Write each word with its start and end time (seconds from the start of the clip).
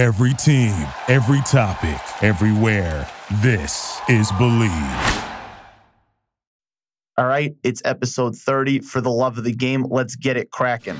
Every 0.00 0.32
team, 0.32 0.88
every 1.08 1.42
topic, 1.42 2.00
everywhere. 2.24 3.06
This 3.42 4.00
is 4.08 4.32
Believe. 4.38 4.72
All 7.18 7.26
right, 7.26 7.54
it's 7.62 7.82
episode 7.84 8.34
30 8.34 8.80
for 8.80 9.02
the 9.02 9.10
love 9.10 9.36
of 9.36 9.44
the 9.44 9.52
game. 9.52 9.84
Let's 9.90 10.16
get 10.16 10.38
it 10.38 10.50
cracking. 10.50 10.98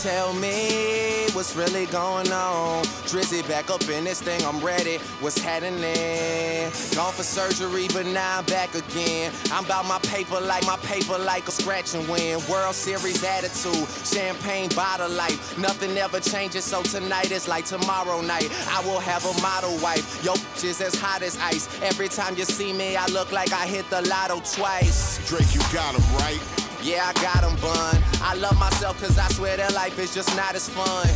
Tell 0.00 0.32
me 0.34 1.26
what's 1.32 1.54
really 1.54 1.86
going 1.86 2.32
on. 2.32 2.82
Drizzy 3.06 3.46
back 3.46 3.70
up 3.70 3.86
in 3.88 4.04
this 4.04 4.20
thing, 4.20 4.44
I'm 4.44 4.58
ready. 4.60 4.96
What's 5.20 5.38
happening? 5.38 6.72
Gone 6.94 7.12
for 7.12 7.22
surgery, 7.22 7.88
but 7.92 8.06
now 8.06 8.38
I'm 8.38 8.44
back 8.46 8.74
again. 8.74 9.32
I'm 9.52 9.64
about 9.64 9.86
my 9.86 9.98
paper 10.00 10.40
like 10.40 10.66
my 10.66 10.76
paper 10.78 11.18
like 11.18 11.46
a 11.46 11.50
scratch 11.50 11.94
and 11.94 12.08
win. 12.08 12.40
World 12.50 12.74
Series 12.74 13.22
attitude, 13.22 13.86
champagne 14.06 14.70
bottle 14.70 15.10
life. 15.10 15.56
Nothing 15.58 15.96
ever 15.98 16.20
changes, 16.20 16.64
so 16.64 16.82
tonight 16.82 17.30
is 17.30 17.46
like 17.46 17.66
tomorrow 17.66 18.22
night. 18.22 18.50
I 18.68 18.84
will 18.86 19.00
have 19.00 19.24
a 19.24 19.42
model 19.42 19.76
wife. 19.78 20.24
Yo, 20.24 20.32
is 20.64 20.80
as 20.80 20.94
hot 20.94 21.22
as 21.22 21.36
ice. 21.38 21.68
Every 21.82 22.08
time 22.08 22.36
you 22.36 22.44
see 22.44 22.72
me, 22.72 22.96
I 22.96 23.06
look 23.06 23.30
like 23.30 23.52
I 23.52 23.66
hit 23.66 23.88
the 23.90 24.02
lotto 24.02 24.40
twice. 24.40 25.18
Drake, 25.28 25.54
you 25.54 25.60
got 25.72 25.94
him 25.94 26.16
right. 26.16 26.61
Yeah, 26.82 27.06
I 27.06 27.12
got 27.22 27.42
them 27.42 27.54
bun. 27.62 28.02
I 28.22 28.34
love 28.34 28.58
myself 28.58 29.00
cause 29.00 29.16
I 29.16 29.28
swear 29.28 29.56
that 29.56 29.72
life 29.72 30.00
is 30.00 30.12
just 30.12 30.34
not 30.36 30.56
as 30.56 30.68
fun. 30.68 31.06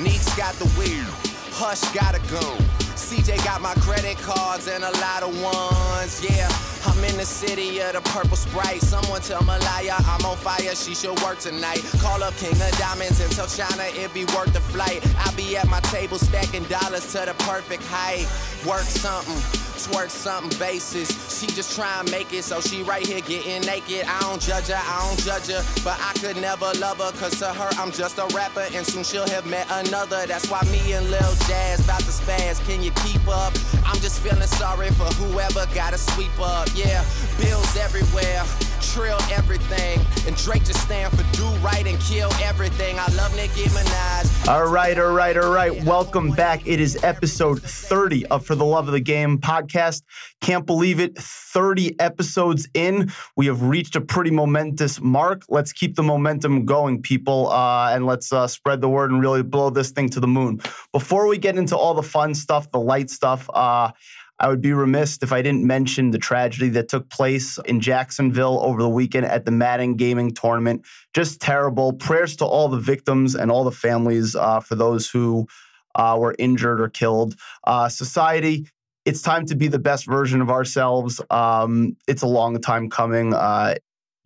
Neeks 0.00 0.30
got 0.36 0.54
the 0.54 0.66
weed, 0.78 1.02
Hush 1.50 1.82
gotta 1.90 2.20
go. 2.30 2.54
CJ 2.94 3.44
got 3.44 3.60
my 3.60 3.74
credit 3.82 4.16
cards 4.18 4.68
and 4.68 4.84
a 4.84 4.90
lot 5.02 5.24
of 5.24 5.34
ones. 5.42 6.22
Yeah, 6.22 6.48
I'm 6.86 7.02
in 7.02 7.16
the 7.16 7.24
city 7.26 7.80
of 7.80 7.94
the 7.94 8.02
purple 8.02 8.36
sprite. 8.36 8.82
Someone 8.82 9.20
tell 9.20 9.42
Malaya 9.42 9.94
I'm 9.98 10.24
on 10.24 10.36
fire, 10.36 10.76
she 10.76 10.94
should 10.94 11.18
work 11.22 11.40
tonight. 11.40 11.82
Call 11.98 12.22
up 12.22 12.36
King 12.36 12.52
of 12.52 12.70
Diamonds 12.78 13.20
and 13.20 13.30
tell 13.32 13.48
China 13.48 13.82
it 13.82 14.14
be 14.14 14.26
worth 14.26 14.52
the 14.52 14.60
flight. 14.60 15.02
I 15.18 15.34
be 15.34 15.56
at 15.56 15.66
my 15.66 15.80
table 15.90 16.18
stacking 16.18 16.64
dollars 16.64 17.10
to 17.12 17.26
the 17.26 17.34
perfect 17.42 17.82
height. 17.86 18.30
Work 18.64 18.86
something 18.86 19.65
twerk 19.76 20.10
something 20.10 20.58
basis. 20.58 21.08
She 21.38 21.46
just 21.46 21.76
try 21.76 22.00
and 22.00 22.10
make 22.10 22.32
it, 22.32 22.42
so 22.44 22.60
she 22.60 22.82
right 22.82 23.06
here 23.06 23.20
getting 23.20 23.62
naked. 23.62 24.04
I 24.06 24.20
don't 24.20 24.40
judge 24.40 24.68
her, 24.68 24.80
I 24.80 25.06
don't 25.06 25.20
judge 25.20 25.48
her, 25.48 25.62
but 25.84 25.98
I 26.00 26.12
could 26.18 26.36
never 26.40 26.72
love 26.78 26.98
her, 26.98 27.12
cause 27.12 27.38
to 27.38 27.46
her 27.52 27.68
I'm 27.78 27.92
just 27.92 28.18
a 28.18 28.26
rapper, 28.34 28.66
and 28.72 28.86
soon 28.86 29.04
she'll 29.04 29.28
have 29.28 29.46
met 29.46 29.66
another. 29.70 30.26
That's 30.26 30.50
why 30.50 30.62
me 30.72 30.92
and 30.92 31.10
Lil 31.10 31.34
Jazz 31.46 31.84
about 31.84 32.00
to 32.00 32.12
spaz. 32.12 32.64
Can 32.66 32.82
you 32.82 32.90
keep 33.04 33.26
up? 33.28 33.52
I'm 33.84 34.00
just 34.00 34.20
feeling 34.20 34.46
sorry 34.46 34.90
for 34.90 35.06
whoever 35.20 35.66
gotta 35.74 35.98
sweep 35.98 36.38
up. 36.40 36.68
Yeah, 36.74 37.04
bills 37.38 37.76
everywhere, 37.76 38.42
trill 38.80 39.20
everything, 39.32 40.00
and 40.26 40.36
Drake 40.36 40.64
just 40.64 40.80
stand 40.82 41.16
for 41.16 41.24
do 41.36 41.44
right 41.56 41.86
and 41.86 41.98
kill 42.00 42.32
everything. 42.42 42.98
I 42.98 43.06
love 43.14 43.34
Nicki 43.36 43.64
Minaj. 43.64 44.48
All 44.48 44.66
right, 44.66 44.98
all 44.98 45.12
right, 45.12 45.36
all 45.36 45.52
right. 45.52 45.84
Welcome 45.84 46.30
back. 46.30 46.66
It 46.66 46.80
is 46.80 47.02
episode 47.02 47.62
30 47.62 48.26
of 48.26 48.46
For 48.46 48.54
the 48.54 48.64
Love 48.64 48.86
of 48.86 48.92
the 48.92 49.00
Game 49.00 49.38
podcast. 49.38 50.02
Can't 50.40 50.66
believe 50.66 51.00
it. 51.00 51.16
30 51.18 51.98
episodes 52.00 52.68
in. 52.74 53.10
We 53.36 53.46
have 53.46 53.62
reached 53.62 53.96
a 53.96 54.00
pretty 54.00 54.30
momentous 54.30 55.00
mark. 55.00 55.42
Let's 55.48 55.72
keep 55.72 55.96
the 55.96 56.02
momentum 56.02 56.64
going, 56.64 57.02
people, 57.02 57.48
uh, 57.48 57.90
and 57.94 58.06
let's 58.06 58.32
uh, 58.32 58.46
spread 58.46 58.80
the 58.80 58.88
word 58.88 59.10
and 59.10 59.20
really 59.20 59.42
blow 59.42 59.70
this 59.70 59.90
thing 59.90 60.08
to 60.10 60.20
the 60.20 60.28
moon. 60.28 60.60
Before 60.92 61.26
we 61.26 61.38
get 61.38 61.56
into 61.56 61.76
all 61.76 61.94
the 61.94 62.02
fun 62.02 62.34
stuff, 62.34 62.70
the 62.70 62.80
light 62.80 63.10
stuff, 63.10 63.48
uh, 63.52 63.90
I 64.38 64.48
would 64.48 64.60
be 64.60 64.72
remiss 64.72 65.18
if 65.22 65.32
I 65.32 65.40
didn't 65.40 65.66
mention 65.66 66.10
the 66.10 66.18
tragedy 66.18 66.68
that 66.70 66.88
took 66.88 67.08
place 67.08 67.58
in 67.64 67.80
Jacksonville 67.80 68.60
over 68.62 68.82
the 68.82 68.88
weekend 68.88 69.26
at 69.26 69.44
the 69.44 69.50
Madden 69.50 69.96
Gaming 69.96 70.32
Tournament. 70.32 70.84
Just 71.14 71.40
terrible. 71.40 71.94
Prayers 71.94 72.36
to 72.36 72.44
all 72.44 72.68
the 72.68 72.78
victims 72.78 73.34
and 73.34 73.50
all 73.50 73.64
the 73.64 73.72
families 73.72 74.36
uh, 74.36 74.60
for 74.60 74.74
those 74.74 75.08
who 75.08 75.46
uh, 75.94 76.16
were 76.18 76.34
injured 76.38 76.80
or 76.80 76.88
killed. 76.88 77.34
Uh, 77.64 77.88
society, 77.88 78.68
it's 79.06 79.22
time 79.22 79.46
to 79.46 79.54
be 79.54 79.68
the 79.68 79.78
best 79.78 80.06
version 80.06 80.42
of 80.42 80.50
ourselves. 80.50 81.20
Um, 81.30 81.96
it's 82.06 82.22
a 82.22 82.26
long 82.26 82.60
time 82.60 82.90
coming. 82.90 83.32
Uh, 83.32 83.76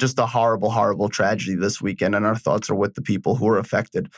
just 0.01 0.19
a 0.19 0.27
horrible, 0.27 0.71
horrible 0.71 1.09
tragedy 1.09 1.55
this 1.55 1.81
weekend, 1.81 2.15
and 2.15 2.27
our 2.27 2.35
thoughts 2.35 2.71
are 2.71 2.75
with 2.75 2.95
the 2.95 3.03
people 3.03 3.37
who 3.37 3.47
are 3.47 3.59
affected. 3.59 4.11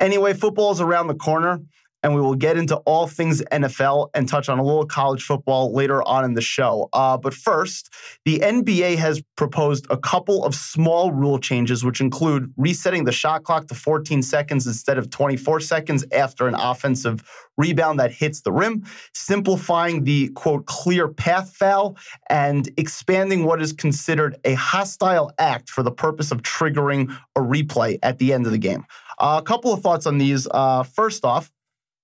Anyway, 0.00 0.32
football 0.32 0.72
is 0.72 0.80
around 0.80 1.08
the 1.08 1.14
corner 1.14 1.60
and 2.04 2.14
we 2.14 2.20
will 2.20 2.34
get 2.34 2.58
into 2.58 2.76
all 2.84 3.06
things 3.06 3.42
NFL 3.50 4.10
and 4.14 4.28
touch 4.28 4.50
on 4.50 4.58
a 4.58 4.62
little 4.62 4.84
college 4.84 5.22
football 5.22 5.72
later 5.72 6.06
on 6.06 6.22
in 6.22 6.34
the 6.34 6.42
show. 6.42 6.90
Uh, 6.92 7.16
but 7.16 7.32
first, 7.32 7.90
the 8.26 8.40
NBA 8.40 8.96
has 8.98 9.22
proposed 9.36 9.86
a 9.88 9.96
couple 9.96 10.44
of 10.44 10.54
small 10.54 11.10
rule 11.10 11.38
changes, 11.38 11.82
which 11.82 12.02
include 12.02 12.52
resetting 12.58 13.04
the 13.04 13.12
shot 13.12 13.42
clock 13.42 13.68
to 13.68 13.74
14 13.74 14.20
seconds 14.22 14.66
instead 14.66 14.98
of 14.98 15.08
24 15.08 15.60
seconds 15.60 16.04
after 16.12 16.46
an 16.46 16.54
offensive 16.54 17.24
rebound 17.56 17.98
that 17.98 18.12
hits 18.12 18.42
the 18.42 18.52
rim, 18.52 18.84
simplifying 19.14 20.04
the 20.04 20.28
quote 20.30 20.66
clear 20.66 21.08
path 21.08 21.56
foul, 21.56 21.96
and 22.28 22.68
expanding 22.76 23.44
what 23.44 23.62
is 23.62 23.72
considered 23.72 24.36
a 24.44 24.52
hostile 24.54 25.32
act 25.38 25.70
for 25.70 25.82
the 25.82 25.90
purpose 25.90 26.30
of 26.30 26.42
triggering 26.42 27.16
a 27.34 27.40
replay 27.40 27.98
at 28.02 28.18
the 28.18 28.34
end 28.34 28.44
of 28.44 28.52
the 28.52 28.58
game. 28.58 28.84
Uh, 29.18 29.40
a 29.40 29.46
couple 29.46 29.72
of 29.72 29.80
thoughts 29.80 30.06
on 30.06 30.18
these. 30.18 30.46
Uh, 30.50 30.82
first 30.82 31.24
off, 31.24 31.50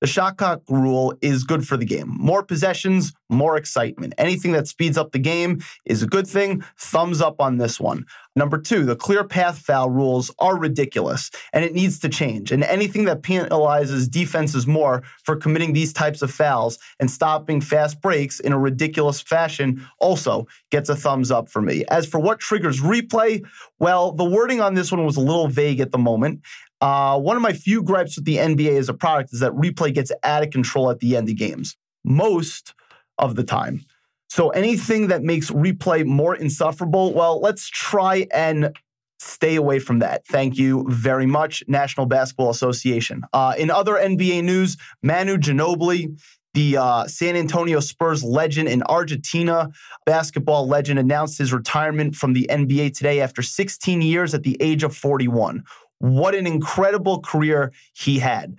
the 0.00 0.06
shot 0.06 0.36
clock 0.36 0.62
rule 0.68 1.14
is 1.20 1.44
good 1.44 1.66
for 1.66 1.76
the 1.76 1.84
game. 1.84 2.08
More 2.08 2.42
possessions, 2.42 3.12
more 3.28 3.56
excitement. 3.56 4.14
Anything 4.18 4.52
that 4.52 4.66
speeds 4.66 4.98
up 4.98 5.12
the 5.12 5.18
game 5.18 5.60
is 5.84 6.02
a 6.02 6.06
good 6.06 6.26
thing. 6.26 6.64
Thumbs 6.78 7.20
up 7.20 7.40
on 7.40 7.58
this 7.58 7.78
one. 7.78 8.06
Number 8.36 8.58
two, 8.58 8.84
the 8.84 8.96
clear 8.96 9.24
path 9.24 9.58
foul 9.58 9.90
rules 9.90 10.32
are 10.38 10.58
ridiculous 10.58 11.30
and 11.52 11.64
it 11.64 11.74
needs 11.74 11.98
to 12.00 12.08
change. 12.08 12.52
And 12.52 12.62
anything 12.64 13.04
that 13.06 13.22
penalizes 13.22 14.10
defenses 14.10 14.66
more 14.66 15.02
for 15.24 15.36
committing 15.36 15.72
these 15.72 15.92
types 15.92 16.22
of 16.22 16.30
fouls 16.30 16.78
and 16.98 17.10
stopping 17.10 17.60
fast 17.60 18.00
breaks 18.00 18.40
in 18.40 18.52
a 18.52 18.58
ridiculous 18.58 19.20
fashion 19.20 19.86
also 19.98 20.46
gets 20.70 20.88
a 20.88 20.96
thumbs 20.96 21.30
up 21.30 21.48
for 21.48 21.60
me. 21.60 21.84
As 21.90 22.06
for 22.06 22.20
what 22.20 22.40
triggers 22.40 22.80
replay, 22.80 23.44
well, 23.78 24.12
the 24.12 24.24
wording 24.24 24.60
on 24.60 24.74
this 24.74 24.90
one 24.92 25.04
was 25.04 25.16
a 25.16 25.20
little 25.20 25.48
vague 25.48 25.80
at 25.80 25.90
the 25.90 25.98
moment. 25.98 26.40
Uh, 26.80 27.18
one 27.18 27.36
of 27.36 27.42
my 27.42 27.52
few 27.52 27.82
gripes 27.82 28.16
with 28.16 28.24
the 28.24 28.36
NBA 28.36 28.78
as 28.78 28.88
a 28.88 28.94
product 28.94 29.32
is 29.32 29.40
that 29.40 29.52
replay 29.52 29.92
gets 29.92 30.10
out 30.22 30.42
of 30.42 30.50
control 30.50 30.90
at 30.90 31.00
the 31.00 31.16
end 31.16 31.28
of 31.28 31.36
games 31.36 31.76
most 32.04 32.74
of 33.18 33.36
the 33.36 33.44
time. 33.44 33.84
So 34.28 34.50
anything 34.50 35.08
that 35.08 35.22
makes 35.22 35.50
replay 35.50 36.06
more 36.06 36.34
insufferable, 36.36 37.12
well, 37.12 37.40
let's 37.40 37.68
try 37.68 38.26
and 38.32 38.76
stay 39.18 39.56
away 39.56 39.78
from 39.78 39.98
that. 39.98 40.24
Thank 40.26 40.56
you 40.56 40.86
very 40.88 41.26
much, 41.26 41.62
National 41.66 42.06
Basketball 42.06 42.50
Association. 42.50 43.22
Uh, 43.32 43.54
in 43.58 43.70
other 43.70 43.94
NBA 43.94 44.44
news, 44.44 44.76
Manu 45.02 45.36
Ginobili, 45.36 46.18
the 46.54 46.76
uh, 46.76 47.06
San 47.06 47.36
Antonio 47.36 47.80
Spurs 47.80 48.24
legend 48.24 48.68
and 48.68 48.82
Argentina 48.84 49.70
basketball 50.06 50.66
legend, 50.66 50.98
announced 50.98 51.38
his 51.38 51.52
retirement 51.52 52.14
from 52.16 52.32
the 52.32 52.46
NBA 52.50 52.96
today 52.96 53.20
after 53.20 53.42
16 53.42 54.00
years 54.00 54.32
at 54.32 54.42
the 54.42 54.56
age 54.60 54.82
of 54.82 54.96
41. 54.96 55.64
What 56.00 56.34
an 56.34 56.46
incredible 56.46 57.20
career 57.20 57.72
he 57.92 58.18
had. 58.18 58.56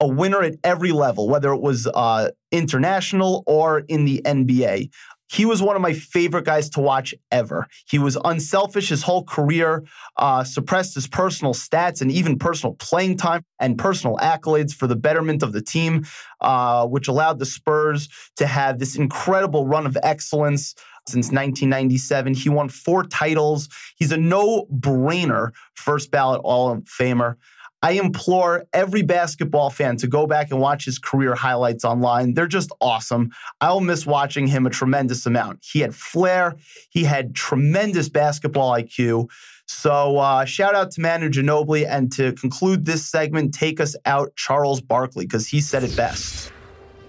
A 0.00 0.06
winner 0.06 0.42
at 0.42 0.56
every 0.64 0.92
level, 0.92 1.28
whether 1.28 1.52
it 1.52 1.60
was 1.60 1.86
uh, 1.86 2.30
international 2.50 3.44
or 3.46 3.80
in 3.80 4.04
the 4.04 4.20
NBA. 4.24 4.90
He 5.32 5.46
was 5.46 5.62
one 5.62 5.76
of 5.76 5.80
my 5.80 5.94
favorite 5.94 6.44
guys 6.44 6.68
to 6.70 6.80
watch 6.80 7.14
ever. 7.30 7.66
He 7.88 7.98
was 7.98 8.18
unselfish 8.22 8.90
his 8.90 9.02
whole 9.02 9.24
career, 9.24 9.82
uh, 10.18 10.44
suppressed 10.44 10.94
his 10.94 11.06
personal 11.06 11.54
stats 11.54 12.02
and 12.02 12.12
even 12.12 12.38
personal 12.38 12.74
playing 12.74 13.16
time 13.16 13.42
and 13.58 13.78
personal 13.78 14.18
accolades 14.18 14.74
for 14.74 14.86
the 14.86 14.96
betterment 14.96 15.42
of 15.42 15.52
the 15.52 15.62
team, 15.62 16.04
uh, 16.42 16.86
which 16.86 17.08
allowed 17.08 17.38
the 17.38 17.46
Spurs 17.46 18.10
to 18.36 18.46
have 18.46 18.78
this 18.78 18.94
incredible 18.94 19.66
run 19.66 19.86
of 19.86 19.96
excellence 20.02 20.74
since 21.06 21.26
1997. 21.26 22.34
He 22.34 22.48
won 22.48 22.68
four 22.68 23.04
titles. 23.04 23.68
He's 23.96 24.12
a 24.12 24.16
no 24.16 24.66
brainer 24.72 25.50
first 25.74 26.10
ballot 26.10 26.42
Hall 26.42 26.70
of 26.70 26.84
Famer. 26.84 27.36
I 27.84 27.92
implore 27.92 28.64
every 28.72 29.02
basketball 29.02 29.68
fan 29.68 29.96
to 29.96 30.06
go 30.06 30.28
back 30.28 30.52
and 30.52 30.60
watch 30.60 30.84
his 30.84 31.00
career 31.00 31.34
highlights 31.34 31.84
online. 31.84 32.34
They're 32.34 32.46
just 32.46 32.70
awesome. 32.80 33.30
I'll 33.60 33.80
miss 33.80 34.06
watching 34.06 34.46
him 34.46 34.66
a 34.66 34.70
tremendous 34.70 35.26
amount. 35.26 35.64
He 35.64 35.80
had 35.80 35.92
flair, 35.92 36.54
he 36.90 37.02
had 37.02 37.34
tremendous 37.34 38.08
basketball 38.08 38.70
IQ. 38.72 39.28
So, 39.66 40.18
uh, 40.18 40.44
shout 40.44 40.74
out 40.74 40.92
to 40.92 41.00
Manu 41.00 41.28
Ginobili. 41.28 41.86
And 41.88 42.12
to 42.12 42.32
conclude 42.34 42.84
this 42.84 43.04
segment, 43.04 43.54
take 43.54 43.80
us 43.80 43.96
out, 44.06 44.34
Charles 44.36 44.80
Barkley, 44.80 45.24
because 45.24 45.48
he 45.48 45.60
said 45.60 45.82
it 45.82 45.96
best. 45.96 46.51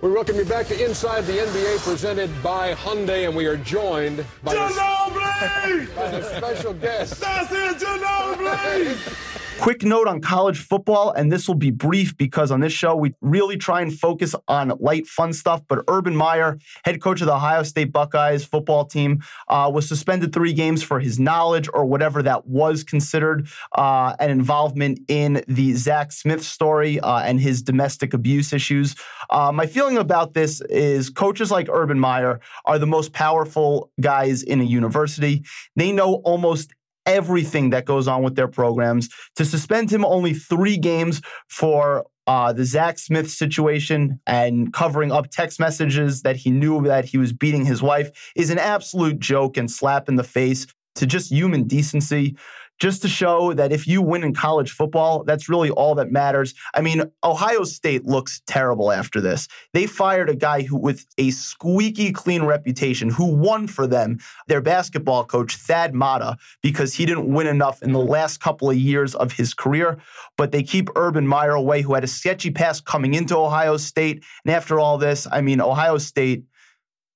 We 0.03 0.11
welcome 0.11 0.35
you 0.35 0.43
back 0.43 0.67
to 0.67 0.85
Inside 0.85 1.21
the 1.21 1.37
NBA, 1.37 1.77
presented 1.77 2.29
by 2.43 2.73
Hyundai, 2.73 3.25
and 3.25 3.33
we 3.33 3.45
are 3.45 3.55
joined 3.55 4.25
by, 4.43 4.53
Ginobili! 4.53 5.95
by 5.95 6.03
a 6.03 6.37
special 6.37 6.73
guest. 6.73 7.21
That's 7.21 7.49
it, 7.53 7.87
Ginobili! 7.87 9.29
Quick 9.63 9.85
note 9.85 10.09
on 10.09 10.19
college 10.19 10.59
football, 10.59 11.11
and 11.13 11.31
this 11.31 11.47
will 11.47 11.55
be 11.55 11.71
brief 11.71 12.17
because 12.17 12.51
on 12.51 12.59
this 12.59 12.73
show, 12.73 12.97
we 12.97 13.13
really 13.21 13.55
try 13.55 13.79
and 13.79 13.97
focus 13.97 14.35
on 14.49 14.73
light, 14.81 15.07
fun 15.07 15.31
stuff. 15.31 15.61
But 15.69 15.85
Urban 15.87 16.17
Meyer, 16.17 16.57
head 16.83 17.01
coach 17.01 17.21
of 17.21 17.27
the 17.27 17.35
Ohio 17.35 17.63
State 17.63 17.93
Buckeyes 17.93 18.43
football 18.43 18.83
team, 18.83 19.23
uh, 19.47 19.71
was 19.73 19.87
suspended 19.87 20.33
three 20.33 20.51
games 20.51 20.83
for 20.83 20.99
his 20.99 21.17
knowledge 21.17 21.69
or 21.73 21.85
whatever 21.85 22.21
that 22.23 22.45
was 22.45 22.83
considered 22.83 23.47
uh, 23.77 24.13
an 24.19 24.29
involvement 24.29 24.99
in 25.07 25.41
the 25.47 25.71
Zach 25.75 26.11
Smith 26.11 26.43
story 26.43 26.99
uh, 26.99 27.19
and 27.19 27.39
his 27.39 27.61
domestic 27.61 28.13
abuse 28.13 28.51
issues. 28.51 28.97
Uh, 29.29 29.53
my 29.53 29.65
feeling 29.65 29.97
about 29.97 30.33
this 30.33 30.59
is 30.69 31.09
coaches 31.09 31.51
like 31.51 31.69
Urban 31.71 32.01
Meyer 32.01 32.41
are 32.65 32.79
the 32.79 32.85
most 32.85 33.13
powerful 33.13 33.89
guys 34.01 34.43
in 34.43 34.59
a 34.59 34.65
university. 34.65 35.45
They 35.77 35.93
know 35.93 36.15
almost 36.25 36.73
everything 37.05 37.71
that 37.71 37.85
goes 37.85 38.07
on 38.07 38.23
with 38.23 38.35
their 38.35 38.47
programs. 38.47 39.09
To 39.35 39.45
suspend 39.45 39.91
him 39.91 40.05
only 40.05 40.33
three 40.33 40.77
games 40.77 41.21
for 41.49 42.05
uh, 42.27 42.53
the 42.53 42.65
Zach 42.65 42.99
Smith 42.99 43.29
situation 43.29 44.19
and 44.25 44.71
covering 44.71 45.11
up 45.11 45.29
text 45.29 45.59
messages 45.59 46.21
that 46.21 46.37
he 46.37 46.51
knew 46.51 46.81
that 46.83 47.05
he 47.05 47.17
was 47.17 47.33
beating 47.33 47.65
his 47.65 47.81
wife 47.81 48.31
is 48.35 48.49
an 48.49 48.59
absolute 48.59 49.19
joke 49.19 49.57
and 49.57 49.69
slap 49.69 50.07
in 50.07 50.15
the 50.15 50.23
face 50.23 50.65
to 50.95 51.05
just 51.05 51.31
human 51.31 51.63
decency 51.63 52.37
just 52.83 53.01
to 53.01 53.07
show 53.07 53.53
that 53.53 53.71
if 53.71 53.87
you 53.87 54.01
win 54.01 54.25
in 54.25 54.33
college 54.33 54.73
football, 54.73 55.23
that's 55.23 55.47
really 55.47 55.69
all 55.69 55.95
that 55.95 56.11
matters. 56.11 56.53
I 56.73 56.81
mean, 56.81 57.03
Ohio 57.23 57.63
State 57.63 58.03
looks 58.03 58.41
terrible 58.45 58.91
after 58.91 59.21
this. 59.21 59.47
They 59.71 59.87
fired 59.87 60.29
a 60.29 60.35
guy 60.35 60.63
who 60.63 60.75
with 60.75 61.05
a 61.17 61.31
squeaky 61.31 62.11
clean 62.11 62.43
reputation 62.43 63.09
who 63.09 63.33
won 63.33 63.67
for 63.67 63.87
them, 63.87 64.19
their 64.49 64.59
basketball 64.59 65.23
coach 65.23 65.55
Thad 65.55 65.95
Matta, 65.95 66.35
because 66.61 66.93
he 66.93 67.05
didn't 67.05 67.33
win 67.33 67.47
enough 67.47 67.81
in 67.81 67.93
the 67.93 68.01
last 68.01 68.41
couple 68.41 68.69
of 68.69 68.75
years 68.75 69.15
of 69.15 69.31
his 69.31 69.53
career. 69.53 69.97
But 70.35 70.51
they 70.51 70.61
keep 70.61 70.89
Urban 70.97 71.25
Meyer 71.25 71.51
away, 71.53 71.83
who 71.83 71.93
had 71.93 72.03
a 72.03 72.07
sketchy 72.07 72.51
past 72.51 72.83
coming 72.83 73.13
into 73.13 73.37
Ohio 73.37 73.77
State. 73.77 74.25
And 74.43 74.53
after 74.53 74.77
all 74.77 74.97
this, 74.97 75.25
I 75.31 75.39
mean, 75.39 75.61
Ohio 75.61 75.97
State 75.99 76.43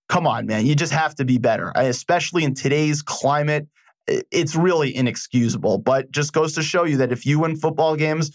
come 0.07 0.25
on, 0.25 0.45
man. 0.45 0.65
You 0.65 0.73
just 0.73 0.93
have 0.93 1.15
to 1.15 1.25
be 1.25 1.37
better, 1.37 1.73
especially 1.75 2.45
in 2.45 2.53
today's 2.53 3.01
climate 3.01 3.67
it's 4.07 4.55
really 4.55 4.95
inexcusable. 4.95 5.79
But 5.79 6.11
just 6.11 6.33
goes 6.33 6.53
to 6.53 6.63
show 6.63 6.83
you 6.83 6.97
that 6.97 7.11
if 7.11 7.25
you 7.25 7.39
win 7.39 7.55
football 7.55 7.95
games, 7.95 8.31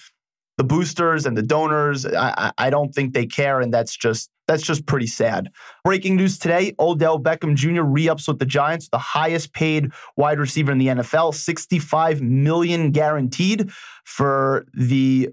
the 0.58 0.64
boosters 0.64 1.26
and 1.26 1.36
the 1.36 1.42
donors, 1.42 2.04
I, 2.06 2.52
I 2.58 2.70
don't 2.70 2.94
think 2.94 3.14
they 3.14 3.26
care, 3.26 3.60
and 3.60 3.72
that's 3.72 3.96
just 3.96 4.30
that's 4.46 4.62
just 4.62 4.86
pretty 4.86 5.06
sad. 5.06 5.50
Breaking 5.84 6.16
news 6.16 6.38
today: 6.38 6.74
Odell 6.78 7.18
Beckham 7.18 7.54
Jr. 7.54 7.82
re-ups 7.82 8.28
with 8.28 8.38
the 8.38 8.46
Giants, 8.46 8.88
the 8.88 8.98
highest 8.98 9.54
paid 9.54 9.90
wide 10.16 10.38
receiver 10.38 10.72
in 10.72 10.78
the 10.78 10.88
NFL, 10.88 11.34
65 11.34 12.20
million 12.20 12.90
guaranteed 12.90 13.70
for 14.04 14.66
the 14.74 15.30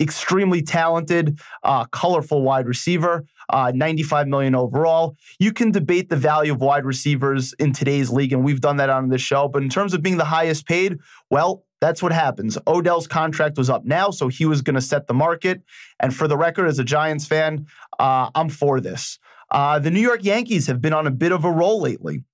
extremely 0.00 0.62
talented, 0.62 1.40
uh, 1.62 1.84
colorful 1.86 2.42
wide 2.42 2.66
receiver. 2.66 3.24
Uh, 3.50 3.72
95 3.74 4.28
million 4.28 4.54
overall. 4.54 5.16
You 5.38 5.54
can 5.54 5.70
debate 5.70 6.10
the 6.10 6.16
value 6.16 6.52
of 6.52 6.60
wide 6.60 6.84
receivers 6.84 7.54
in 7.58 7.72
today's 7.72 8.10
league, 8.10 8.34
and 8.34 8.44
we've 8.44 8.60
done 8.60 8.76
that 8.76 8.90
on 8.90 9.08
this 9.08 9.22
show. 9.22 9.48
But 9.48 9.62
in 9.62 9.70
terms 9.70 9.94
of 9.94 10.02
being 10.02 10.18
the 10.18 10.24
highest 10.24 10.66
paid, 10.66 10.98
well, 11.30 11.64
that's 11.80 12.02
what 12.02 12.12
happens. 12.12 12.58
Odell's 12.66 13.06
contract 13.06 13.56
was 13.56 13.70
up 13.70 13.86
now, 13.86 14.10
so 14.10 14.28
he 14.28 14.44
was 14.44 14.60
going 14.62 14.74
to 14.74 14.82
set 14.82 15.06
the 15.06 15.14
market. 15.14 15.62
And 16.00 16.14
for 16.14 16.28
the 16.28 16.36
record, 16.36 16.66
as 16.66 16.78
a 16.78 16.84
Giants 16.84 17.26
fan, 17.26 17.66
uh, 17.98 18.30
I'm 18.34 18.50
for 18.50 18.80
this. 18.80 19.18
Uh, 19.50 19.78
the 19.78 19.90
New 19.90 20.00
York 20.00 20.24
Yankees 20.24 20.66
have 20.66 20.80
been 20.82 20.92
on 20.92 21.06
a 21.06 21.10
bit 21.10 21.32
of 21.32 21.44
a 21.44 21.50
roll 21.50 21.80
lately. 21.80 22.24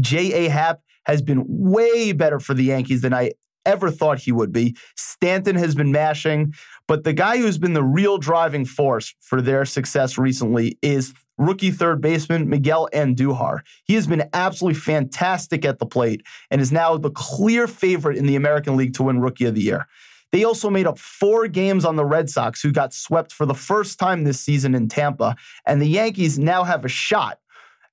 J.A. 0.00 0.48
Happ 0.48 0.80
has 1.06 1.22
been 1.22 1.44
way 1.46 2.12
better 2.12 2.40
for 2.40 2.52
the 2.52 2.64
Yankees 2.64 3.00
than 3.00 3.14
I 3.14 3.32
ever 3.68 3.90
thought 3.90 4.18
he 4.18 4.32
would 4.32 4.50
be. 4.50 4.74
Stanton 4.96 5.54
has 5.54 5.74
been 5.74 5.92
mashing, 5.92 6.54
but 6.88 7.04
the 7.04 7.12
guy 7.12 7.36
who's 7.36 7.58
been 7.58 7.74
the 7.74 7.84
real 7.84 8.18
driving 8.18 8.64
force 8.64 9.14
for 9.20 9.40
their 9.40 9.64
success 9.64 10.18
recently 10.18 10.78
is 10.82 11.12
rookie 11.36 11.70
third 11.70 12.00
baseman 12.00 12.48
Miguel 12.48 12.88
Andujar. 12.92 13.60
He 13.84 13.94
has 13.94 14.06
been 14.06 14.28
absolutely 14.32 14.80
fantastic 14.80 15.64
at 15.64 15.78
the 15.78 15.86
plate 15.86 16.22
and 16.50 16.60
is 16.60 16.72
now 16.72 16.96
the 16.96 17.10
clear 17.10 17.68
favorite 17.68 18.16
in 18.16 18.26
the 18.26 18.36
American 18.36 18.76
League 18.76 18.94
to 18.94 19.04
win 19.04 19.20
Rookie 19.20 19.44
of 19.44 19.54
the 19.54 19.62
Year. 19.62 19.86
They 20.32 20.44
also 20.44 20.68
made 20.68 20.86
up 20.86 20.98
four 20.98 21.46
games 21.48 21.84
on 21.84 21.96
the 21.96 22.04
Red 22.04 22.28
Sox, 22.28 22.60
who 22.60 22.72
got 22.72 22.92
swept 22.92 23.32
for 23.32 23.46
the 23.46 23.54
first 23.54 23.98
time 23.98 24.24
this 24.24 24.40
season 24.40 24.74
in 24.74 24.88
Tampa. 24.88 25.36
And 25.64 25.80
the 25.80 25.86
Yankees 25.86 26.38
now 26.38 26.64
have 26.64 26.84
a 26.84 26.88
shot 26.88 27.38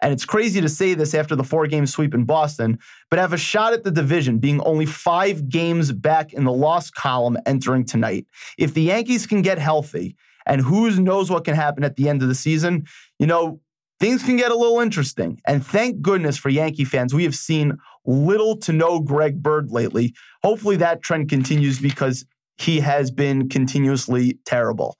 and 0.05 0.13
it's 0.13 0.23
crazy 0.23 0.61
to 0.61 0.69
say 0.69 0.93
this 0.93 1.15
after 1.15 1.35
the 1.35 1.43
four 1.43 1.65
game 1.65 1.87
sweep 1.87 2.13
in 2.13 2.25
Boston, 2.25 2.77
but 3.09 3.17
have 3.17 3.33
a 3.33 3.37
shot 3.37 3.73
at 3.73 3.83
the 3.83 3.89
division 3.89 4.37
being 4.37 4.61
only 4.61 4.85
five 4.85 5.49
games 5.49 5.91
back 5.91 6.31
in 6.31 6.43
the 6.43 6.51
loss 6.51 6.91
column 6.91 7.39
entering 7.47 7.83
tonight. 7.83 8.27
If 8.59 8.75
the 8.75 8.83
Yankees 8.83 9.25
can 9.25 9.41
get 9.41 9.57
healthy, 9.57 10.15
and 10.45 10.61
who 10.61 10.91
knows 11.01 11.31
what 11.31 11.43
can 11.43 11.55
happen 11.55 11.83
at 11.83 11.95
the 11.95 12.07
end 12.07 12.21
of 12.21 12.27
the 12.27 12.35
season, 12.35 12.85
you 13.17 13.25
know, 13.25 13.59
things 13.99 14.21
can 14.21 14.37
get 14.37 14.51
a 14.51 14.55
little 14.55 14.79
interesting. 14.79 15.41
And 15.47 15.65
thank 15.65 16.03
goodness 16.03 16.37
for 16.37 16.49
Yankee 16.49 16.85
fans, 16.85 17.15
we 17.15 17.23
have 17.23 17.33
seen 17.33 17.75
little 18.05 18.57
to 18.57 18.73
no 18.73 18.99
Greg 18.99 19.41
Bird 19.41 19.71
lately. 19.71 20.13
Hopefully 20.43 20.75
that 20.75 21.01
trend 21.01 21.29
continues 21.29 21.79
because 21.79 22.27
he 22.59 22.79
has 22.79 23.09
been 23.09 23.49
continuously 23.49 24.37
terrible. 24.45 24.99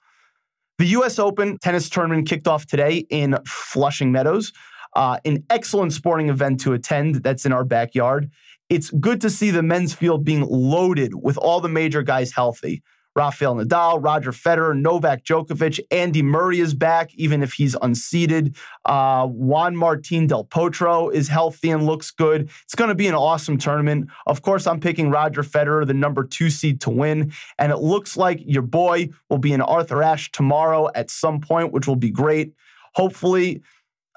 The 0.78 0.86
US 0.86 1.20
Open 1.20 1.58
tennis 1.58 1.88
tournament 1.88 2.28
kicked 2.28 2.48
off 2.48 2.66
today 2.66 3.06
in 3.08 3.38
Flushing 3.46 4.10
Meadows. 4.10 4.52
Uh, 4.96 5.18
an 5.24 5.44
excellent 5.50 5.92
sporting 5.92 6.30
event 6.30 6.58
to 6.58 6.72
attend 6.72 7.16
that's 7.16 7.44
in 7.44 7.52
our 7.52 7.64
backyard. 7.64 8.30
It's 8.70 8.90
good 8.90 9.20
to 9.20 9.30
see 9.30 9.50
the 9.50 9.62
men's 9.62 9.94
field 9.94 10.24
being 10.24 10.46
loaded 10.48 11.14
with 11.14 11.36
all 11.36 11.60
the 11.60 11.68
major 11.68 12.02
guys 12.02 12.32
healthy. 12.32 12.82
Rafael 13.14 13.56
Nadal, 13.56 14.02
Roger 14.02 14.30
Federer, 14.30 14.78
Novak 14.78 15.24
Djokovic, 15.24 15.80
Andy 15.90 16.22
Murray 16.22 16.60
is 16.60 16.74
back, 16.74 17.14
even 17.14 17.42
if 17.42 17.52
he's 17.52 17.74
unseated. 17.80 18.56
Uh, 18.84 19.26
Juan 19.26 19.76
Martin 19.76 20.26
Del 20.26 20.44
Potro 20.44 21.12
is 21.12 21.26
healthy 21.28 21.70
and 21.70 21.84
looks 21.84 22.10
good. 22.10 22.50
It's 22.64 22.74
going 22.74 22.88
to 22.88 22.94
be 22.94 23.06
an 23.06 23.14
awesome 23.14 23.56
tournament. 23.56 24.10
Of 24.26 24.42
course, 24.42 24.66
I'm 24.66 24.80
picking 24.80 25.10
Roger 25.10 25.42
Federer, 25.42 25.86
the 25.86 25.94
number 25.94 26.24
two 26.24 26.50
seed, 26.50 26.80
to 26.82 26.90
win. 26.90 27.32
And 27.58 27.72
it 27.72 27.78
looks 27.78 28.16
like 28.18 28.40
your 28.44 28.62
boy 28.62 29.08
will 29.30 29.38
be 29.38 29.52
in 29.52 29.62
Arthur 29.62 30.02
Ashe 30.02 30.30
tomorrow 30.32 30.88
at 30.94 31.10
some 31.10 31.40
point, 31.40 31.72
which 31.72 31.86
will 31.86 31.96
be 31.96 32.10
great. 32.10 32.52
Hopefully, 32.94 33.62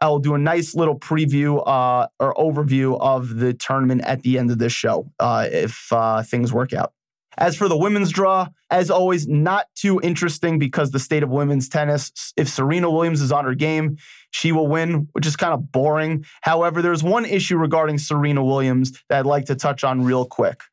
I 0.02 0.08
will 0.08 0.20
do 0.20 0.34
a 0.34 0.38
nice 0.38 0.76
little 0.76 0.98
preview 0.98 1.62
uh, 1.68 2.08
or 2.20 2.34
overview 2.36 2.98
of 3.00 3.38
the 3.38 3.54
tournament 3.54 4.02
at 4.02 4.22
the 4.22 4.38
end 4.38 4.52
of 4.52 4.58
this 4.58 4.74
show 4.74 5.12
uh, 5.20 5.48
if 5.52 5.92
uh, 5.92 6.24
things 6.24 6.54
work 6.54 6.74
out. 6.74 6.94
As 7.38 7.56
for 7.56 7.70
the 7.70 7.78
women's 7.78 8.12
draw, 8.12 8.48
as 8.70 8.92
always, 8.92 9.28
not 9.28 9.68
too 9.76 10.00
interesting 10.04 10.60
because 10.60 10.92
the 10.92 11.00
state 11.00 11.24
of 11.24 11.30
women's 11.30 11.70
tennis, 11.70 12.34
if 12.36 12.50
Serena 12.50 12.92
Williams 12.92 13.22
is 13.22 13.32
on 13.32 13.46
her 13.46 13.56
game, 13.56 13.98
she 14.32 14.52
will 14.52 14.68
win, 14.68 15.08
which 15.14 15.26
is 15.26 15.38
kind 15.38 15.54
of 15.54 15.72
boring. 15.72 16.26
However, 16.42 16.82
there's 16.82 17.02
one 17.02 17.26
issue 17.26 17.58
regarding 17.58 17.98
Serena 17.98 18.44
Williams 18.44 18.92
that 19.08 19.20
I'd 19.20 19.26
like 19.26 19.46
to 19.46 19.56
touch 19.56 19.86
on 19.86 20.04
real 20.04 20.26
quick. 20.26 20.64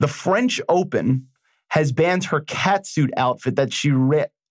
The 0.00 0.08
French 0.08 0.60
Open 0.68 1.28
has 1.68 1.92
banned 1.92 2.24
her 2.24 2.40
catsuit 2.40 3.10
outfit 3.16 3.56
that 3.56 3.72
she 3.72 3.90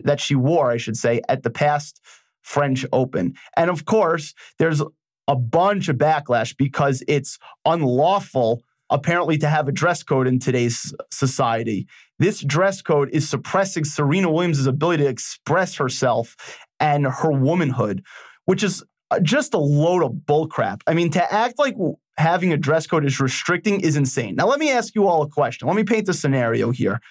that 0.04 0.20
she 0.20 0.36
wore, 0.36 0.72
I 0.72 0.78
should 0.78 0.98
say, 0.98 1.22
at 1.30 1.44
the 1.44 1.50
past 1.50 2.02
French 2.46 2.86
Open. 2.94 3.34
And 3.58 3.70
of 3.70 3.86
course, 3.86 4.34
there's 4.60 4.82
a 5.28 5.36
bunch 5.36 5.90
of 5.90 5.98
backlash 5.98 6.56
because 6.56 7.04
it's 7.08 7.38
unlawful 7.66 8.62
apparently 8.92 9.38
to 9.40 9.50
have 9.50 9.68
a 9.68 9.72
dress 9.72 10.04
code 10.04 10.28
in 10.28 10.38
today's 10.38 10.94
society. 11.12 11.88
This 12.20 12.42
dress 12.42 12.84
code 12.84 13.10
is 13.12 13.28
suppressing 13.28 13.84
Serena 13.84 14.32
Williams' 14.32 14.68
ability 14.68 15.04
to 15.04 15.10
express 15.10 15.76
herself 15.76 16.36
and 16.80 17.08
her 17.08 17.32
womanhood, 17.32 18.04
which 18.46 18.64
is 18.64 18.84
uh, 19.10 19.20
just 19.20 19.56
a 19.56 19.60
load 19.60 20.04
of 20.04 20.12
bullcrap. 20.12 20.82
I 20.86 20.94
mean, 20.94 21.10
to 21.12 21.34
act 21.34 21.58
like 21.58 21.76
having 22.18 22.54
a 22.54 22.58
dress 22.58 22.86
code 22.86 23.06
is 23.06 23.20
restricting 23.20 23.82
is 23.82 23.96
insane. 23.96 24.36
Now, 24.36 24.48
let 24.48 24.60
me 24.60 24.72
ask 24.72 24.94
you 24.94 25.08
all 25.08 25.24
a 25.24 25.30
question. 25.30 25.68
Let 25.68 25.76
me 25.76 25.84
paint 25.84 26.08
a 26.08 26.14
scenario 26.14 26.70
here. 26.70 27.02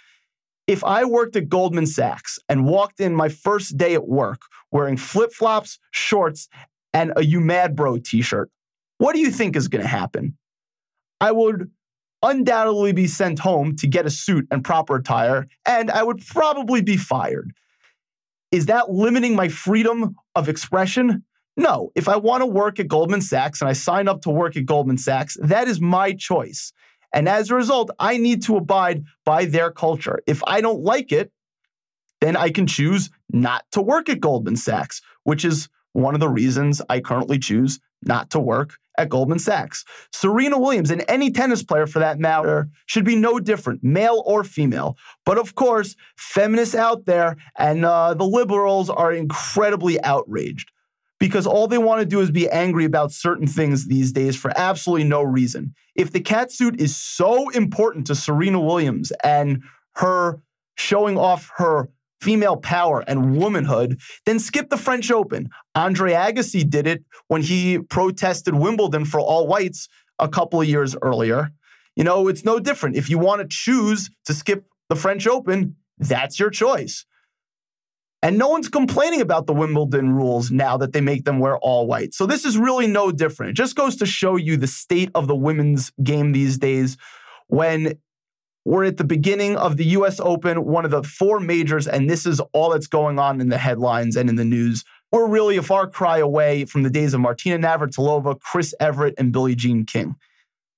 If 0.67 0.83
I 0.83 1.05
worked 1.05 1.37
at 1.37 1.49
Goldman 1.49 1.87
Sachs 1.87 2.39
and 2.49 2.65
walked 2.65 3.01
in 3.01 3.15
my 3.15 3.29
first 3.29 3.77
day 3.77 3.95
at 3.95 4.09
work 4.09 4.41
wearing 4.71 4.97
flip 4.97 5.33
flops, 5.33 5.79
shorts, 5.91 6.49
and 6.93 7.13
a 7.17 7.25
You 7.25 7.41
Mad 7.41 7.77
Bro 7.77 7.99
t 7.99 8.23
shirt, 8.23 8.51
what 8.99 9.15
do 9.15 9.21
you 9.21 9.31
think 9.31 9.57
is 9.57 9.69
going 9.69 9.83
to 9.83 9.89
happen? 9.89 10.37
I 11.21 11.33
would 11.33 11.71
undoubtedly 12.23 12.93
be 12.93 13.07
sent 13.07 13.39
home 13.39 13.77
to 13.77 13.87
get 13.87 14.07
a 14.07 14.11
suit 14.11 14.47
and 14.51 14.65
proper 14.65 14.97
attire, 14.97 15.47
and 15.67 15.91
I 15.91 16.03
would 16.03 16.25
probably 16.27 16.81
be 16.81 16.97
fired. 16.97 17.53
Is 18.51 18.67
that 18.67 18.91
limiting 18.91 19.37
my 19.37 19.49
freedom 19.49 20.17
of 20.35 20.49
expression? 20.49 21.25
No. 21.57 21.91
If 21.95 22.09
I 22.09 22.17
want 22.17 22.41
to 22.41 22.47
work 22.47 22.81
at 22.81 22.89
Goldman 22.89 23.21
Sachs 23.21 23.61
and 23.61 23.69
I 23.69 23.75
sign 23.75 24.09
up 24.09 24.23
to 24.23 24.31
work 24.31 24.57
at 24.57 24.65
Goldman 24.65 24.99
Sachs, 24.99 25.37
that 25.41 25.69
is 25.69 25.81
my 25.81 26.13
choice. 26.13 26.73
And 27.15 27.29
as 27.29 27.51
a 27.51 27.55
result, 27.55 27.91
I 27.99 28.19
need 28.19 28.43
to 28.43 28.57
abide 28.57 29.05
by 29.25 29.45
their 29.47 29.71
culture. 29.71 30.19
If 30.27 30.43
I 30.47 30.61
don't 30.61 30.83
like 30.83 31.13
it, 31.13 31.31
then 32.21 32.37
I 32.37 32.51
can 32.51 32.67
choose 32.67 33.09
not 33.31 33.65
to 33.73 33.81
work 33.81 34.09
at 34.09 34.21
Goldman 34.21 34.57
Sachs, 34.57 35.01
which 35.23 35.45
is 35.45 35.69
one 35.93 36.15
of 36.15 36.21
the 36.21 36.29
reasons 36.29 36.83
I 36.91 37.01
currently 37.01 37.39
choose 37.39 37.79
not 38.03 38.31
to 38.31 38.41
work 38.41 38.75
at 38.99 39.09
Goldman 39.09 39.39
Sachs. 39.39 39.85
Serena 40.13 40.59
Williams 40.59 40.91
and 40.91 41.05
any 41.09 41.31
tennis 41.31 41.63
player 41.63 41.87
for 41.87 42.01
that 42.01 42.19
matter 42.19 42.69
should 42.87 43.05
be 43.05 43.17
no 43.17 43.39
different, 43.39 43.83
male 43.85 44.23
or 44.27 44.43
female. 44.43 44.97
But 45.25 45.39
of 45.39 45.55
course, 45.55 45.95
feminists 46.17 46.75
out 46.75 47.07
there 47.07 47.37
and 47.57 47.85
uh, 47.85 48.15
the 48.15 48.27
liberals 48.27 48.91
are 48.91 49.13
incredibly 49.13 50.03
outraged 50.03 50.71
because 51.25 51.47
all 51.47 51.67
they 51.67 51.79
want 51.79 52.01
to 52.01 52.05
do 52.05 52.21
is 52.21 52.31
be 52.31 52.51
angry 52.51 52.85
about 52.85 53.11
certain 53.11 53.47
things 53.47 53.87
these 53.87 54.13
days 54.13 54.37
for 54.37 54.53
absolutely 54.57 55.09
no 55.09 55.23
reason. 55.23 55.75
If 55.95 56.13
the 56.13 56.21
cat 56.21 56.53
suit 56.53 56.79
is 56.79 56.95
so 56.95 57.49
important 57.49 58.07
to 58.09 58.15
Serena 58.15 58.61
Williams 58.61 59.11
and 59.25 59.63
her 59.95 60.43
showing 60.77 61.17
off 61.17 61.51
her 61.57 61.89
female 62.21 62.59
power 62.59 63.03
and 63.09 63.39
womanhood, 63.39 63.99
then 64.27 64.39
skip 64.39 64.69
the 64.69 64.77
French 64.77 65.11
Open. 65.11 65.49
Andre 65.75 66.13
Agassi 66.13 66.69
did 66.69 66.87
it 66.87 67.03
when 67.29 67.41
he 67.41 67.79
protested 67.79 68.55
Wimbledon 68.55 69.07
for 69.07 69.19
all 69.19 69.47
whites 69.47 69.89
a 70.19 70.29
couple 70.29 70.61
of 70.61 70.69
years 70.69 70.95
earlier. 71.01 71.53
You 71.97 72.05
know, 72.05 72.29
it's 72.29 72.45
no 72.45 72.61
different. 72.61 72.97
If 72.97 73.09
you 73.09 73.17
want 73.19 73.41
to 73.41 73.49
choose 73.49 74.11
to 74.27 74.35
skip 74.35 74.67
the 74.91 74.97
French 74.97 75.27
Open, 75.27 75.77
that's 75.97 76.39
your 76.39 76.51
choice. 76.51 77.07
And 78.25 78.39
no 78.39 78.49
one's 78.49 78.71
complaining 78.71 79.21
about 79.21 79.47
the 79.47 79.53
Wimbledon 79.53 80.15
rules 80.15 80.51
now 80.51 80.79
that 80.79 80.95
they 80.95 81.03
make 81.03 81.27
them 81.27 81.41
wear 81.41 81.59
all 81.59 81.87
white. 81.87 82.15
So 82.15 82.25
this 82.25 82.47
is 82.47 82.57
really 82.57 82.87
no 82.87 83.13
different. 83.13 83.51
It 83.51 83.57
just 83.57 83.77
goes 83.77 83.97
to 83.97 84.07
show 84.07 84.37
you 84.37 84.57
the 84.57 84.67
state 84.67 85.11
of 85.15 85.29
the 85.29 85.37
women's 85.37 85.93
game 86.03 86.33
these 86.33 86.57
days 86.57 86.97
when 87.49 87.99
we're 88.65 88.87
at 88.87 88.97
the 88.97 89.05
beginning 89.05 89.57
of 89.57 89.77
the 89.77 89.85
US 89.99 90.21
Open, 90.21 90.65
one 90.65 90.87
of 90.87 90.91
the 90.91 91.03
four 91.03 91.39
majors, 91.39 91.87
and 91.87 92.09
this 92.09 92.25
is 92.25 92.41
all 92.55 92.71
that's 92.71 92.87
going 92.87 93.19
on 93.19 93.43
in 93.43 93.51
the 93.51 93.59
headlines 93.59 94.17
and 94.17 94.31
in 94.31 94.37
the 94.37 94.45
news. 94.45 94.85
We're 95.13 95.29
really 95.29 95.59
a 95.59 95.63
far 95.63 95.87
cry 95.87 96.17
away 96.17 96.65
from 96.65 96.83
the 96.83 96.89
days 96.89 97.13
of 97.13 97.21
Martina 97.21 97.59
Navratilova, 97.59 98.41
Chris 98.41 98.75
Evert, 98.81 99.13
and 99.19 99.35
Billie 99.35 99.55
Jean 99.55 99.85
King. 99.85 100.17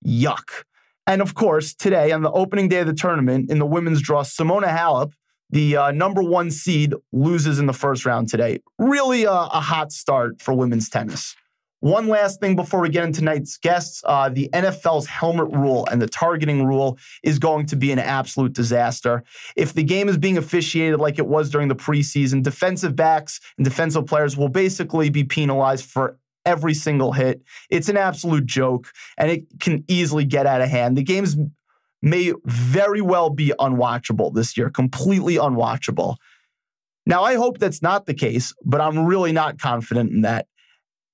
Yuck. 0.05 0.65
And 1.07 1.23
of 1.23 1.37
course, 1.37 1.75
today 1.75 2.11
on 2.11 2.23
the 2.23 2.33
opening 2.33 2.69
day 2.69 2.81
of 2.81 2.89
the 2.89 2.93
tournament 2.93 3.53
in 3.53 3.61
the 3.61 3.67
women's 3.67 4.03
draw, 4.03 4.25
Simona 4.25 4.67
Halep, 4.77 5.13
the 5.51 5.77
uh, 5.77 5.91
number 5.93 6.23
one 6.23 6.51
seed, 6.51 6.95
loses 7.13 7.59
in 7.59 7.67
the 7.67 7.73
first 7.73 8.05
round 8.05 8.29
today. 8.29 8.61
Really 8.79 9.25
a, 9.25 9.31
a 9.31 9.61
hot 9.61 9.93
start 9.93 10.41
for 10.41 10.55
women's 10.55 10.89
tennis. 10.89 11.35
One 11.81 12.09
last 12.09 12.41
thing 12.41 12.57
before 12.57 12.81
we 12.81 12.89
get 12.89 13.05
into 13.05 13.21
tonight's 13.21 13.59
guests 13.59 14.03
uh, 14.07 14.31
the 14.31 14.49
NFL's 14.53 15.07
helmet 15.07 15.53
rule 15.53 15.87
and 15.91 16.01
the 16.01 16.09
targeting 16.09 16.65
rule 16.65 16.99
is 17.23 17.39
going 17.39 17.67
to 17.67 17.77
be 17.77 17.93
an 17.93 17.99
absolute 17.99 18.55
disaster. 18.55 19.23
If 19.57 19.75
the 19.75 19.85
game 19.85 20.09
is 20.09 20.17
being 20.17 20.39
officiated 20.39 20.99
like 20.99 21.19
it 21.19 21.27
was 21.27 21.51
during 21.51 21.69
the 21.69 21.77
preseason, 21.77 22.43
defensive 22.43 22.97
backs 22.97 23.41
and 23.59 23.65
defensive 23.65 24.07
players 24.07 24.37
will 24.37 24.49
basically 24.49 25.11
be 25.11 25.23
penalized 25.23 25.85
for 25.85 26.19
every 26.47 26.75
single 26.75 27.13
hit. 27.13 27.43
It's 27.69 27.89
an 27.89 27.97
absolute 27.97 28.47
joke 28.47 28.89
and 29.19 29.31
it 29.31 29.45
can 29.61 29.85
easily 29.87 30.25
get 30.25 30.47
out 30.47 30.63
of 30.63 30.69
hand. 30.69 30.97
The 30.97 31.03
games 31.03 31.37
may 32.07 32.33
very 32.45 33.01
well 33.01 33.31
be 33.31 33.53
unwatchable 33.59 34.33
this 34.33 34.57
year, 34.57 34.71
completely 34.71 35.35
unwatchable. 35.35 36.17
Now, 37.05 37.25
I 37.25 37.35
hope 37.35 37.59
that's 37.59 37.83
not 37.83 38.07
the 38.07 38.15
case, 38.15 38.55
but 38.65 38.81
I'm 38.81 39.05
really 39.05 39.33
not 39.33 39.59
confident 39.59 40.13
in 40.13 40.21
that. 40.23 40.47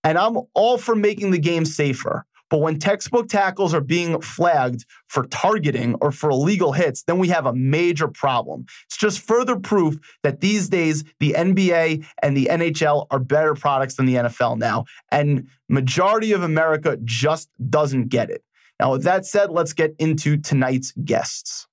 And 0.05 0.19
I'm 0.19 0.39
all 0.55 0.77
for 0.77 0.95
making 0.95 1.31
the 1.31 1.39
game 1.39 1.65
safer. 1.65 2.27
But 2.51 2.61
when 2.61 2.79
textbook 2.79 3.29
tackles 3.29 3.73
are 3.73 3.81
being 3.81 4.21
flagged 4.21 4.85
for 5.09 5.25
targeting 5.29 5.95
or 6.03 6.13
for 6.13 6.29
illegal 6.29 6.73
hits, 6.73 7.05
then 7.05 7.19
we 7.19 7.29
have 7.29 7.47
a 7.47 7.55
major 7.55 8.09
problem. 8.09 8.67
It's 8.85 8.99
just 8.99 9.21
further 9.21 9.59
proof 9.59 9.99
that 10.23 10.41
these 10.41 10.69
days 10.69 11.05
the 11.21 11.33
NBA 11.33 12.05
and 12.23 12.37
the 12.37 12.49
NHL 12.51 13.07
are 13.11 13.19
better 13.19 13.55
products 13.55 13.95
than 13.95 14.05
the 14.05 14.17
NFL 14.17 14.59
now. 14.59 14.85
And 15.11 15.49
majority 15.71 16.33
of 16.33 16.43
America 16.43 16.99
just 17.05 17.49
doesn't 17.71 18.09
get 18.09 18.29
it. 18.29 18.45
Now, 18.83 18.91
with 18.91 19.05
that 19.05 19.25
said, 19.25 19.53
let's 19.53 19.75
get 19.75 19.95
into 20.01 20.37
tonight's 20.37 20.91
guests. 21.05 21.69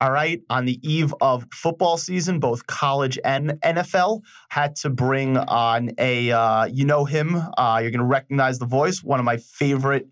All 0.00 0.10
right. 0.10 0.40
On 0.48 0.64
the 0.64 0.80
eve 0.82 1.14
of 1.20 1.44
football 1.52 1.98
season, 1.98 2.40
both 2.40 2.66
college 2.66 3.18
and 3.22 3.50
NFL 3.62 4.22
had 4.48 4.74
to 4.76 4.88
bring 4.88 5.36
on 5.36 5.90
a, 5.98 6.32
uh, 6.32 6.64
you 6.64 6.86
know 6.86 7.04
him, 7.04 7.36
uh, 7.36 7.80
you're 7.82 7.90
going 7.90 7.98
to 7.98 8.04
recognize 8.04 8.58
the 8.58 8.64
voice, 8.64 9.04
one 9.04 9.18
of 9.18 9.26
my 9.26 9.36
favorite 9.36 10.08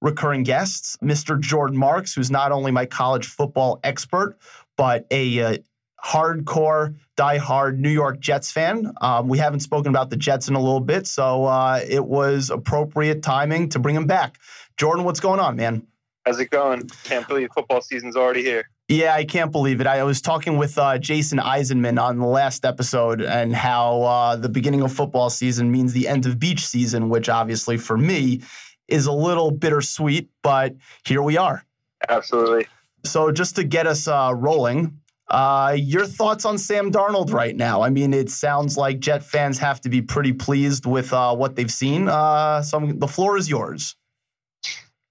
recurring 0.00 0.42
guests, 0.42 0.96
Mr. 0.96 1.38
Jordan 1.38 1.78
Marks, 1.78 2.12
who's 2.12 2.28
not 2.28 2.50
only 2.50 2.72
my 2.72 2.84
college 2.84 3.28
football 3.28 3.78
expert, 3.84 4.36
but 4.76 5.06
a 5.12 5.40
uh, 5.40 5.56
hardcore, 6.04 6.96
die-hard 7.16 7.78
New 7.78 7.90
York 7.90 8.18
Jets 8.18 8.50
fan. 8.50 8.92
Um, 9.00 9.28
we 9.28 9.38
haven't 9.38 9.60
spoken 9.60 9.90
about 9.90 10.10
the 10.10 10.16
Jets 10.16 10.48
in 10.48 10.54
a 10.54 10.60
little 10.60 10.80
bit, 10.80 11.06
so 11.06 11.44
uh, 11.44 11.80
it 11.88 12.04
was 12.04 12.50
appropriate 12.50 13.22
timing 13.22 13.68
to 13.68 13.78
bring 13.78 13.94
him 13.94 14.06
back. 14.06 14.38
Jordan, 14.78 15.04
what's 15.04 15.18
going 15.18 15.40
on, 15.40 15.56
man? 15.56 15.84
How's 16.24 16.38
it 16.38 16.50
going? 16.50 16.88
Can't 17.04 17.26
believe 17.26 17.48
football 17.52 17.80
season's 17.80 18.16
already 18.16 18.42
here. 18.42 18.68
Yeah, 18.88 19.12
I 19.14 19.24
can't 19.24 19.50
believe 19.50 19.80
it. 19.80 19.86
I 19.86 20.02
was 20.04 20.22
talking 20.22 20.56
with 20.56 20.78
uh, 20.78 20.98
Jason 20.98 21.38
Eisenman 21.38 22.00
on 22.00 22.18
the 22.18 22.26
last 22.26 22.64
episode 22.64 23.20
and 23.20 23.54
how 23.54 24.02
uh, 24.02 24.36
the 24.36 24.48
beginning 24.48 24.82
of 24.82 24.92
football 24.92 25.30
season 25.30 25.70
means 25.70 25.92
the 25.92 26.06
end 26.06 26.26
of 26.26 26.38
beach 26.38 26.64
season, 26.64 27.08
which 27.08 27.28
obviously 27.28 27.76
for 27.76 27.98
me 27.98 28.40
is 28.86 29.06
a 29.06 29.12
little 29.12 29.50
bittersweet, 29.50 30.30
but 30.42 30.74
here 31.04 31.22
we 31.22 31.36
are. 31.36 31.64
Absolutely. 32.08 32.66
So, 33.04 33.32
just 33.32 33.56
to 33.56 33.64
get 33.64 33.86
us 33.86 34.06
uh, 34.06 34.32
rolling, 34.34 34.98
uh, 35.28 35.76
your 35.78 36.06
thoughts 36.06 36.44
on 36.44 36.56
Sam 36.56 36.90
Darnold 36.90 37.32
right 37.32 37.54
now? 37.54 37.82
I 37.82 37.90
mean, 37.90 38.14
it 38.14 38.30
sounds 38.30 38.76
like 38.76 39.00
Jet 39.00 39.22
fans 39.22 39.58
have 39.58 39.80
to 39.82 39.88
be 39.88 40.02
pretty 40.02 40.32
pleased 40.32 40.86
with 40.86 41.12
uh, 41.12 41.34
what 41.34 41.56
they've 41.56 41.70
seen. 41.70 42.08
Uh, 42.08 42.62
so, 42.62 42.80
the 42.80 43.08
floor 43.08 43.36
is 43.36 43.50
yours. 43.50 43.96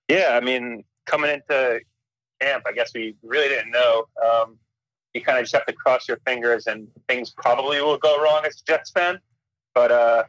Yeah, 0.07 0.31
I 0.33 0.39
mean, 0.39 0.83
coming 1.05 1.31
into 1.31 1.81
camp. 2.39 2.63
I 2.67 2.71
guess 2.71 2.91
we 2.93 3.15
really 3.23 3.49
didn't 3.49 3.71
know. 3.71 4.05
Um, 4.23 4.57
you 5.13 5.21
kind 5.21 5.37
of 5.37 5.43
just 5.43 5.55
have 5.55 5.65
to 5.65 5.73
cross 5.73 6.07
your 6.07 6.17
fingers, 6.25 6.67
and 6.67 6.87
things 7.07 7.31
probably 7.31 7.81
will 7.81 7.97
go 7.97 8.21
wrong 8.21 8.43
as 8.45 8.61
a 8.61 8.71
Jets 8.71 8.91
fan. 8.91 9.19
But 9.73 9.91
uh, 9.91 10.23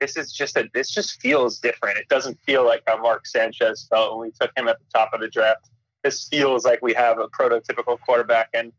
this 0.00 0.16
is 0.16 0.32
just 0.32 0.56
a 0.56 0.68
this 0.74 0.90
just 0.90 1.20
feels 1.20 1.58
different. 1.58 1.98
It 1.98 2.08
doesn't 2.08 2.38
feel 2.44 2.64
like 2.64 2.82
how 2.86 3.00
Mark 3.00 3.26
Sanchez 3.26 3.86
felt 3.90 4.16
when 4.16 4.28
we 4.28 4.32
took 4.40 4.50
him 4.56 4.68
at 4.68 4.78
the 4.78 4.84
top 4.92 5.12
of 5.12 5.20
the 5.20 5.28
draft. 5.28 5.70
This 6.02 6.28
feels 6.28 6.64
like 6.64 6.80
we 6.82 6.94
have 6.94 7.18
a 7.18 7.28
prototypical 7.28 7.98
quarterback, 8.00 8.48
and 8.54 8.72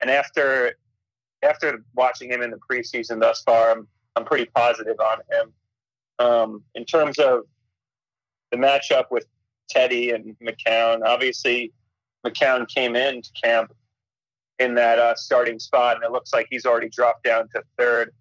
and 0.00 0.10
after 0.10 0.74
after 1.42 1.84
watching 1.94 2.30
him 2.30 2.42
in 2.42 2.50
the 2.50 2.58
preseason 2.70 3.20
thus 3.20 3.42
far, 3.42 3.70
I'm 3.70 3.88
I'm 4.16 4.24
pretty 4.24 4.46
positive 4.54 4.98
on 5.00 5.18
him. 5.30 5.52
Um, 6.18 6.62
in 6.74 6.84
terms 6.84 7.18
of 7.18 7.40
the 8.50 8.56
matchup 8.56 9.06
with 9.10 9.26
Teddy 9.68 10.10
and 10.10 10.36
McCown, 10.42 11.02
obviously 11.04 11.72
McCown 12.26 12.68
came 12.68 12.96
into 12.96 13.30
camp 13.42 13.72
in 14.58 14.74
that 14.74 14.98
uh, 14.98 15.14
starting 15.14 15.58
spot, 15.58 15.96
and 15.96 16.04
it 16.04 16.12
looks 16.12 16.32
like 16.32 16.46
he's 16.50 16.64
already 16.64 16.88
dropped 16.88 17.24
down 17.24 17.48
to 17.54 17.62
third. 17.76 18.12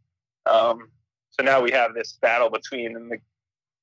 Um, 0.45 0.89
so 1.29 1.43
now 1.43 1.62
we 1.62 1.71
have 1.71 1.93
this 1.93 2.17
battle 2.21 2.50
between 2.50 3.12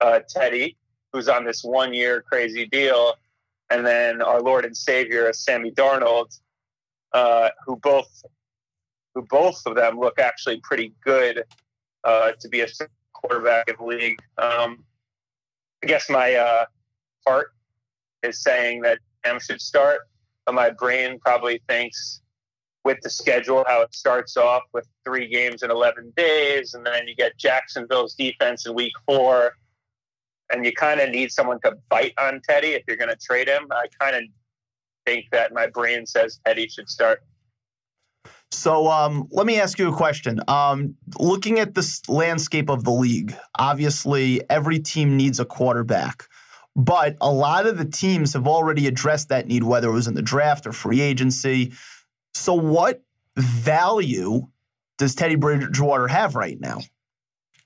uh, 0.01 0.21
Teddy, 0.29 0.77
who's 1.13 1.29
on 1.29 1.45
this 1.45 1.63
one-year 1.63 2.23
crazy 2.23 2.67
deal, 2.67 3.15
and 3.71 3.87
then 3.87 4.21
our 4.21 4.41
Lord 4.41 4.65
and 4.65 4.77
Savior 4.77 5.33
Sammy 5.33 5.71
Darnold, 5.71 6.39
uh, 7.13 7.51
who 7.67 7.77
both 7.77 8.23
who 9.15 9.23
both 9.23 9.61
of 9.67 9.75
them 9.75 9.99
look 9.99 10.21
actually 10.21 10.61
pretty 10.63 10.93
good 11.05 11.43
uh, 12.05 12.31
to 12.39 12.49
be 12.49 12.61
a 12.61 12.67
quarterback 13.13 13.69
in 13.69 13.75
the 13.79 13.85
league. 13.85 14.21
Um, 14.39 14.85
I 15.83 15.87
guess 15.87 16.09
my 16.09 16.35
heart 17.27 17.53
is 18.23 18.43
saying 18.43 18.83
that 18.83 18.99
Sam 19.25 19.39
should 19.41 19.61
start 19.61 20.01
but 20.51 20.55
my 20.55 20.71
brain 20.71 21.19
probably 21.21 21.63
thinks 21.69 22.23
with 22.85 22.99
the 23.03 23.11
schedule, 23.11 23.65
how 23.69 23.83
it 23.83 23.95
starts 23.95 24.37
off 24.37 24.63
with 24.73 24.87
three 25.05 25.29
games 25.29 25.63
in 25.63 25.71
11 25.71 26.13
days, 26.17 26.75
and 26.75 26.85
then 26.85 27.07
you 27.07 27.15
get 27.15 27.37
Jacksonville's 27.37 28.15
defense 28.15 28.67
in 28.67 28.75
week 28.75 28.95
four, 29.07 29.53
and 30.53 30.65
you 30.65 30.73
kind 30.73 30.99
of 30.99 31.11
need 31.11 31.31
someone 31.31 31.61
to 31.65 31.77
bite 31.89 32.15
on 32.19 32.41
Teddy 32.49 32.69
if 32.69 32.83
you're 32.89 32.97
going 32.97 33.11
to 33.11 33.19
trade 33.25 33.49
him. 33.49 33.67
I 33.71 33.87
kind 34.01 34.17
of 34.17 34.23
think 35.07 35.27
that 35.31 35.53
my 35.53 35.67
brain 35.67 36.07
says 36.07 36.41
Teddy 36.45 36.69
should 36.69 36.89
start. 36.89 37.23
So 38.51 38.89
um, 38.89 39.29
let 39.31 39.47
me 39.47 39.61
ask 39.61 39.79
you 39.79 39.89
a 39.89 39.97
question. 39.97 40.41
Um, 40.49 40.97
looking 41.21 41.61
at 41.61 41.75
this 41.75 42.07
landscape 42.09 42.69
of 42.69 42.83
the 42.83 42.91
league, 42.91 43.37
obviously 43.59 44.43
every 44.51 44.81
team 44.81 45.17
needs 45.17 45.39
a 45.39 45.45
quarterback. 45.45 46.25
But 46.77 47.17
a 47.21 47.31
lot 47.31 47.67
of 47.67 47.79
the 47.79 47.85
teams 47.85 48.33
have 48.33 48.47
already 48.47 48.87
addressed 48.87 49.29
that 49.29 49.47
need, 49.47 49.65
whether 49.65 49.89
it 49.89 49.93
was 49.93 50.07
in 50.07 50.15
the 50.15 50.23
draft 50.23 50.67
or 50.67 50.73
free 50.73 51.01
agency. 51.01 51.73
So, 52.33 52.55
what 52.55 53.03
value 53.37 54.47
does 54.99 55.15
Teddy 55.15 55.35
Bridgewater 55.35 56.07
have 56.07 56.37
right 56.37 56.61
now? 56.61 56.81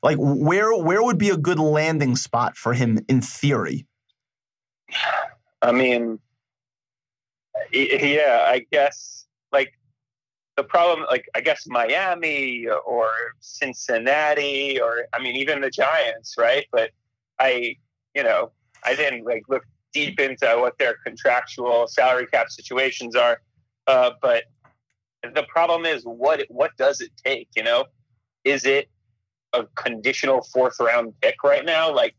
Like, 0.03 0.17
where 0.19 0.75
where 0.77 1.03
would 1.03 1.19
be 1.19 1.31
a 1.31 1.37
good 1.37 1.59
landing 1.59 2.17
spot 2.17 2.57
for 2.57 2.73
him 2.73 2.99
in 3.09 3.21
theory? 3.21 3.87
I 5.63 5.73
mean, 5.73 6.19
yeah, 7.73 8.45
I 8.47 8.67
guess 8.71 9.27
like 9.53 9.73
the 10.57 10.63
problem, 10.63 11.07
like 11.11 11.27
I 11.35 11.41
guess 11.41 11.67
Miami 11.67 12.67
or 12.87 13.09
Cincinnati 13.41 14.81
or 14.81 15.07
I 15.13 15.23
mean 15.23 15.37
even 15.37 15.61
the 15.61 15.71
Giants, 15.71 16.37
right? 16.39 16.67
But 16.71 16.91
I 17.39 17.77
you 18.15 18.23
know, 18.23 18.53
I 18.85 18.95
didn't 18.95 19.25
like 19.25 19.45
look 19.49 19.65
deep 19.93 20.21
into 20.21 20.47
what 20.59 20.77
their 20.79 20.97
contractual 21.05 21.87
salary 21.87 22.27
cap 22.27 22.51
situations 22.51 23.17
are. 23.17 23.41
Uh, 23.87 24.11
but 24.21 24.45
the 25.35 25.45
problem 25.45 25.87
is, 25.87 26.03
what 26.05 26.45
what 26.49 26.73
does 26.77 27.01
it 27.01 27.11
take? 27.25 27.49
You 27.57 27.63
know, 27.63 27.87
is 28.45 28.67
it 28.67 28.89
a 29.53 29.65
conditional 29.77 30.43
fourth 30.53 30.79
round 30.81 31.15
pick 31.23 31.43
right 31.43 31.65
now? 31.65 31.95
Like, 31.95 32.15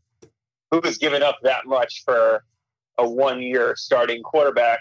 who 0.72 0.81
has 0.84 0.98
given 0.98 1.22
up 1.22 1.38
that 1.43 1.65
much 1.65 2.03
for 2.03 2.43
a 2.98 3.07
one 3.07 3.41
year 3.41 3.75
starting 3.75 4.24
quarterback? 4.24 4.79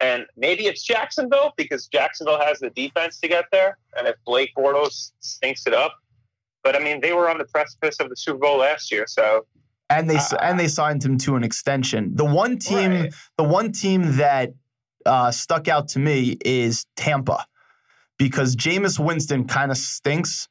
And 0.00 0.26
maybe 0.36 0.66
it's 0.66 0.82
Jacksonville 0.82 1.54
because 1.56 1.86
Jacksonville 1.86 2.40
has 2.40 2.58
the 2.58 2.70
defense 2.70 3.20
to 3.20 3.28
get 3.28 3.46
there. 3.52 3.78
And 3.96 4.06
if 4.06 4.16
Blake 4.26 4.50
Bortles 4.58 5.12
stinks 5.20 5.66
it 5.66 5.72
up, 5.72 5.94
but 6.62 6.74
I 6.74 6.80
mean, 6.80 7.00
they 7.00 7.12
were 7.12 7.30
on 7.30 7.38
the 7.38 7.44
precipice 7.44 8.00
of 8.00 8.10
the 8.10 8.16
Super 8.16 8.38
Bowl 8.38 8.58
last 8.58 8.90
year, 8.90 9.06
so 9.06 9.46
and 9.90 10.08
they 10.08 10.16
uh, 10.16 10.36
and 10.40 10.58
they 10.58 10.68
signed 10.68 11.04
him 11.04 11.18
to 11.18 11.36
an 11.36 11.44
extension. 11.44 12.14
The 12.14 12.24
one 12.24 12.58
team, 12.58 12.90
right. 12.90 13.14
the 13.36 13.44
one 13.44 13.72
team 13.72 14.16
that 14.16 14.54
uh, 15.06 15.30
stuck 15.30 15.68
out 15.68 15.88
to 15.88 15.98
me 15.98 16.36
is 16.44 16.86
Tampa, 16.96 17.46
because 18.18 18.56
Jameis 18.56 18.98
Winston 18.98 19.46
kind 19.46 19.70
of 19.70 19.76
stinks, 19.76 20.48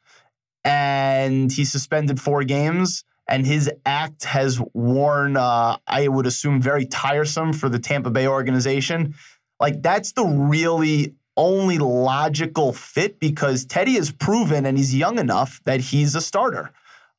and 0.63 1.51
he 1.51 1.65
suspended 1.65 2.19
four 2.19 2.43
games, 2.43 3.03
and 3.27 3.45
his 3.45 3.71
act 3.85 4.23
has 4.25 4.61
worn, 4.73 5.37
uh, 5.37 5.77
I 5.87 6.07
would 6.07 6.25
assume, 6.25 6.61
very 6.61 6.85
tiresome 6.85 7.53
for 7.53 7.69
the 7.69 7.79
Tampa 7.79 8.11
Bay 8.11 8.27
organization. 8.27 9.15
Like 9.59 9.81
that's 9.81 10.11
the 10.11 10.25
really 10.25 11.15
only 11.35 11.79
logical 11.79 12.73
fit 12.73 13.19
because 13.19 13.65
Teddy 13.65 13.93
has 13.93 14.11
proven 14.11 14.65
and 14.65 14.77
he's 14.77 14.93
young 14.93 15.17
enough 15.17 15.61
that 15.63 15.79
he's 15.79 16.15
a 16.15 16.21
starter. 16.21 16.71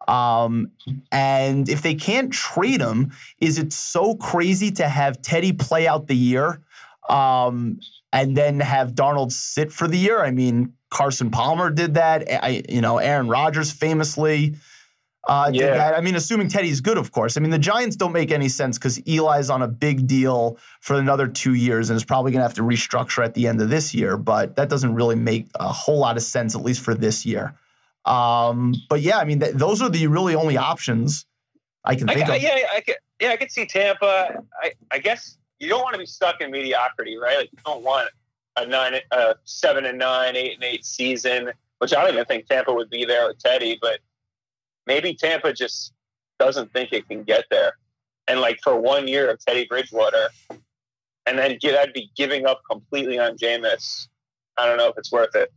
Um, 0.08 0.70
and 1.10 1.68
if 1.68 1.82
they 1.82 1.94
can't 1.94 2.32
trade 2.32 2.80
him, 2.80 3.12
is 3.40 3.58
it 3.58 3.72
so 3.72 4.14
crazy 4.16 4.70
to 4.72 4.88
have 4.88 5.22
Teddy 5.22 5.52
play 5.52 5.86
out 5.86 6.06
the 6.06 6.16
year 6.16 6.60
um, 7.08 7.80
and 8.12 8.36
then 8.36 8.60
have 8.60 8.94
Darnold 8.94 9.32
sit 9.32 9.72
for 9.72 9.88
the 9.88 9.98
year? 9.98 10.22
I 10.22 10.30
mean, 10.30 10.74
Carson 10.90 11.30
Palmer 11.30 11.70
did 11.70 11.94
that. 11.94 12.24
I, 12.30 12.62
you 12.68 12.80
know, 12.80 12.98
Aaron 12.98 13.28
Rodgers 13.28 13.72
famously 13.72 14.56
uh, 15.26 15.50
yeah. 15.52 15.60
did 15.60 15.74
that. 15.74 15.94
I 15.94 16.00
mean, 16.00 16.14
assuming 16.16 16.48
Teddy's 16.48 16.80
good, 16.80 16.98
of 16.98 17.10
course. 17.10 17.36
I 17.36 17.40
mean, 17.40 17.50
the 17.50 17.58
Giants 17.58 17.96
don't 17.96 18.12
make 18.12 18.30
any 18.30 18.48
sense 18.48 18.78
because 18.78 18.98
Eli's 19.06 19.50
on 19.50 19.62
a 19.62 19.68
big 19.68 20.06
deal 20.06 20.58
for 20.80 20.96
another 20.96 21.26
two 21.26 21.54
years 21.54 21.90
and 21.90 21.96
is 21.96 22.04
probably 22.04 22.30
going 22.30 22.40
to 22.40 22.44
have 22.44 22.54
to 22.54 22.62
restructure 22.62 23.24
at 23.24 23.34
the 23.34 23.48
end 23.48 23.60
of 23.60 23.70
this 23.70 23.94
year. 23.94 24.16
But 24.16 24.56
that 24.56 24.68
doesn't 24.68 24.94
really 24.94 25.16
make 25.16 25.48
a 25.54 25.72
whole 25.72 25.98
lot 25.98 26.16
of 26.16 26.22
sense, 26.22 26.54
at 26.54 26.62
least 26.62 26.82
for 26.82 26.94
this 26.94 27.24
year. 27.24 27.54
Um, 28.06 28.74
but 28.88 29.00
yeah, 29.00 29.18
I 29.18 29.24
mean, 29.24 29.40
th- 29.40 29.54
those 29.54 29.80
are 29.80 29.88
the 29.88 30.06
really 30.06 30.34
only 30.34 30.56
options 30.56 31.26
I 31.84 31.94
can 31.94 32.06
think 32.06 32.28
I, 32.28 32.36
of. 32.36 32.42
Yeah, 32.42 32.56
I 32.74 32.80
could, 32.80 32.96
yeah, 33.20 33.30
I 33.30 33.36
could 33.36 33.50
see 33.50 33.66
Tampa. 33.66 34.42
I, 34.62 34.72
I 34.90 34.98
guess 34.98 35.38
you 35.58 35.68
don't 35.68 35.82
want 35.82 35.94
to 35.94 35.98
be 35.98 36.06
stuck 36.06 36.40
in 36.40 36.50
mediocrity, 36.50 37.16
right? 37.16 37.38
Like 37.38 37.50
you 37.52 37.58
don't 37.64 37.82
want 37.82 38.10
a 38.56 38.66
nine, 38.66 38.94
a 39.10 39.34
seven 39.44 39.86
and 39.86 39.98
nine, 39.98 40.36
eight 40.36 40.54
and 40.54 40.64
eight 40.64 40.84
season, 40.84 41.50
which 41.78 41.94
I 41.94 42.02
don't 42.02 42.14
even 42.14 42.24
think 42.26 42.46
Tampa 42.46 42.72
would 42.72 42.90
be 42.90 43.04
there 43.04 43.26
with 43.26 43.38
Teddy, 43.38 43.78
but 43.80 44.00
maybe 44.86 45.14
Tampa 45.14 45.52
just 45.52 45.92
doesn't 46.38 46.72
think 46.72 46.92
it 46.92 47.08
can 47.08 47.22
get 47.22 47.44
there. 47.50 47.72
And 48.28 48.40
like 48.40 48.58
for 48.62 48.78
one 48.78 49.08
year 49.08 49.30
of 49.30 49.38
Teddy 49.44 49.66
Bridgewater, 49.66 50.28
and 51.26 51.38
then 51.38 51.58
I'd 51.62 51.92
be 51.92 52.10
giving 52.16 52.46
up 52.46 52.60
completely 52.70 53.18
on 53.18 53.36
Jameis. 53.36 54.08
I 54.56 54.66
don't 54.66 54.76
know 54.76 54.88
if 54.88 54.98
it's 54.98 55.10
worth 55.10 55.34
it. 55.34 55.52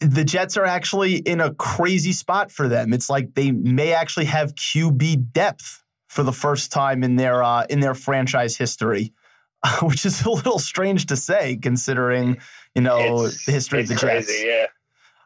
The 0.00 0.24
Jets 0.24 0.56
are 0.56 0.64
actually 0.64 1.16
in 1.16 1.40
a 1.40 1.54
crazy 1.54 2.12
spot 2.12 2.50
for 2.50 2.68
them. 2.68 2.92
It's 2.92 3.08
like 3.08 3.34
they 3.34 3.50
may 3.50 3.92
actually 3.92 4.26
have 4.26 4.54
QB 4.54 5.32
depth 5.32 5.82
for 6.08 6.22
the 6.22 6.32
first 6.32 6.72
time 6.72 7.02
in 7.02 7.16
their 7.16 7.42
uh, 7.42 7.64
in 7.70 7.80
their 7.80 7.94
franchise 7.94 8.56
history, 8.56 9.12
which 9.82 10.04
is 10.04 10.22
a 10.24 10.30
little 10.30 10.58
strange 10.58 11.06
to 11.06 11.16
say 11.16 11.56
considering 11.56 12.38
you 12.74 12.82
know 12.82 13.24
it's, 13.24 13.46
the 13.46 13.52
history 13.52 13.80
of 13.80 13.88
the 13.88 13.94
crazy, 13.94 14.32
Jets. 14.32 14.44
Yeah, 14.44 14.66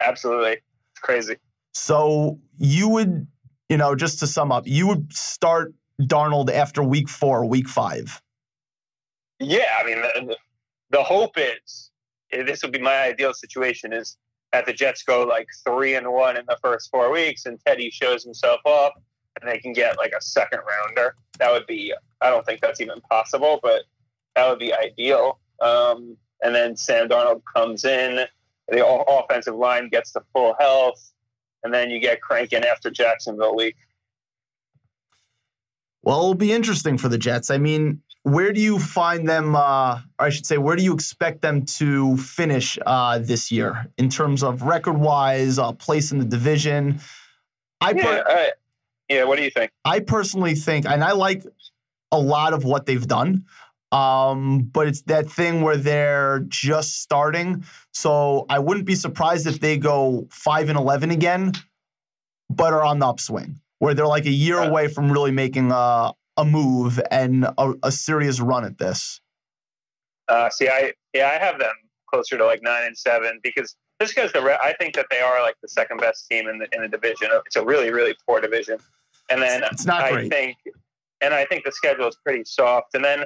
absolutely, 0.07 0.53
it's 0.53 1.01
crazy. 1.01 1.37
So 1.73 2.39
you 2.59 2.89
would, 2.91 3.27
you 3.69 3.77
know, 3.77 3.97
just 3.97 4.21
to 4.21 4.27
sum 4.27 4.53
up, 4.53 4.65
you 4.67 4.87
would 4.87 5.13
start 5.13 5.75
Darnold 6.01 6.51
after 6.51 6.83
week 6.83 7.09
four, 7.09 7.45
week 7.45 7.69
five. 7.69 8.21
Yeah, 9.41 9.65
I 9.81 9.85
mean, 9.85 10.01
the, 10.03 10.37
the 10.91 11.03
hope 11.03 11.37
is 11.37 11.91
this 12.31 12.63
would 12.63 12.73
be 12.73 12.79
my 12.79 13.03
ideal 13.03 13.33
situation 13.33 13.93
is 13.93 14.17
that 14.55 14.67
the 14.67 14.73
Jets 14.73 15.03
go 15.03 15.25
like 15.25 15.49
three 15.67 15.97
and 15.97 16.13
one 16.13 16.37
in 16.37 16.45
the 16.47 16.57
first 16.63 16.89
four 16.91 17.11
weeks, 17.11 17.45
and 17.45 17.59
Teddy 17.67 17.91
shows 17.91 18.23
himself 18.23 18.61
up, 18.65 18.95
and 19.41 19.51
they 19.51 19.59
can 19.59 19.73
get 19.73 19.99
like 19.99 20.13
a 20.17 20.23
second 20.23 20.61
rounder. 20.61 21.17
That 21.41 21.51
would 21.51 21.67
be. 21.67 21.93
I 22.21 22.31
don't 22.31 22.47
think 22.47 22.61
that's 22.61 22.81
even 22.81 23.01
possible, 23.11 23.59
but 23.63 23.83
that 24.37 24.49
would 24.49 24.61
be 24.61 24.73
ideal. 24.73 25.41
Um, 25.61 26.17
and 26.43 26.55
then 26.55 26.77
Sam 26.77 27.09
Darnold 27.09 27.43
comes 27.53 27.85
in, 27.85 28.21
the 28.69 28.87
offensive 28.87 29.57
line 29.57 29.89
gets 29.89 30.13
to 30.13 30.23
full 30.33 30.55
health 30.61 31.13
and 31.65 31.73
then 31.73 31.91
you 31.91 31.99
get 31.99 32.21
cranking 32.21 32.63
after 32.63 32.91
Jacksonville 32.91 33.57
week. 33.57 33.77
Well, 36.03 36.19
it'll 36.19 36.35
be 36.35 36.53
interesting 36.53 36.99
for 36.99 37.09
the 37.09 37.19
Jets. 37.19 37.51
I 37.51 37.57
mean, 37.57 38.03
where 38.25 38.53
do 38.53 38.61
you 38.61 38.79
find 38.79 39.29
them? 39.29 39.55
Uh, 39.55 40.01
or 40.19 40.27
I 40.27 40.31
should 40.31 40.47
say, 40.47 40.59
where 40.59 40.77
do 40.77 40.83
you 40.83 40.93
expect 40.93 41.43
them 41.43 41.65
to 41.67 42.17
finish 42.17 42.79
uh, 42.85 43.19
this 43.19 43.53
year 43.53 43.87
in 43.99 44.09
terms 44.09 44.43
of 44.43 44.63
record 44.63 44.99
wise, 44.99 45.59
uh, 45.59 45.73
place 45.73 46.11
in 46.11 46.19
the 46.19 46.25
division? 46.25 47.01
I 47.81 47.93
yeah, 47.93 48.03
per- 48.03 48.53
yeah. 49.09 49.25
What 49.25 49.37
do 49.37 49.45
you 49.45 49.51
think? 49.51 49.71
I 49.85 50.01
personally 50.01 50.55
think, 50.55 50.87
and 50.87 51.05
I 51.05 51.13
like 51.13 51.45
a 52.13 52.19
lot 52.19 52.55
of 52.55 52.65
what 52.65 52.87
they've 52.87 53.07
done. 53.07 53.45
Um, 53.93 54.71
but 54.73 54.89
it's 54.89 55.03
that 55.03 55.31
thing 55.31 55.61
where 55.63 55.77
they're 55.77 56.41
just 56.49 57.03
starting. 57.03 57.65
So 57.93 58.47
I 58.49 58.59
wouldn't 58.59 58.87
be 58.87 58.97
surprised 58.97 59.47
if 59.47 59.61
they 59.61 59.77
go 59.79 60.27
five 60.31 60.69
and 60.71 60.79
eleven 60.79 61.11
again, 61.11 61.53
but 62.49 62.73
are 62.73 62.83
on 62.83 62.99
the 62.99 63.07
upswing, 63.07 63.61
where 63.79 63.93
they're 63.95 64.07
like 64.07 64.25
a 64.25 64.31
year 64.31 64.59
away 64.59 64.89
from 64.89 65.13
really 65.13 65.31
making 65.31 65.71
a, 65.71 66.13
a 66.37 66.45
move 66.45 67.01
and 67.11 67.45
a, 67.59 67.75
a 67.83 67.93
serious 67.93 68.41
run 68.41 68.65
at 68.65 68.79
this. 68.79 69.21
Uh, 70.29 70.49
see, 70.51 70.69
I 70.69 70.93
yeah, 71.13 71.29
I 71.29 71.45
have 71.45 71.59
them 71.59 71.75
closer 72.09 72.39
to 72.39 72.45
like 72.45 72.63
nine 72.63 72.85
and 72.85 72.97
seven 72.97 73.41
because 73.43 73.77
just 74.01 74.15
because 74.15 74.33
the 74.33 74.41
I 74.41 74.75
think 74.79 74.95
that 74.95 75.07
they 75.11 75.21
are 75.21 75.43
like 75.43 75.57
the 75.63 75.69
second 75.69 75.99
best 75.99 76.27
team 76.29 76.49
in 76.49 76.59
the 76.59 76.69
in 76.75 76.83
the 76.83 76.89
division. 76.89 77.29
It's 77.47 77.57
a 77.57 77.65
really 77.65 77.91
really 77.91 78.15
poor 78.27 78.41
division, 78.41 78.79
and 79.31 79.43
then 79.43 79.63
it's 79.71 79.85
not 79.85 80.05
I 80.05 80.13
great. 80.13 80.33
think, 80.33 80.57
and 81.21 81.35
I 81.35 81.45
think 81.45 81.65
the 81.65 81.73
schedule 81.73 82.09
is 82.09 82.17
pretty 82.25 82.45
soft, 82.45 82.95
and 82.95 83.05
then 83.05 83.25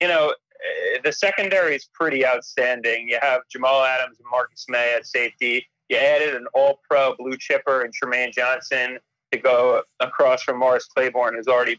you 0.00 0.08
know, 0.08 0.28
eh, 0.30 0.98
the 1.04 1.12
secondary 1.12 1.74
is 1.76 1.88
pretty 1.92 2.26
outstanding. 2.26 3.08
You 3.08 3.18
have 3.20 3.42
Jamal 3.50 3.84
Adams 3.84 4.18
and 4.18 4.26
Marcus 4.30 4.66
Maye 4.68 4.94
at 4.96 5.06
safety. 5.06 5.66
You 5.88 5.96
added 5.96 6.34
an 6.34 6.46
all 6.54 6.80
pro 6.88 7.14
blue 7.16 7.36
chipper 7.36 7.82
and 7.82 7.92
Trumaine 7.92 8.32
Johnson 8.32 8.98
to 9.32 9.38
go 9.38 9.82
across 10.00 10.42
from 10.42 10.58
Morris 10.58 10.86
Claiborne, 10.86 11.34
who's 11.34 11.48
already 11.48 11.78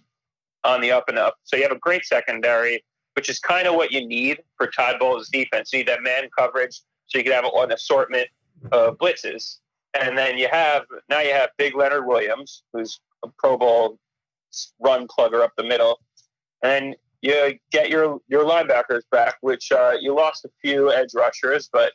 on 0.63 0.82
the 0.82 0.91
up 0.91 1.10
and 1.10 1.17
up. 1.17 1.36
So 1.43 1.56
you 1.56 1.63
have 1.63 1.71
a 1.71 1.80
great 1.80 2.06
secondary, 2.06 2.84
which 3.15 3.30
is 3.30 3.39
kind 3.39 3.67
of 3.67 3.76
what 3.76 3.91
you 3.91 4.06
need 4.06 4.39
for 4.58 4.67
Todd 4.67 4.97
Bowles' 5.00 5.30
defense. 5.30 5.71
You 5.74 5.80
need 5.80 5.88
that 5.88 6.04
man 6.04 6.30
coverage 6.38 6.82
so 7.08 7.17
you 7.17 7.24
can 7.24 7.34
have 7.34 7.45
an 7.45 7.71
assortment 7.71 8.28
of 8.71 8.97
blitzes. 8.97 9.58
And 10.00 10.17
then 10.17 10.38
you 10.38 10.47
have 10.52 10.84
now 11.10 11.19
you 11.19 11.34
have 11.34 11.50
Big 11.58 11.76
Leonard 11.76 12.06
Williams, 12.06 12.63
who's 12.71 13.00
a 13.24 13.28
Pro 13.38 13.58
Bowl 13.58 14.00
run 14.80 15.08
plugger 15.08 15.41
up 15.41 15.52
the 15.58 15.63
middle. 15.63 16.00
And 16.63 16.95
you 17.21 17.58
get 17.71 17.89
your 17.89 18.19
your 18.28 18.45
linebackers 18.45 19.02
back, 19.12 19.36
which 19.41 19.71
uh, 19.71 19.93
you 20.00 20.15
lost 20.15 20.45
a 20.45 20.50
few 20.62 20.91
edge 20.91 21.13
rushers, 21.13 21.69
but 21.71 21.93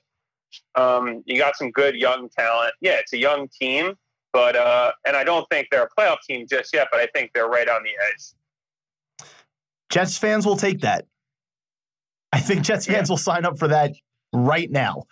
um, 0.74 1.22
you 1.26 1.38
got 1.38 1.56
some 1.56 1.70
good 1.70 1.96
young 1.96 2.28
talent. 2.28 2.72
Yeah, 2.80 2.98
it's 2.98 3.12
a 3.12 3.18
young 3.18 3.48
team, 3.48 3.94
but 4.32 4.56
uh, 4.56 4.92
and 5.06 5.16
I 5.16 5.24
don't 5.24 5.46
think 5.50 5.68
they're 5.70 5.84
a 5.84 6.00
playoff 6.00 6.18
team 6.28 6.46
just 6.48 6.72
yet, 6.72 6.88
but 6.90 7.00
I 7.00 7.06
think 7.14 7.32
they're 7.34 7.48
right 7.48 7.68
on 7.68 7.82
the 7.82 7.90
edge. 8.10 8.22
Jets 9.96 10.18
fans 10.18 10.44
will 10.44 10.58
take 10.58 10.80
that. 10.80 11.06
I 12.30 12.38
think 12.38 12.60
Jets 12.60 12.84
fans 12.84 13.08
yeah. 13.08 13.12
will 13.12 13.16
sign 13.16 13.46
up 13.46 13.58
for 13.58 13.68
that 13.68 13.92
right 14.34 14.70
now. 14.70 15.04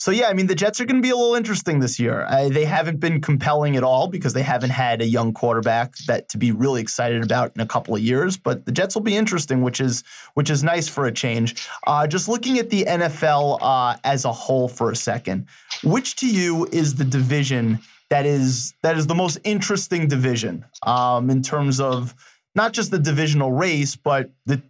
So 0.00 0.10
yeah, 0.10 0.26
I 0.26 0.32
mean 0.32 0.48
the 0.48 0.56
Jets 0.56 0.80
are 0.80 0.84
going 0.84 1.00
to 1.00 1.02
be 1.02 1.10
a 1.10 1.16
little 1.16 1.36
interesting 1.36 1.78
this 1.78 2.00
year. 2.00 2.24
Uh, 2.28 2.48
they 2.48 2.64
haven't 2.64 2.98
been 2.98 3.20
compelling 3.20 3.76
at 3.76 3.84
all 3.84 4.08
because 4.08 4.32
they 4.32 4.42
haven't 4.42 4.70
had 4.70 5.00
a 5.00 5.06
young 5.06 5.32
quarterback 5.32 5.94
that 6.08 6.28
to 6.30 6.38
be 6.38 6.50
really 6.50 6.80
excited 6.80 7.22
about 7.22 7.52
in 7.54 7.60
a 7.60 7.66
couple 7.66 7.94
of 7.94 8.00
years. 8.00 8.36
But 8.36 8.66
the 8.66 8.72
Jets 8.72 8.96
will 8.96 9.02
be 9.02 9.16
interesting, 9.16 9.62
which 9.62 9.80
is 9.80 10.02
which 10.34 10.50
is 10.50 10.64
nice 10.64 10.88
for 10.88 11.06
a 11.06 11.12
change. 11.12 11.68
Uh, 11.86 12.08
just 12.08 12.26
looking 12.26 12.58
at 12.58 12.68
the 12.68 12.84
NFL 12.84 13.58
uh, 13.60 13.96
as 14.02 14.24
a 14.24 14.32
whole 14.32 14.66
for 14.66 14.90
a 14.90 14.96
second, 14.96 15.46
which 15.84 16.16
to 16.16 16.26
you 16.28 16.66
is 16.72 16.96
the 16.96 17.04
division 17.04 17.78
that 18.10 18.26
is 18.26 18.74
that 18.82 18.98
is 18.98 19.06
the 19.06 19.14
most 19.14 19.38
interesting 19.44 20.08
division 20.08 20.64
um, 20.82 21.30
in 21.30 21.42
terms 21.42 21.78
of 21.78 22.14
not 22.54 22.72
just 22.72 22.90
the 22.90 22.98
divisional 22.98 23.52
race, 23.52 23.96
but 23.96 24.30
the 24.46 24.62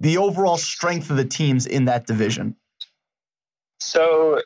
the 0.00 0.16
overall 0.18 0.56
strength 0.56 1.10
of 1.10 1.16
the 1.16 1.24
teams 1.24 1.66
in 1.66 1.84
that 1.84 2.06
division. 2.06 2.56
So 3.78 4.40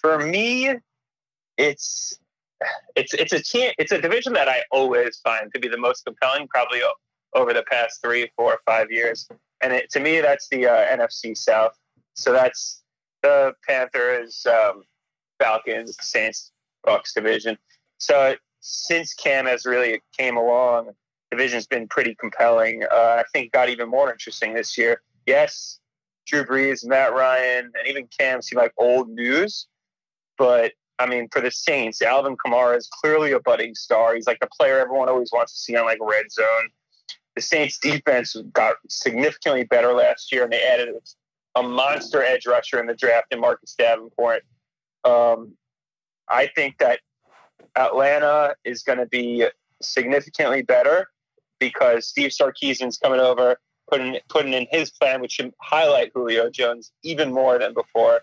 for 0.00 0.18
me, 0.18 0.76
it's 1.58 2.18
it's 2.96 3.14
it's 3.14 3.32
a 3.32 3.42
team, 3.42 3.72
it's 3.78 3.92
a 3.92 4.00
division 4.00 4.32
that 4.34 4.48
I 4.48 4.62
always 4.70 5.20
find 5.22 5.52
to 5.54 5.60
be 5.60 5.68
the 5.68 5.78
most 5.78 6.04
compelling, 6.04 6.48
probably 6.48 6.80
over 7.34 7.52
the 7.52 7.64
past 7.70 8.00
three, 8.02 8.30
four, 8.36 8.58
five 8.66 8.90
years. 8.90 9.28
And 9.62 9.72
it, 9.72 9.90
to 9.90 10.00
me, 10.00 10.20
that's 10.20 10.48
the 10.48 10.66
uh, 10.66 10.96
NFC 10.96 11.36
South. 11.36 11.76
So 12.14 12.32
that's 12.32 12.82
the 13.22 13.52
Panthers, 13.66 14.46
um, 14.46 14.82
Falcons, 15.38 15.96
Saints, 16.00 16.52
Bucks 16.84 17.12
division. 17.12 17.56
So 17.98 18.34
since 18.60 19.14
Cam 19.14 19.46
has 19.46 19.64
really 19.64 20.02
came 20.18 20.36
along, 20.36 20.90
division's 21.30 21.66
been 21.66 21.88
pretty 21.88 22.14
compelling. 22.14 22.84
Uh, 22.90 22.94
I 23.20 23.24
think 23.32 23.52
got 23.52 23.68
even 23.68 23.88
more 23.88 24.10
interesting 24.10 24.54
this 24.54 24.76
year. 24.76 25.02
Yes, 25.26 25.78
Drew 26.26 26.44
Brees, 26.44 26.86
Matt 26.86 27.12
Ryan, 27.12 27.72
and 27.76 27.88
even 27.88 28.08
Cam 28.18 28.42
seem 28.42 28.58
like 28.58 28.72
old 28.78 29.08
news, 29.08 29.66
but 30.38 30.72
I 30.98 31.06
mean, 31.06 31.28
for 31.32 31.40
the 31.40 31.50
Saints, 31.50 32.02
Alvin 32.02 32.36
Kamara 32.36 32.76
is 32.76 32.86
clearly 32.88 33.32
a 33.32 33.40
budding 33.40 33.74
star. 33.74 34.14
He's 34.14 34.26
like 34.26 34.38
the 34.40 34.48
player 34.48 34.78
everyone 34.78 35.08
always 35.08 35.30
wants 35.32 35.54
to 35.54 35.58
see 35.58 35.74
on 35.74 35.86
like 35.86 35.98
red 36.00 36.30
zone. 36.30 36.68
The 37.36 37.40
Saints 37.40 37.78
defense 37.78 38.36
got 38.52 38.76
significantly 38.88 39.64
better 39.64 39.94
last 39.94 40.30
year, 40.30 40.44
and 40.44 40.52
they 40.52 40.62
added 40.62 40.90
a 41.54 41.62
monster 41.62 42.22
edge 42.22 42.46
rusher 42.46 42.78
in 42.78 42.86
the 42.86 42.94
draft 42.94 43.28
in 43.30 43.40
Marcus 43.40 43.74
Davenport. 43.78 44.42
Um, 45.04 45.54
I 46.28 46.48
think 46.54 46.76
that 46.78 47.00
Atlanta 47.76 48.54
is 48.64 48.82
going 48.82 48.98
to 48.98 49.06
be 49.06 49.46
significantly 49.80 50.60
better 50.62 51.08
because 51.60 52.08
Steve 52.08 52.30
Sarkisian's 52.30 52.98
coming 52.98 53.20
over, 53.20 53.56
putting 53.88 54.18
putting 54.28 54.52
in 54.52 54.66
his 54.70 54.90
plan, 54.90 55.20
which 55.20 55.32
should 55.32 55.52
highlight 55.60 56.10
Julio 56.14 56.50
Jones 56.50 56.92
even 57.02 57.32
more 57.32 57.58
than 57.58 57.74
before. 57.74 58.22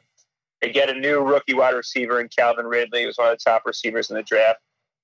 They 0.61 0.71
get 0.71 0.89
a 0.89 0.99
new 0.99 1.21
rookie 1.21 1.53
wide 1.53 1.75
receiver 1.75 2.19
in 2.19 2.29
Calvin 2.29 2.65
Ridley, 2.65 3.03
who's 3.03 3.17
one 3.17 3.31
of 3.31 3.37
the 3.37 3.49
top 3.49 3.61
receivers 3.65 4.09
in 4.09 4.15
the 4.15 4.23
draft. 4.23 4.59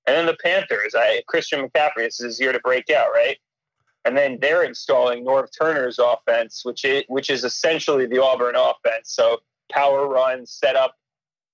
And 0.06 0.16
then 0.16 0.26
the 0.26 0.36
Panthers, 0.42 0.94
I, 0.94 1.22
Christian 1.28 1.66
McCaffrey, 1.66 1.98
this 1.98 2.20
is 2.20 2.24
his 2.24 2.40
year 2.40 2.52
to 2.52 2.60
break 2.60 2.90
out, 2.90 3.08
right? 3.14 3.38
And 4.04 4.16
then 4.16 4.38
they're 4.40 4.64
installing 4.64 5.24
Norv 5.24 5.48
Turner's 5.58 5.98
offense, 5.98 6.62
which 6.64 6.84
is, 6.84 7.04
which 7.08 7.30
is 7.30 7.44
essentially 7.44 8.04
the 8.06 8.22
Auburn 8.22 8.54
offense. 8.56 9.14
So 9.14 9.38
power 9.72 10.06
run, 10.08 10.44
set 10.44 10.76
up, 10.76 10.94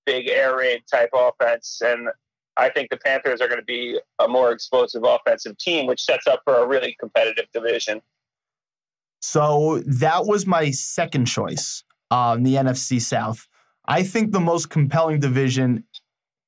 big 0.05 0.27
air 0.27 0.57
raid 0.57 0.81
type 0.91 1.11
offense. 1.13 1.81
And 1.83 2.09
I 2.57 2.69
think 2.69 2.89
the 2.89 2.97
Panthers 2.97 3.41
are 3.41 3.47
going 3.47 3.59
to 3.59 3.65
be 3.65 3.99
a 4.19 4.27
more 4.27 4.51
explosive 4.51 5.03
offensive 5.03 5.57
team, 5.57 5.87
which 5.87 6.03
sets 6.03 6.27
up 6.27 6.41
for 6.43 6.57
a 6.57 6.67
really 6.67 6.95
competitive 6.99 7.45
division. 7.53 8.01
So 9.21 9.81
that 9.85 10.25
was 10.25 10.45
my 10.45 10.71
second 10.71 11.25
choice 11.25 11.83
on 12.09 12.37
um, 12.37 12.43
the 12.43 12.55
NFC 12.55 12.99
South. 13.01 13.47
I 13.85 14.03
think 14.03 14.31
the 14.31 14.39
most 14.39 14.69
compelling 14.69 15.19
division, 15.19 15.83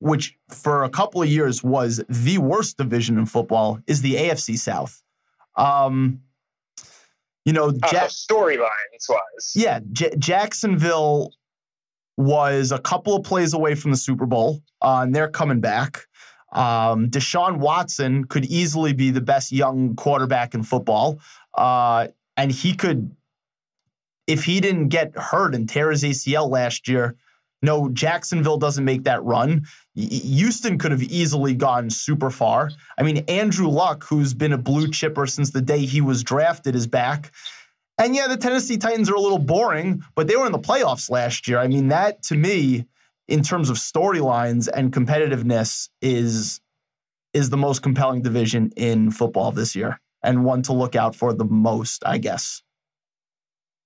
which 0.00 0.36
for 0.50 0.84
a 0.84 0.90
couple 0.90 1.22
of 1.22 1.28
years 1.28 1.62
was 1.62 2.02
the 2.08 2.38
worst 2.38 2.76
division 2.76 3.18
in 3.18 3.26
football, 3.26 3.78
is 3.86 4.02
the 4.02 4.14
AFC 4.14 4.58
South. 4.58 5.02
Um, 5.56 6.20
you 7.44 7.52
know, 7.52 7.68
uh, 7.68 8.08
storylines 8.08 9.08
wise, 9.08 9.52
yeah, 9.54 9.80
J- 9.92 10.14
Jacksonville 10.18 11.32
was 12.16 12.72
a 12.72 12.78
couple 12.78 13.16
of 13.16 13.24
plays 13.24 13.54
away 13.54 13.74
from 13.74 13.90
the 13.90 13.96
Super 13.96 14.26
Bowl, 14.26 14.62
uh, 14.82 15.00
and 15.02 15.14
they're 15.14 15.28
coming 15.28 15.60
back. 15.60 16.06
Um, 16.52 17.10
Deshaun 17.10 17.58
Watson 17.58 18.24
could 18.24 18.44
easily 18.44 18.92
be 18.92 19.10
the 19.10 19.20
best 19.20 19.50
young 19.50 19.96
quarterback 19.96 20.54
in 20.54 20.62
football, 20.62 21.18
uh, 21.54 22.08
and 22.36 22.52
he 22.52 22.74
could, 22.74 23.14
if 24.26 24.44
he 24.44 24.60
didn't 24.60 24.88
get 24.88 25.16
hurt 25.16 25.54
and 25.54 25.68
tear 25.68 25.90
his 25.90 26.04
ACL 26.04 26.48
last 26.48 26.86
year, 26.88 27.16
no, 27.64 27.88
Jacksonville 27.88 28.58
doesn't 28.58 28.84
make 28.84 29.04
that 29.04 29.24
run. 29.24 29.66
Houston 29.94 30.78
could 30.78 30.90
have 30.90 31.02
easily 31.02 31.54
gone 31.54 31.88
super 31.88 32.28
far. 32.28 32.70
I 32.98 33.02
mean, 33.02 33.24
Andrew 33.26 33.68
Luck, 33.68 34.04
who's 34.04 34.34
been 34.34 34.52
a 34.52 34.58
blue 34.58 34.90
chipper 34.90 35.26
since 35.26 35.50
the 35.50 35.62
day 35.62 35.78
he 35.78 36.02
was 36.02 36.22
drafted, 36.22 36.76
is 36.76 36.86
back. 36.86 37.32
And 37.98 38.14
yeah, 38.14 38.26
the 38.26 38.36
Tennessee 38.36 38.76
Titans 38.76 39.08
are 39.08 39.14
a 39.14 39.20
little 39.20 39.38
boring, 39.38 40.02
but 40.14 40.26
they 40.26 40.36
were 40.36 40.46
in 40.46 40.52
the 40.52 40.58
playoffs 40.58 41.10
last 41.10 41.46
year. 41.46 41.58
I 41.58 41.68
mean, 41.68 41.88
that 41.88 42.22
to 42.24 42.36
me, 42.36 42.86
in 43.28 43.42
terms 43.42 43.70
of 43.70 43.76
storylines 43.76 44.68
and 44.72 44.92
competitiveness, 44.92 45.88
is 46.02 46.60
is 47.32 47.50
the 47.50 47.56
most 47.56 47.82
compelling 47.82 48.22
division 48.22 48.70
in 48.76 49.10
football 49.10 49.50
this 49.50 49.74
year 49.74 50.00
and 50.22 50.44
one 50.44 50.62
to 50.62 50.72
look 50.72 50.96
out 50.96 51.14
for 51.14 51.32
the 51.32 51.44
most, 51.44 52.02
I 52.06 52.18
guess. 52.18 52.62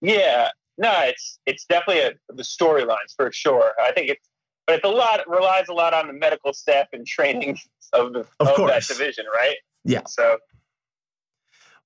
Yeah, 0.00 0.50
no, 0.78 0.92
it's 1.02 1.38
it's 1.44 1.64
definitely 1.64 2.02
a, 2.02 2.12
the 2.32 2.42
storylines 2.42 3.14
for 3.16 3.30
sure. 3.32 3.72
I 3.82 3.90
think 3.92 4.10
it's, 4.10 4.28
but 4.66 4.76
it's 4.76 4.84
a 4.84 4.88
lot 4.88 5.20
it 5.20 5.28
relies 5.28 5.68
a 5.68 5.72
lot 5.72 5.92
on 5.92 6.06
the 6.06 6.12
medical 6.12 6.52
staff 6.52 6.86
and 6.92 7.06
training 7.06 7.58
of 7.92 8.12
the 8.12 8.20
of, 8.38 8.48
of 8.48 8.68
that 8.68 8.86
division, 8.86 9.26
right? 9.34 9.56
Yeah. 9.84 10.02
So, 10.06 10.38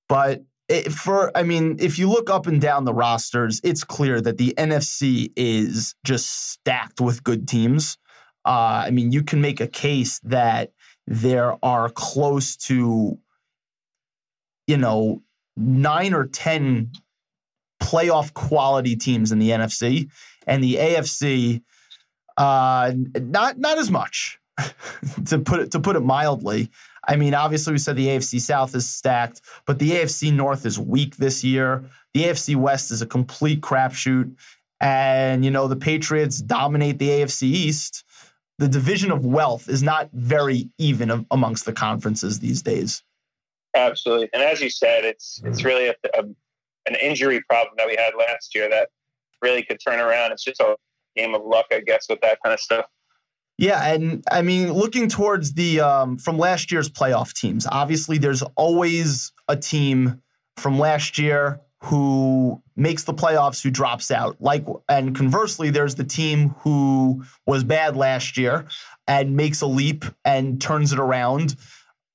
but 0.07 0.43
it, 0.69 0.91
for 0.91 1.35
I 1.35 1.43
mean, 1.43 1.77
if 1.79 1.99
you 1.99 2.09
look 2.09 2.29
up 2.29 2.47
and 2.47 2.61
down 2.61 2.85
the 2.85 2.93
rosters, 2.93 3.59
it's 3.63 3.83
clear 3.83 4.21
that 4.21 4.37
the 4.37 4.53
NFC 4.57 5.31
is 5.35 5.95
just 6.03 6.51
stacked 6.51 7.01
with 7.01 7.23
good 7.23 7.47
teams. 7.47 7.97
Uh, 8.45 8.83
I 8.85 8.91
mean, 8.91 9.11
you 9.11 9.23
can 9.23 9.41
make 9.41 9.61
a 9.61 9.67
case 9.67 10.19
that 10.23 10.71
there 11.05 11.57
are 11.63 11.89
close 11.89 12.55
to, 12.57 13.17
you 14.67 14.77
know, 14.77 15.21
nine 15.57 16.13
or 16.13 16.27
ten 16.27 16.91
playoff 17.81 18.33
quality 18.33 18.95
teams 18.95 19.31
in 19.31 19.39
the 19.39 19.49
NFC, 19.49 20.09
and 20.47 20.63
the 20.63 20.75
AFC, 20.75 21.61
uh, 22.37 22.93
not 23.19 23.57
not 23.57 23.77
as 23.77 23.91
much. 23.91 24.39
to 25.25 25.39
put 25.39 25.59
it 25.59 25.71
to 25.71 25.79
put 25.79 25.95
it 25.95 26.01
mildly. 26.01 26.69
I 27.07 27.15
mean, 27.15 27.33
obviously 27.33 27.73
we 27.73 27.79
said 27.79 27.95
the 27.95 28.07
AFC 28.07 28.39
South 28.39 28.73
is 28.75 28.87
stacked, 28.87 29.41
but 29.65 29.79
the 29.79 29.91
AFC 29.91 30.33
North 30.33 30.65
is 30.65 30.79
weak 30.79 31.17
this 31.17 31.43
year. 31.43 31.83
The 32.13 32.23
AFC 32.23 32.55
West 32.55 32.91
is 32.91 33.01
a 33.01 33.05
complete 33.05 33.61
crapshoot, 33.61 34.35
and 34.79 35.43
you 35.43 35.51
know 35.51 35.67
the 35.67 35.75
Patriots 35.75 36.39
dominate 36.39 36.99
the 36.99 37.09
AFC 37.09 37.43
East. 37.43 38.03
The 38.59 38.67
division 38.67 39.11
of 39.11 39.25
wealth 39.25 39.67
is 39.67 39.83
not 39.83 40.09
very 40.13 40.69
even 40.77 41.25
amongst 41.31 41.65
the 41.65 41.73
conferences 41.73 42.39
these 42.39 42.61
days. 42.61 43.03
Absolutely, 43.75 44.29
and 44.33 44.43
as 44.43 44.61
you 44.61 44.69
said, 44.69 45.03
it's 45.03 45.41
it's 45.43 45.59
mm-hmm. 45.59 45.67
really 45.67 45.87
a, 45.87 45.95
a 46.13 46.23
an 46.85 46.95
injury 47.01 47.41
problem 47.49 47.73
that 47.77 47.87
we 47.87 47.95
had 47.95 48.13
last 48.17 48.53
year 48.53 48.69
that 48.69 48.89
really 49.41 49.63
could 49.63 49.79
turn 49.85 49.99
around. 49.99 50.31
It's 50.31 50.43
just 50.43 50.59
a 50.59 50.75
game 51.15 51.33
of 51.33 51.43
luck, 51.43 51.65
I 51.71 51.79
guess, 51.79 52.07
with 52.09 52.21
that 52.21 52.39
kind 52.43 52.53
of 52.53 52.59
stuff. 52.59 52.85
Yeah, 53.57 53.93
and 53.93 54.23
I 54.31 54.41
mean, 54.41 54.73
looking 54.73 55.07
towards 55.07 55.53
the 55.53 55.79
um, 55.79 56.17
from 56.17 56.37
last 56.37 56.71
year's 56.71 56.89
playoff 56.89 57.33
teams, 57.33 57.67
obviously 57.69 58.17
there's 58.17 58.41
always 58.55 59.31
a 59.47 59.55
team 59.55 60.21
from 60.57 60.79
last 60.79 61.17
year 61.17 61.61
who 61.83 62.61
makes 62.75 63.03
the 63.03 63.13
playoffs 63.13 63.61
who 63.61 63.69
drops 63.69 64.09
out. 64.09 64.37
Like, 64.39 64.65
and 64.87 65.15
conversely, 65.15 65.69
there's 65.69 65.95
the 65.95 66.03
team 66.03 66.55
who 66.59 67.23
was 67.45 67.63
bad 67.63 67.95
last 67.97 68.37
year 68.37 68.65
and 69.07 69.35
makes 69.35 69.61
a 69.61 69.67
leap 69.67 70.05
and 70.23 70.61
turns 70.61 70.93
it 70.93 70.99
around 70.99 71.55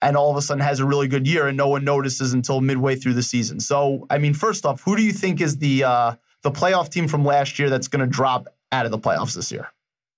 and 0.01 0.17
all 0.17 0.31
of 0.31 0.37
a 0.37 0.43
sudden 0.43 0.63
has 0.63 0.81
a 0.81 0.87
really 0.87 1.09
good 1.09 1.27
year 1.27 1.49
and 1.49 1.57
no 1.57 1.69
one 1.69 1.85
notices 1.85 2.33
until 2.33 2.61
midway 2.61 2.95
through 2.95 3.15
the 3.15 3.23
season. 3.23 3.61
So, 3.61 4.07
I 4.11 4.19
mean, 4.19 4.33
first 4.33 4.65
off, 4.65 4.81
who 4.81 4.97
do 4.97 5.03
you 5.03 5.13
think 5.13 5.41
is 5.41 5.59
the 5.59 5.85
uh, 5.85 6.15
the 6.43 6.51
playoff 6.51 6.89
team 6.89 7.09
from 7.09 7.25
last 7.25 7.59
year 7.59 7.69
that's 7.69 7.89
going 7.89 8.01
to 8.01 8.07
drop 8.07 8.49
out 8.73 8.87
of 8.87 8.91
the 8.91 8.99
playoffs 8.99 9.35
this 9.35 9.53
year? 9.53 9.69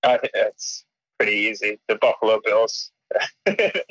I 0.04 0.18
think 0.18 0.32
that's 0.32 0.84
pretty 1.20 1.36
easy. 1.36 1.78
The 1.88 1.96
Buffalo 1.96 2.40
Bills. 2.42 2.92
I 3.46 3.82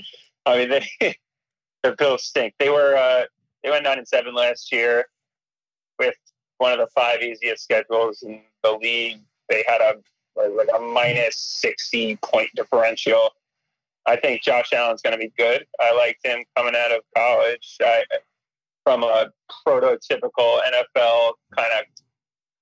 mean, 0.47 0.69
they, 0.69 0.89
the 1.83 1.95
Bills 1.97 2.23
stink. 2.23 2.55
They 2.57 2.69
were 2.69 2.95
uh, 2.95 3.25
they 3.63 3.69
went 3.69 3.83
nine 3.83 3.99
and 3.99 4.07
seven 4.07 4.33
last 4.33 4.71
year 4.71 5.05
with 5.99 6.15
one 6.57 6.71
of 6.71 6.79
the 6.79 6.87
five 6.95 7.21
easiest 7.21 7.63
schedules 7.63 8.23
in 8.23 8.41
the 8.63 8.71
league. 8.71 9.21
They 9.49 9.63
had 9.67 9.81
a 9.81 9.95
like 10.35 10.69
a 10.75 10.79
minus 10.79 11.37
sixty 11.37 12.15
point 12.17 12.49
differential 12.55 13.29
I 14.09 14.15
think 14.15 14.41
Josh 14.41 14.73
Allen's 14.73 15.01
going 15.01 15.13
to 15.13 15.19
be 15.19 15.31
good. 15.37 15.65
I 15.79 15.93
liked 15.95 16.25
him 16.25 16.43
coming 16.55 16.73
out 16.75 16.91
of 16.91 17.01
college 17.15 17.77
I, 17.79 18.03
from 18.83 19.03
a 19.03 19.27
prototypical 19.67 20.59
NFL 20.61 21.33
kind 21.55 21.71
of 21.77 21.85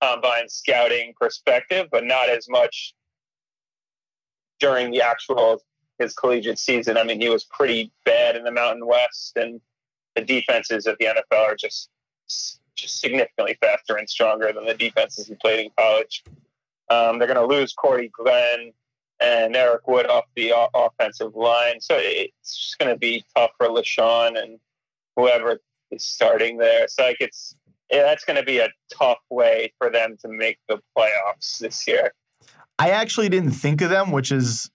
combine 0.01 0.49
scouting 0.49 1.13
perspective, 1.19 1.87
but 1.89 2.03
not 2.03 2.29
as 2.29 2.47
much 2.49 2.93
during 4.59 4.91
the 4.91 5.01
actual 5.01 5.61
his 5.99 6.13
collegiate 6.13 6.59
season. 6.59 6.97
I 6.97 7.03
mean, 7.03 7.19
he 7.19 7.29
was 7.29 7.43
pretty 7.45 7.91
bad 8.05 8.35
in 8.35 8.43
the 8.43 8.51
Mountain 8.51 8.85
West, 8.85 9.35
and 9.35 9.59
the 10.15 10.21
defenses 10.21 10.85
of 10.85 10.95
the 10.99 11.05
NFL 11.05 11.45
are 11.45 11.55
just 11.55 11.89
just 12.75 12.99
significantly 12.99 13.57
faster 13.59 13.95
and 13.95 14.09
stronger 14.09 14.51
than 14.53 14.65
the 14.65 14.73
defenses 14.73 15.27
he 15.27 15.35
played 15.35 15.65
in 15.65 15.71
college. 15.77 16.23
Um, 16.89 17.17
they're 17.17 17.27
going 17.27 17.35
to 17.35 17.55
lose 17.55 17.73
Cordy 17.73 18.09
Glenn 18.09 18.71
and 19.19 19.55
Eric 19.55 19.87
Wood 19.87 20.07
off 20.07 20.25
the 20.35 20.53
offensive 20.75 21.35
line. 21.35 21.81
So 21.81 21.95
it's 21.97 22.55
just 22.55 22.77
going 22.77 22.93
to 22.93 22.99
be 22.99 23.25
tough 23.35 23.51
for 23.57 23.67
LeSean 23.67 24.41
and 24.41 24.59
whoever 25.15 25.59
is 25.89 26.05
starting 26.05 26.57
there. 26.57 26.87
So 26.87 27.03
like 27.03 27.17
it's 27.19 27.55
yeah, 27.91 28.03
that's 28.03 28.25
going 28.25 28.37
to 28.37 28.43
be 28.43 28.59
a 28.59 28.69
tough 28.93 29.19
way 29.29 29.73
for 29.77 29.89
them 29.89 30.17
to 30.21 30.27
make 30.27 30.59
the 30.67 30.79
playoffs 30.97 31.57
this 31.59 31.87
year. 31.87 32.13
I 32.79 32.91
actually 32.91 33.29
didn't 33.29 33.51
think 33.51 33.81
of 33.81 33.89
them, 33.89 34.11
which 34.11 34.31
is 34.31 34.69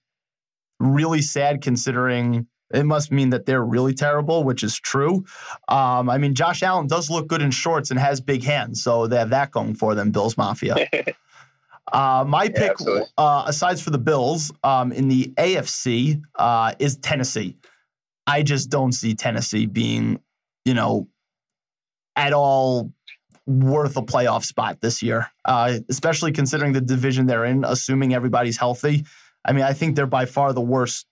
really 0.80 1.22
sad 1.22 1.62
considering 1.62 2.46
it 2.72 2.84
must 2.84 3.12
mean 3.12 3.30
that 3.30 3.46
they're 3.46 3.64
really 3.64 3.94
terrible, 3.94 4.44
which 4.44 4.62
is 4.62 4.78
true. 4.78 5.24
Um, 5.68 6.08
I 6.08 6.18
mean, 6.18 6.34
Josh 6.34 6.62
Allen 6.62 6.86
does 6.86 7.10
look 7.10 7.28
good 7.28 7.42
in 7.42 7.50
shorts 7.50 7.90
and 7.90 8.00
has 8.00 8.20
big 8.20 8.42
hands, 8.42 8.82
so 8.82 9.06
they 9.06 9.18
have 9.18 9.30
that 9.30 9.50
going 9.50 9.74
for 9.74 9.94
them, 9.94 10.10
Bills 10.10 10.36
Mafia. 10.36 10.76
uh, 11.92 12.24
my 12.26 12.48
pick, 12.48 12.72
absolutely. 12.72 13.04
uh, 13.18 13.44
aside 13.46 13.78
for 13.78 13.90
the 13.90 13.98
Bills, 13.98 14.52
um, 14.64 14.90
in 14.92 15.08
the 15.08 15.32
AFC, 15.36 16.22
uh, 16.36 16.72
is 16.78 16.96
Tennessee. 16.96 17.56
I 18.26 18.42
just 18.42 18.70
don't 18.70 18.92
see 18.92 19.14
Tennessee 19.14 19.66
being, 19.66 20.20
you 20.64 20.74
know, 20.74 21.08
at 22.16 22.32
all 22.32 22.92
worth 23.46 23.96
a 23.96 24.02
playoff 24.02 24.44
spot 24.44 24.80
this 24.80 25.02
year, 25.02 25.30
uh, 25.44 25.78
especially 25.88 26.32
considering 26.32 26.72
the 26.72 26.80
division 26.80 27.26
they're 27.26 27.44
in, 27.44 27.64
assuming 27.64 28.14
everybody's 28.14 28.56
healthy. 28.56 29.04
I 29.44 29.52
mean, 29.52 29.64
I 29.64 29.72
think 29.72 29.96
they're 29.96 30.06
by 30.06 30.26
far 30.26 30.52
the 30.52 30.60
worst 30.60 31.06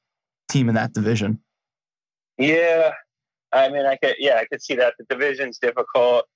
team 0.49 0.69
in 0.69 0.75
that 0.77 0.93
division. 0.93 1.40
Yeah, 2.38 2.93
I 3.53 3.69
mean, 3.69 3.87
I 3.87 3.97
could. 3.97 4.14
Yeah, 4.19 4.37
I 4.37 4.47
could 4.47 4.62
see 4.62 4.75
that 4.77 4.95
the 4.99 5.05
division's 5.05 5.59
difficult. 5.59 6.27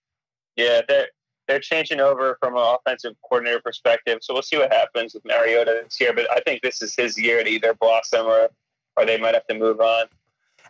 Yeah, 0.57 0.83
they're 0.89 1.09
they're 1.47 1.61
changing 1.61 2.01
over 2.01 2.37
from 2.41 2.57
an 2.57 2.63
offensive 2.63 3.15
coordinator 3.29 3.61
perspective, 3.61 4.19
so 4.23 4.35
we'll 4.35 4.43
see 4.43 4.59
what 4.59 4.73
happens 4.73 5.15
with 5.15 5.25
Mariota 5.25 5.83
this 5.85 6.01
year. 6.01 6.13
But 6.13 6.27
I 6.31 6.41
think 6.41 6.63
this 6.63 6.83
is 6.83 6.95
his 6.95 7.19
year 7.19 7.43
to 7.43 7.49
either 7.49 7.75
blossom 7.75 8.27
or 8.27 8.49
or 8.97 9.07
they 9.07 9.19
might 9.19 9.35
have 9.35 9.47
to 9.49 9.55
move 9.55 9.81
on. 9.81 10.07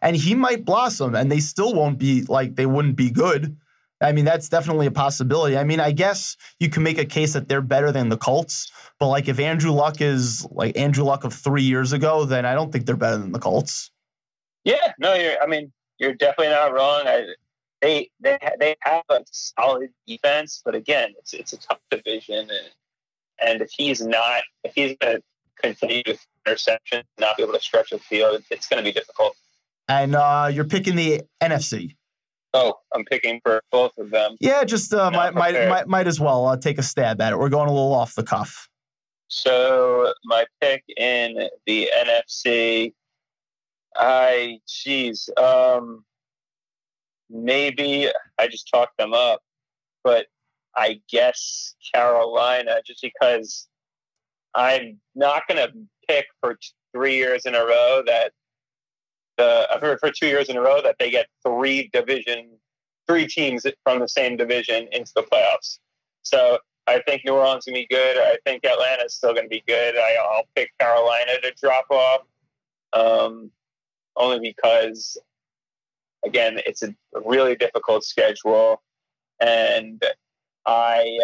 And 0.03 0.17
he 0.17 0.35
might 0.35 0.65
blossom, 0.65 1.15
and 1.15 1.31
they 1.31 1.41
still 1.41 1.75
won't 1.75 1.99
be 1.99 2.23
like 2.23 2.57
they 2.57 2.67
wouldn't 2.67 2.97
be 2.97 3.11
good. 3.11 3.57
I 4.01 4.13
mean, 4.13 4.25
that's 4.25 4.49
definitely 4.49 4.87
a 4.87 4.91
possibility. 4.91 5.57
I 5.57 5.65
mean, 5.65 5.81
I 5.81 5.93
guess 5.93 6.37
you 6.59 6.69
can 6.69 6.83
make 6.83 6.99
a 6.99 7.05
case 7.05 7.33
that 7.33 7.49
they're 7.49 7.63
better 7.63 7.93
than 7.93 8.09
the 8.09 8.17
Colts, 8.17 8.71
but 8.99 9.09
like 9.09 9.29
if 9.29 9.39
Andrew 9.39 9.71
Luck 9.71 10.01
is 10.01 10.47
like 10.51 10.77
Andrew 10.77 11.05
Luck 11.05 11.25
of 11.25 11.33
three 11.33 11.63
years 11.63 11.93
ago, 11.93 12.25
then 12.25 12.45
I 12.45 12.55
don't 12.55 12.73
think 12.73 12.87
they're 12.87 12.97
better 12.97 13.19
than 13.19 13.33
the 13.33 13.39
Colts. 13.39 13.91
Yeah, 14.65 14.93
no, 14.99 15.15
you're. 15.15 15.41
I 15.43 15.47
mean, 15.47 15.73
you're 15.99 16.15
definitely 16.15 16.53
not 16.53 16.73
wrong. 16.73 17.03
I, 17.07 17.27
they 17.81 18.11
they 18.21 18.39
they 18.59 18.77
have 18.81 19.05
a 19.11 19.21
solid 19.31 19.91
defense, 20.07 20.63
but 20.65 20.75
again, 20.75 21.15
it's 21.19 21.35
it's 21.35 21.53
a 21.53 21.59
tough 21.59 21.81
division, 21.91 22.51
and 22.51 22.71
and 23.41 23.63
if 23.63 23.71
he's 23.71 24.01
not, 24.01 24.43
if 24.65 24.75
he's 24.75 24.97
going 24.99 25.17
to 25.17 25.23
continue 25.61 26.03
with 26.07 26.27
interceptions, 26.47 27.05
not 27.19 27.37
be 27.37 27.43
able 27.43 27.53
to 27.53 27.61
stretch 27.61 27.91
the 27.91 27.99
field, 27.99 28.43
it's 28.51 28.69
going 28.69 28.83
to 28.83 28.85
be 28.85 28.93
difficult. 28.93 29.37
And 29.89 30.15
uh, 30.15 30.51
you're 30.53 30.65
picking 30.65 30.97
the 30.97 31.23
NFC. 31.43 31.97
Oh, 32.55 32.75
I'm 32.95 33.05
picking 33.05 33.41
for 33.43 33.61
both 33.73 33.93
of 33.99 34.11
them. 34.11 34.37
Yeah, 34.41 34.63
just 34.63 34.95
uh, 34.95 35.11
might, 35.11 35.35
might 35.35 35.69
might 35.69 35.89
might 35.89 36.07
as 36.07 36.21
well 36.21 36.47
uh, 36.47 36.57
take 36.57 36.79
a 36.79 36.85
stab 36.85 37.21
at 37.21 37.33
it. 37.33 37.39
We're 37.39 37.49
going 37.49 37.69
a 37.69 37.73
little 37.73 37.93
off 37.93 38.15
the 38.15 38.23
cuff. 38.23 38.69
So 39.27 40.13
my 40.25 40.47
pick 40.61 40.85
in 40.97 41.49
the 41.67 41.91
NFC, 41.93 42.93
I 43.97 44.61
geez, 44.69 45.29
um, 45.37 46.05
maybe 47.29 48.09
I 48.39 48.47
just 48.47 48.69
talked 48.73 48.97
them 48.99 49.13
up, 49.13 49.41
but 50.05 50.27
I 50.77 51.01
guess 51.11 51.75
Carolina, 51.93 52.77
just 52.87 53.03
because 53.03 53.67
I'm 54.55 55.01
not 55.17 55.43
going 55.49 55.67
to 55.67 55.73
pick 56.09 56.27
for 56.41 56.55
t- 56.55 56.69
three 56.95 57.17
years 57.17 57.47
in 57.47 57.55
a 57.55 57.65
row 57.65 58.03
that 58.07 58.33
the 59.37 59.67
I've 59.71 59.81
heard 59.81 59.99
for 60.01 60.11
two 60.11 60.27
years 60.27 60.49
in 60.49 60.57
a 60.57 60.61
row 60.61 60.81
that 60.83 60.97
they 60.99 61.11
get 61.11 61.27
three 61.47 61.91
division, 61.93 62.51
three 63.07 63.27
teams 63.27 63.67
from 63.83 64.01
the 64.01 64.09
same 64.09 64.37
division 64.37 64.89
into 64.93 65.13
the 65.15 65.23
playoffs. 65.23 65.79
So 66.23 66.59
I 66.87 67.01
think 67.07 67.23
New 67.25 67.35
Orleans 67.35 67.65
gonna 67.65 67.79
be 67.79 67.87
good. 67.91 68.19
I 68.19 68.37
think 68.45 68.65
Atlanta's 68.65 69.15
still 69.15 69.35
gonna 69.35 69.49
be 69.49 69.65
good. 69.67 69.97
I, 69.97 70.17
I'll 70.21 70.49
pick 70.55 70.71
Carolina 70.79 71.33
to 71.43 71.53
drop 71.61 71.87
off, 71.91 72.21
um, 72.93 73.51
only 74.17 74.41
because, 74.41 75.17
again, 76.25 76.61
it's 76.67 76.83
a 76.83 76.95
really 77.25 77.57
difficult 77.57 78.05
schedule, 78.05 78.83
and 79.41 80.03
I 80.67 81.19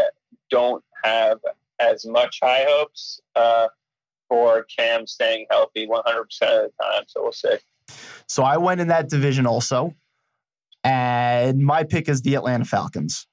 don't 0.50 0.82
have 1.04 1.38
as 1.78 2.06
much 2.06 2.38
high 2.42 2.64
hopes 2.68 3.20
uh, 3.36 3.68
for 4.28 4.64
Cam 4.64 5.06
staying 5.06 5.46
healthy 5.50 5.86
100% 5.86 6.02
of 6.06 6.26
the 6.38 6.70
time. 6.80 7.02
So 7.06 7.22
we'll 7.22 7.32
see. 7.32 7.56
So 8.26 8.42
I 8.42 8.57
went 8.57 8.81
in 8.81 8.88
that 8.88 9.09
division 9.09 9.46
also, 9.46 9.94
and 10.85 11.59
my 11.59 11.85
pick 11.85 12.09
is 12.09 12.22
the 12.22 12.35
Atlanta 12.35 12.64
Falcons. 12.64 13.26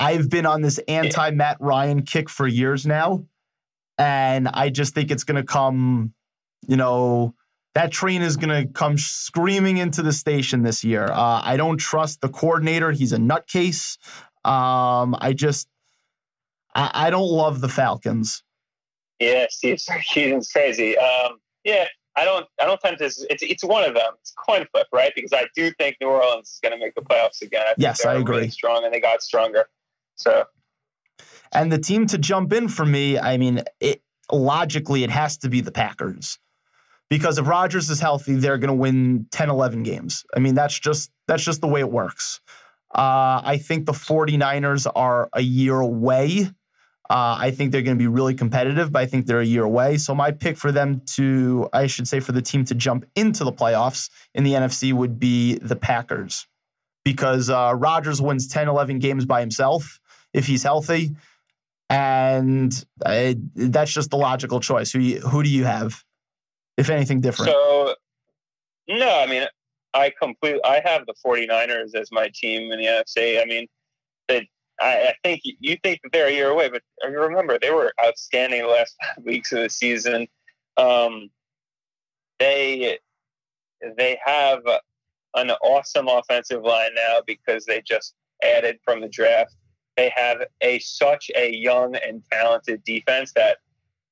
I've 0.00 0.30
been 0.30 0.46
on 0.46 0.62
this 0.62 0.78
anti 0.88 1.30
Matt 1.30 1.56
Ryan 1.60 2.02
kick 2.02 2.30
for 2.30 2.46
years 2.46 2.86
now, 2.86 3.24
and 3.98 4.48
I 4.48 4.70
just 4.70 4.94
think 4.94 5.10
it's 5.10 5.24
going 5.24 5.36
to 5.36 5.46
come, 5.46 6.14
you 6.66 6.76
know, 6.76 7.34
that 7.74 7.90
train 7.90 8.22
is 8.22 8.36
going 8.36 8.66
to 8.66 8.72
come 8.72 8.96
screaming 8.96 9.78
into 9.78 10.02
the 10.02 10.12
station 10.12 10.62
this 10.62 10.84
year. 10.84 11.04
Uh, 11.04 11.42
I 11.44 11.56
don't 11.56 11.78
trust 11.78 12.20
the 12.20 12.28
coordinator; 12.28 12.92
he's 12.92 13.12
a 13.12 13.18
nutcase. 13.18 13.98
Um, 14.44 15.16
I 15.20 15.32
just, 15.34 15.68
I, 16.74 16.90
I 16.94 17.10
don't 17.10 17.28
love 17.28 17.60
the 17.60 17.68
Falcons. 17.68 18.42
Yeah, 19.18 19.46
Steve 19.50 19.78
Sarkisian's 19.78 20.50
crazy. 20.50 20.96
Um, 20.96 21.38
yeah, 21.64 21.86
I 22.18 22.24
don't. 22.24 22.46
I 22.60 22.64
don't 22.64 22.80
tend 22.80 22.98
to. 22.98 23.04
It's 23.04 23.42
it's 23.42 23.64
one 23.64 23.84
of 23.84 23.94
them. 23.94 24.12
It's 24.20 24.32
coin 24.32 24.66
flip, 24.72 24.88
right? 24.92 25.12
Because 25.14 25.32
I 25.32 25.46
do 25.54 25.70
think 25.72 25.96
New 26.00 26.08
Orleans 26.08 26.48
is 26.48 26.60
going 26.62 26.72
to 26.72 26.84
make 26.84 26.94
the 26.94 27.02
playoffs 27.02 27.40
again. 27.42 27.62
I 27.62 27.68
think 27.68 27.78
Yes, 27.78 28.02
they're 28.02 28.12
I 28.12 28.16
agree. 28.16 28.36
Really 28.36 28.50
strong, 28.50 28.84
and 28.84 28.92
they 28.92 29.00
got 29.00 29.22
stronger. 29.22 29.68
So 30.16 30.44
And 31.52 31.70
the 31.70 31.78
team 31.78 32.06
to 32.08 32.18
jump 32.18 32.52
in 32.52 32.68
for 32.68 32.84
me, 32.84 33.18
I 33.18 33.36
mean, 33.36 33.62
it 33.78 34.02
logically 34.32 35.04
it 35.04 35.10
has 35.10 35.38
to 35.38 35.48
be 35.48 35.60
the 35.60 35.70
Packers. 35.70 36.38
Because 37.08 37.38
if 37.38 37.46
Rodgers 37.46 37.88
is 37.88 38.00
healthy, 38.00 38.34
they're 38.34 38.58
going 38.58 38.68
to 38.68 38.74
win 38.74 39.26
10, 39.30 39.48
11 39.48 39.82
games. 39.82 40.26
I 40.36 40.40
mean, 40.40 40.54
that's 40.54 40.78
just 40.78 41.10
that's 41.26 41.42
just 41.42 41.60
the 41.60 41.68
way 41.68 41.80
it 41.80 41.90
works. 41.90 42.40
Uh, 42.94 43.40
I 43.44 43.58
think 43.62 43.86
the 43.86 43.92
49ers 43.92 44.90
are 44.94 45.28
a 45.32 45.40
year 45.40 45.80
away. 45.80 46.50
Uh, 47.10 47.36
I 47.38 47.50
think 47.50 47.72
they're 47.72 47.82
going 47.82 47.96
to 47.96 48.02
be 48.02 48.06
really 48.06 48.34
competitive, 48.34 48.92
but 48.92 49.00
I 49.00 49.06
think 49.06 49.26
they're 49.26 49.40
a 49.40 49.46
year 49.46 49.64
away. 49.64 49.96
So 49.96 50.14
my 50.14 50.30
pick 50.30 50.58
for 50.58 50.70
them 50.70 51.00
to, 51.14 51.68
I 51.72 51.86
should 51.86 52.06
say, 52.06 52.20
for 52.20 52.32
the 52.32 52.42
team 52.42 52.64
to 52.66 52.74
jump 52.74 53.06
into 53.16 53.44
the 53.44 53.52
playoffs 53.52 54.10
in 54.34 54.44
the 54.44 54.52
NFC 54.52 54.92
would 54.92 55.18
be 55.18 55.54
the 55.58 55.76
Packers. 55.76 56.46
Because 57.04 57.48
uh, 57.48 57.72
Rodgers 57.74 58.20
wins 58.20 58.46
10, 58.48 58.68
11 58.68 58.98
games 58.98 59.24
by 59.24 59.40
himself 59.40 60.00
if 60.34 60.46
he's 60.46 60.62
healthy. 60.62 61.16
And 61.88 62.72
uh, 63.06 63.34
that's 63.54 63.92
just 63.92 64.10
the 64.10 64.18
logical 64.18 64.60
choice. 64.60 64.92
Who, 64.92 64.98
you, 64.98 65.20
who 65.20 65.42
do 65.42 65.48
you 65.48 65.64
have, 65.64 66.04
if 66.76 66.90
anything 66.90 67.22
different? 67.22 67.52
so 67.52 67.94
no, 68.86 69.20
I 69.20 69.26
mean 69.26 69.46
I 69.94 70.12
complete. 70.20 70.60
I 70.64 70.80
have 70.84 71.06
the 71.06 71.14
49ers 71.24 71.94
as 71.94 72.10
my 72.12 72.30
team 72.34 72.72
in 72.72 72.78
the 72.78 72.86
NFC. 72.86 73.40
I 73.40 73.44
mean, 73.44 73.66
that 74.28 74.44
I, 74.80 75.08
I 75.08 75.14
think 75.24 75.42
you 75.44 75.76
think 75.82 76.00
they're 76.12 76.28
a 76.28 76.32
year 76.32 76.50
away, 76.50 76.68
but 76.68 76.82
you 77.02 77.20
remember 77.20 77.58
they 77.58 77.70
were 77.70 77.92
outstanding 78.04 78.62
the 78.62 78.68
last 78.68 78.96
five 79.16 79.24
weeks 79.24 79.52
of 79.52 79.60
the 79.60 79.70
season. 79.70 80.28
Um, 80.76 81.30
they 82.38 82.98
they 83.96 84.18
have 84.24 84.60
an 85.34 85.50
awesome 85.50 86.08
offensive 86.08 86.62
line 86.62 86.94
now 86.94 87.20
because 87.26 87.64
they 87.64 87.82
just 87.82 88.14
added 88.42 88.78
from 88.84 89.00
the 89.00 89.08
draft. 89.08 89.54
They 89.96 90.12
have 90.14 90.42
a 90.60 90.78
such 90.78 91.30
a 91.36 91.52
young 91.52 91.96
and 91.96 92.22
talented 92.30 92.84
defense 92.84 93.32
that 93.34 93.58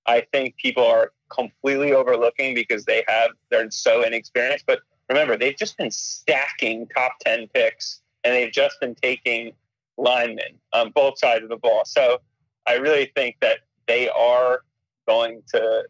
I 0.07 0.27
think 0.33 0.57
people 0.57 0.85
are 0.85 1.13
completely 1.31 1.93
overlooking 1.93 2.55
because 2.55 2.85
they 2.85 3.05
have 3.07 3.31
they're 3.51 3.71
so 3.71 4.03
inexperienced. 4.03 4.67
But 4.67 4.81
remember, 5.09 5.37
they've 5.37 5.57
just 5.57 5.79
been 5.79 5.91
stacking 5.91 6.89
top 6.89 7.13
ten 7.21 7.49
picks, 7.55 8.01
and 8.25 8.35
they've 8.35 8.53
just 8.53 8.81
been 8.81 8.95
taking 8.97 9.53
linemen 9.97 10.59
on 10.73 10.91
both 10.91 11.19
sides 11.19 11.43
of 11.43 11.49
the 11.49 11.57
ball. 11.57 11.83
So 11.85 12.19
I 12.67 12.75
really 12.75 13.11
think 13.15 13.37
that 13.41 13.61
they 13.87 14.09
are 14.09 14.61
going 15.07 15.43
to 15.55 15.85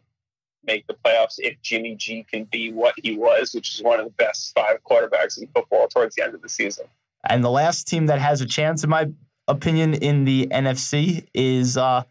make 0.63 0.85
the 0.87 0.95
playoffs 1.05 1.35
if 1.37 1.59
Jimmy 1.61 1.95
G 1.95 2.25
can 2.31 2.43
be 2.45 2.71
what 2.71 2.93
he 3.01 3.15
was, 3.15 3.53
which 3.53 3.75
is 3.75 3.81
one 3.81 3.99
of 3.99 4.05
the 4.05 4.11
best 4.11 4.53
five 4.53 4.77
quarterbacks 4.89 5.37
in 5.37 5.47
football 5.47 5.87
towards 5.87 6.15
the 6.15 6.23
end 6.23 6.35
of 6.35 6.41
the 6.41 6.49
season. 6.49 6.85
And 7.29 7.43
the 7.43 7.49
last 7.49 7.87
team 7.87 8.05
that 8.07 8.19
has 8.19 8.41
a 8.41 8.45
chance, 8.45 8.83
in 8.83 8.89
my 8.89 9.09
opinion, 9.47 9.95
in 9.95 10.25
the 10.25 10.47
NFC 10.47 11.25
is 11.33 11.77
uh, 11.77 12.03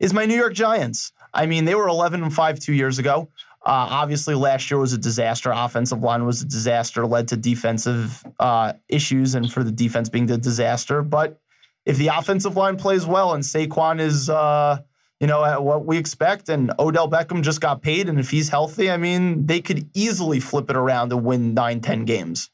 is 0.00 0.12
my 0.12 0.26
New 0.26 0.34
York 0.34 0.54
Giants. 0.54 1.12
I 1.32 1.46
mean, 1.46 1.64
they 1.64 1.74
were 1.74 1.86
11 1.86 2.22
and 2.22 2.34
5 2.34 2.58
two 2.58 2.72
years 2.72 2.98
ago. 2.98 3.28
Uh, 3.66 3.86
obviously, 3.90 4.34
last 4.34 4.70
year 4.70 4.80
was 4.80 4.94
a 4.94 4.98
disaster. 4.98 5.50
Offensive 5.50 6.02
line 6.02 6.24
was 6.24 6.40
a 6.40 6.46
disaster, 6.46 7.06
led 7.06 7.28
to 7.28 7.36
defensive 7.36 8.24
uh, 8.38 8.72
issues, 8.88 9.34
and 9.34 9.52
for 9.52 9.62
the 9.62 9.70
defense 9.72 10.08
being 10.08 10.26
the 10.26 10.38
disaster. 10.38 11.02
But 11.02 11.40
if 11.84 11.98
the 11.98 12.08
offensive 12.08 12.56
line 12.56 12.76
plays 12.76 13.06
well 13.06 13.34
and 13.34 13.44
Saquon 13.44 14.00
is, 14.00 14.30
uh, 14.30 14.78
you 15.20 15.26
know, 15.26 15.44
at 15.44 15.62
what 15.62 15.84
we 15.84 15.98
expect, 15.98 16.48
and 16.48 16.72
Odell 16.78 17.10
Beckham 17.10 17.42
just 17.42 17.60
got 17.60 17.82
paid, 17.82 18.08
and 18.08 18.18
if 18.18 18.30
he's 18.30 18.48
healthy, 18.48 18.90
I 18.90 18.96
mean, 18.96 19.44
they 19.44 19.60
could 19.60 19.90
easily 19.92 20.40
flip 20.40 20.70
it 20.70 20.76
around 20.76 21.12
and 21.12 21.22
win 21.22 21.52
nine, 21.52 21.80
10 21.80 22.06
games. 22.06 22.50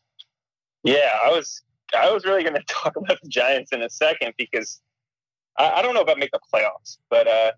Yeah, 0.82 1.10
I 1.24 1.30
was 1.30 1.62
I 1.96 2.10
was 2.10 2.24
really 2.24 2.42
going 2.42 2.54
to 2.56 2.64
talk 2.66 2.96
about 2.96 3.20
the 3.22 3.28
Giants 3.28 3.72
in 3.72 3.82
a 3.82 3.90
second 3.90 4.34
because 4.36 4.80
I, 5.56 5.70
I 5.70 5.82
don't 5.82 5.94
know 5.94 6.00
about 6.00 6.18
make 6.18 6.32
the 6.32 6.40
playoffs, 6.52 6.98
but 7.10 7.28
uh, 7.28 7.52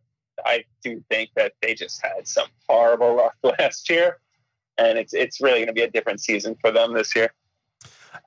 I 0.44 0.64
do 0.82 1.02
think 1.10 1.30
that 1.36 1.52
they 1.62 1.74
just 1.74 2.02
had 2.02 2.26
some 2.26 2.48
horrible 2.68 3.16
luck 3.16 3.34
last 3.58 3.88
year. 3.90 4.18
and 4.78 4.98
it's 4.98 5.14
it's 5.14 5.40
really 5.40 5.58
going 5.58 5.68
to 5.68 5.72
be 5.72 5.82
a 5.82 5.90
different 5.90 6.20
season 6.20 6.56
for 6.60 6.70
them 6.70 6.94
this 6.94 7.14
year. 7.14 7.32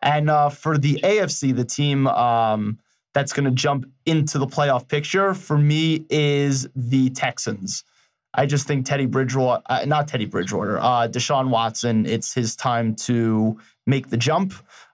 And 0.02 0.30
uh, 0.30 0.50
for 0.50 0.78
the 0.78 1.00
AFC, 1.04 1.56
the 1.56 1.65
team 1.65 2.08
um, 2.08 2.80
that's 3.13 3.34
going 3.34 3.45
to 3.45 3.52
jump 3.52 3.86
into 4.06 4.38
the 4.38 4.47
playoff 4.47 4.88
picture 4.88 5.34
for 5.34 5.58
me 5.58 6.06
is 6.10 6.67
the 6.76 7.10
Texans. 7.12 7.84
I 8.34 8.45
just 8.45 8.65
think 8.65 8.86
Teddy 8.86 9.06
Bridgewater, 9.06 9.62
uh, 9.65 9.84
not 9.86 10.08
Teddy 10.08 10.26
Bridgewater, 10.26 10.80
uh, 10.80 11.08
Deshaun 11.10 11.50
Watson, 11.50 12.06
it's 12.06 12.34
his 12.34 12.56
time 12.56 12.95
to 12.95 13.60
make 13.86 14.10
the 14.10 14.17
jump 14.17 14.54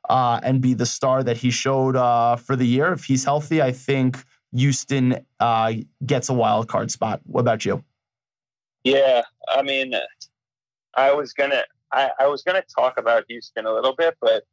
uh, 0.10 0.40
and 0.42 0.60
be 0.60 0.74
the 0.74 0.88
star 0.88 1.24
that 1.24 1.38
he 1.38 1.52
showed 1.52 1.96
uh, 1.96 2.36
for 2.36 2.56
the 2.56 2.66
year. 2.66 2.94
If 2.94 3.04
he's 3.04 3.24
healthy, 3.24 3.62
I 3.62 3.72
think 3.72 4.24
Houston 4.58 5.24
uh, 5.40 5.74
gets 6.06 6.30
a 6.30 6.34
wild 6.34 6.68
card 6.68 6.90
spot. 6.90 7.22
What 7.26 7.42
about 7.42 7.64
you? 7.64 7.84
Yeah, 8.84 9.22
I 9.48 9.62
mean, 9.62 9.94
I 10.96 11.14
was 11.14 11.34
gonna, 11.34 11.64
I, 11.92 12.12
I 12.20 12.28
was 12.28 12.42
gonna 12.42 12.64
talk 12.76 12.98
about 12.98 13.26
Houston 13.30 13.66
a 13.66 13.74
little 13.74 13.96
bit, 13.96 14.16
but 14.20 14.44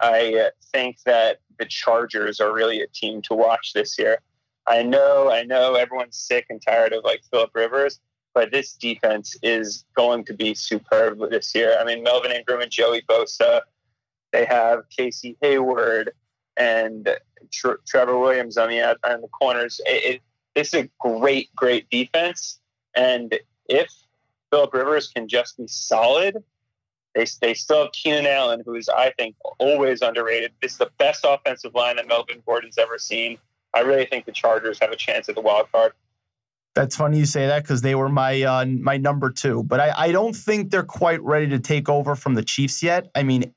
I 0.00 0.48
think 0.72 0.96
that 1.04 1.40
the 1.58 1.66
Chargers 1.66 2.40
are 2.40 2.54
really 2.54 2.80
a 2.80 2.86
team 2.86 3.20
to 3.22 3.34
watch 3.34 3.72
this 3.74 3.98
year. 3.98 4.18
I 4.66 4.82
know, 4.82 5.30
I 5.30 5.42
know, 5.42 5.74
everyone's 5.74 6.16
sick 6.16 6.46
and 6.48 6.60
tired 6.66 6.92
of 6.92 7.04
like 7.04 7.20
Philip 7.30 7.50
Rivers, 7.54 8.00
but 8.32 8.52
this 8.52 8.72
defense 8.74 9.36
is 9.42 9.84
going 9.94 10.24
to 10.24 10.32
be 10.32 10.54
superb 10.54 11.18
this 11.30 11.54
year. 11.54 11.76
I 11.78 11.84
mean, 11.84 12.02
Melvin 12.02 12.32
Ingram 12.32 12.60
and 12.60 12.70
Joey 12.70 13.02
Bosa. 13.02 13.60
They 14.32 14.44
have 14.46 14.88
Casey 14.96 15.36
Hayward 15.42 16.12
and 16.56 17.08
Tr- 17.52 17.80
Trevor 17.86 18.18
Williams 18.18 18.56
on 18.56 18.68
the 18.70 18.82
on 18.82 19.20
the 19.20 19.28
corners. 19.28 19.80
It, 19.86 20.14
it, 20.14 20.20
this 20.54 20.74
is 20.74 20.84
a 20.84 20.88
great, 20.98 21.54
great 21.54 21.88
defense, 21.90 22.60
and 22.94 23.38
if 23.68 23.88
Philip 24.50 24.74
Rivers 24.74 25.08
can 25.08 25.28
just 25.28 25.56
be 25.56 25.66
solid, 25.68 26.42
they, 27.14 27.26
they 27.40 27.54
still 27.54 27.84
have 27.84 27.92
Keenan 27.92 28.26
Allen, 28.26 28.62
who 28.64 28.74
is, 28.74 28.88
I 28.88 29.12
think, 29.18 29.36
always 29.58 30.02
underrated. 30.02 30.52
This 30.60 30.72
is 30.72 30.78
the 30.78 30.90
best 30.98 31.24
offensive 31.26 31.74
line 31.74 31.96
that 31.96 32.08
Melvin 32.08 32.42
Gordon's 32.46 32.78
ever 32.78 32.98
seen. 32.98 33.38
I 33.74 33.80
really 33.80 34.06
think 34.06 34.26
the 34.26 34.32
Chargers 34.32 34.78
have 34.80 34.90
a 34.90 34.96
chance 34.96 35.28
at 35.28 35.34
the 35.34 35.40
wild 35.40 35.70
card. 35.72 35.92
That's 36.74 36.96
funny 36.96 37.18
you 37.18 37.26
say 37.26 37.46
that 37.48 37.64
because 37.64 37.82
they 37.82 37.96
were 37.96 38.08
my 38.08 38.42
uh, 38.42 38.64
my 38.64 38.96
number 38.96 39.30
two, 39.30 39.64
but 39.64 39.80
I, 39.80 39.92
I 39.96 40.12
don't 40.12 40.36
think 40.36 40.70
they're 40.70 40.84
quite 40.84 41.20
ready 41.20 41.48
to 41.48 41.58
take 41.58 41.88
over 41.88 42.14
from 42.14 42.34
the 42.34 42.44
Chiefs 42.44 42.80
yet. 42.80 43.10
I 43.16 43.24
mean, 43.24 43.52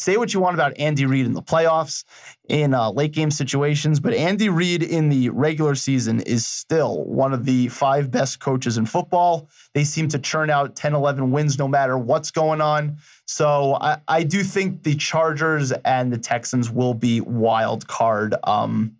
say 0.00 0.16
what 0.16 0.32
you 0.32 0.40
want 0.40 0.54
about 0.54 0.76
Andy 0.78 1.04
Reid 1.04 1.26
in 1.26 1.34
the 1.34 1.42
playoffs, 1.42 2.04
in 2.48 2.72
uh, 2.72 2.90
late 2.90 3.12
game 3.12 3.30
situations, 3.30 4.00
but 4.00 4.14
Andy 4.14 4.48
Reid 4.48 4.82
in 4.82 5.10
the 5.10 5.28
regular 5.28 5.74
season 5.74 6.20
is 6.22 6.46
still 6.46 7.04
one 7.04 7.34
of 7.34 7.44
the 7.44 7.68
five 7.68 8.10
best 8.10 8.40
coaches 8.40 8.78
in 8.78 8.86
football. 8.86 9.50
They 9.74 9.84
seem 9.84 10.08
to 10.08 10.18
churn 10.18 10.48
out 10.48 10.74
10, 10.74 10.94
11 10.94 11.30
wins 11.30 11.58
no 11.58 11.68
matter 11.68 11.98
what's 11.98 12.30
going 12.30 12.62
on. 12.62 12.96
So 13.26 13.76
I, 13.78 13.98
I 14.08 14.22
do 14.22 14.42
think 14.42 14.84
the 14.84 14.94
Chargers 14.94 15.70
and 15.84 16.10
the 16.10 16.18
Texans 16.18 16.70
will 16.70 16.94
be 16.94 17.20
wild 17.20 17.86
card. 17.86 18.34
Um, 18.44 18.96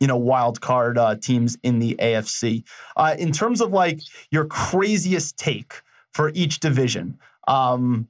you 0.00 0.06
know, 0.06 0.16
wild 0.16 0.60
card 0.60 0.96
uh, 0.96 1.16
teams 1.16 1.58
in 1.64 1.80
the 1.80 1.96
AFC. 1.98 2.62
Uh, 2.96 3.16
in 3.18 3.32
terms 3.32 3.60
of 3.60 3.72
like 3.72 4.00
your 4.30 4.46
craziest 4.46 5.36
take 5.36 5.82
for 6.14 6.30
each 6.34 6.60
division, 6.60 7.18
um, 7.48 8.08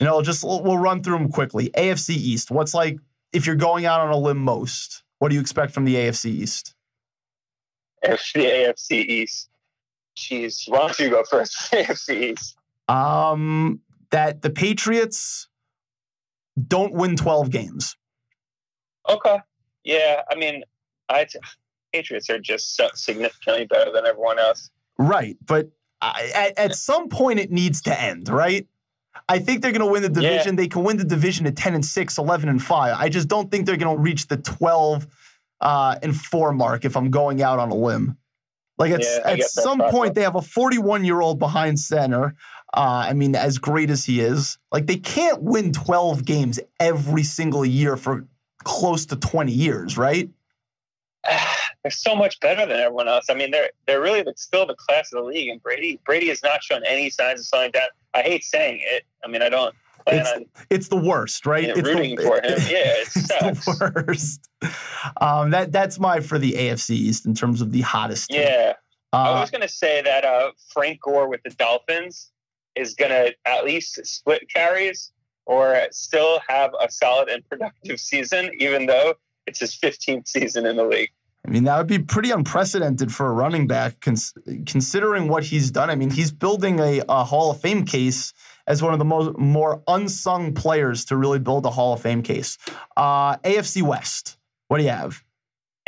you 0.00 0.06
know, 0.06 0.22
just 0.22 0.42
we'll 0.42 0.78
run 0.78 1.02
through 1.02 1.18
them 1.18 1.30
quickly. 1.30 1.70
AFC 1.76 2.10
East. 2.10 2.50
What's 2.50 2.72
like 2.74 2.98
if 3.32 3.46
you're 3.46 3.56
going 3.56 3.84
out 3.84 4.00
on 4.00 4.10
a 4.10 4.16
limb 4.16 4.38
most? 4.38 5.02
What 5.18 5.28
do 5.28 5.34
you 5.34 5.40
expect 5.40 5.72
from 5.72 5.84
the 5.84 5.94
AFC 5.94 6.26
East? 6.26 6.74
The 8.02 8.16
AFC 8.34 8.92
East. 8.92 9.50
Jeez, 10.16 10.68
why 10.68 10.78
don't 10.78 10.98
you 10.98 11.10
go 11.10 11.22
first? 11.24 11.70
AFC 11.72 12.22
East. 12.32 12.56
Um, 12.88 13.80
that 14.10 14.40
the 14.40 14.50
Patriots 14.50 15.48
don't 16.66 16.94
win 16.94 17.16
12 17.16 17.50
games. 17.50 17.96
Okay. 19.08 19.38
Yeah, 19.84 20.22
I 20.30 20.34
mean, 20.34 20.62
I 21.08 21.26
Patriots 21.92 22.30
are 22.30 22.38
just 22.38 22.76
so 22.76 22.88
significantly 22.94 23.66
better 23.66 23.92
than 23.92 24.06
everyone 24.06 24.38
else. 24.38 24.70
Right, 24.98 25.36
but 25.44 25.70
I, 26.00 26.30
at, 26.34 26.58
at 26.58 26.74
some 26.74 27.08
point 27.08 27.38
it 27.38 27.50
needs 27.50 27.82
to 27.82 28.00
end, 28.00 28.28
right? 28.28 28.66
I 29.28 29.38
think 29.38 29.62
they're 29.62 29.72
going 29.72 29.80
to 29.80 29.86
win 29.86 30.02
the 30.02 30.08
division. 30.08 30.54
Yeah. 30.54 30.62
They 30.62 30.68
can 30.68 30.84
win 30.84 30.96
the 30.96 31.04
division 31.04 31.46
at 31.46 31.56
10 31.56 31.74
and 31.74 31.84
6, 31.84 32.18
11 32.18 32.48
and 32.48 32.62
5. 32.62 32.96
I 32.98 33.08
just 33.08 33.28
don't 33.28 33.50
think 33.50 33.66
they're 33.66 33.76
going 33.76 33.96
to 33.96 34.02
reach 34.02 34.26
the 34.26 34.36
12 34.36 35.06
uh, 35.60 35.96
and 36.02 36.16
4 36.16 36.52
mark 36.52 36.84
if 36.84 36.96
I'm 36.96 37.10
going 37.10 37.42
out 37.42 37.58
on 37.58 37.70
a 37.70 37.74
limb. 37.74 38.16
Like 38.78 38.92
at, 38.92 39.02
yeah, 39.02 39.20
at 39.24 39.42
some 39.42 39.80
point, 39.90 40.14
they 40.14 40.22
have 40.22 40.36
a 40.36 40.42
41 40.42 41.04
year 41.04 41.20
old 41.20 41.38
behind 41.38 41.78
center. 41.78 42.34
Uh, 42.72 43.04
I 43.08 43.12
mean, 43.12 43.34
as 43.34 43.58
great 43.58 43.90
as 43.90 44.04
he 44.04 44.20
is, 44.20 44.58
like 44.72 44.86
they 44.86 44.96
can't 44.96 45.42
win 45.42 45.72
12 45.72 46.24
games 46.24 46.58
every 46.78 47.22
single 47.22 47.64
year 47.64 47.96
for 47.96 48.26
close 48.64 49.06
to 49.06 49.16
20 49.16 49.52
years, 49.52 49.98
right? 49.98 50.30
they're 51.82 51.90
so 51.90 52.14
much 52.14 52.38
better 52.40 52.66
than 52.66 52.78
everyone 52.78 53.08
else. 53.08 53.26
I 53.30 53.34
mean, 53.34 53.50
they're 53.50 53.70
they're 53.86 54.00
really 54.00 54.22
the, 54.22 54.34
still 54.36 54.66
the 54.66 54.74
class 54.74 55.12
of 55.12 55.22
the 55.22 55.28
league, 55.28 55.48
and 55.48 55.62
Brady 55.62 56.00
Brady 56.04 56.28
has 56.28 56.42
not 56.42 56.62
shown 56.62 56.82
any 56.86 57.10
signs 57.10 57.40
of 57.40 57.46
slowing 57.46 57.70
down. 57.70 57.88
I 58.14 58.22
hate 58.22 58.44
saying 58.44 58.80
it. 58.82 59.04
I 59.24 59.28
mean, 59.28 59.42
I 59.42 59.48
don't. 59.48 59.74
It's, 60.06 60.32
on, 60.32 60.46
it's 60.70 60.88
the 60.88 60.96
worst, 60.96 61.46
right? 61.46 61.64
It's 61.64 61.82
rooting 61.82 62.16
the, 62.16 62.22
for 62.22 62.36
him. 62.36 62.58
Yeah, 62.68 62.94
it's 62.96 63.14
the 63.14 63.92
worst. 64.06 64.48
Um, 65.20 65.50
that 65.50 65.72
that's 65.72 65.98
my 65.98 66.20
for 66.20 66.38
the 66.38 66.52
AFC 66.52 66.90
East 66.90 67.26
in 67.26 67.34
terms 67.34 67.60
of 67.60 67.70
the 67.70 67.82
hottest. 67.82 68.30
Team. 68.30 68.40
Yeah, 68.40 68.74
uh, 69.12 69.16
I 69.16 69.40
was 69.40 69.50
going 69.50 69.62
to 69.62 69.68
say 69.68 70.02
that 70.02 70.24
uh, 70.24 70.52
Frank 70.72 71.00
Gore 71.02 71.28
with 71.28 71.42
the 71.42 71.50
Dolphins 71.50 72.30
is 72.76 72.94
going 72.94 73.10
to 73.10 73.34
at 73.44 73.64
least 73.64 74.04
split 74.06 74.48
carries 74.52 75.12
or 75.46 75.86
still 75.90 76.40
have 76.48 76.72
a 76.80 76.90
solid 76.90 77.28
and 77.28 77.46
productive 77.48 77.98
season, 77.98 78.50
even 78.58 78.86
though 78.86 79.14
it's 79.46 79.58
his 79.58 79.76
15th 79.76 80.28
season 80.28 80.64
in 80.64 80.76
the 80.76 80.84
league. 80.84 81.10
I 81.46 81.50
mean, 81.50 81.64
that 81.64 81.78
would 81.78 81.86
be 81.86 81.98
pretty 81.98 82.30
unprecedented 82.30 83.12
for 83.12 83.26
a 83.26 83.32
running 83.32 83.66
back, 83.66 84.00
cons- 84.00 84.34
considering 84.66 85.28
what 85.28 85.42
he's 85.42 85.70
done. 85.70 85.88
I 85.88 85.94
mean, 85.94 86.10
he's 86.10 86.30
building 86.30 86.78
a, 86.80 87.02
a, 87.08 87.24
Hall 87.24 87.50
of 87.50 87.60
Fame 87.60 87.86
case 87.86 88.34
as 88.66 88.82
one 88.82 88.92
of 88.92 88.98
the 88.98 89.06
most 89.06 89.38
more 89.38 89.82
unsung 89.88 90.52
players 90.52 91.06
to 91.06 91.16
really 91.16 91.38
build 91.38 91.64
a 91.64 91.70
Hall 91.70 91.94
of 91.94 92.02
Fame 92.02 92.22
case. 92.22 92.58
Uh, 92.96 93.36
AFC 93.38 93.82
West, 93.82 94.36
what 94.68 94.78
do 94.78 94.84
you 94.84 94.90
have? 94.90 95.24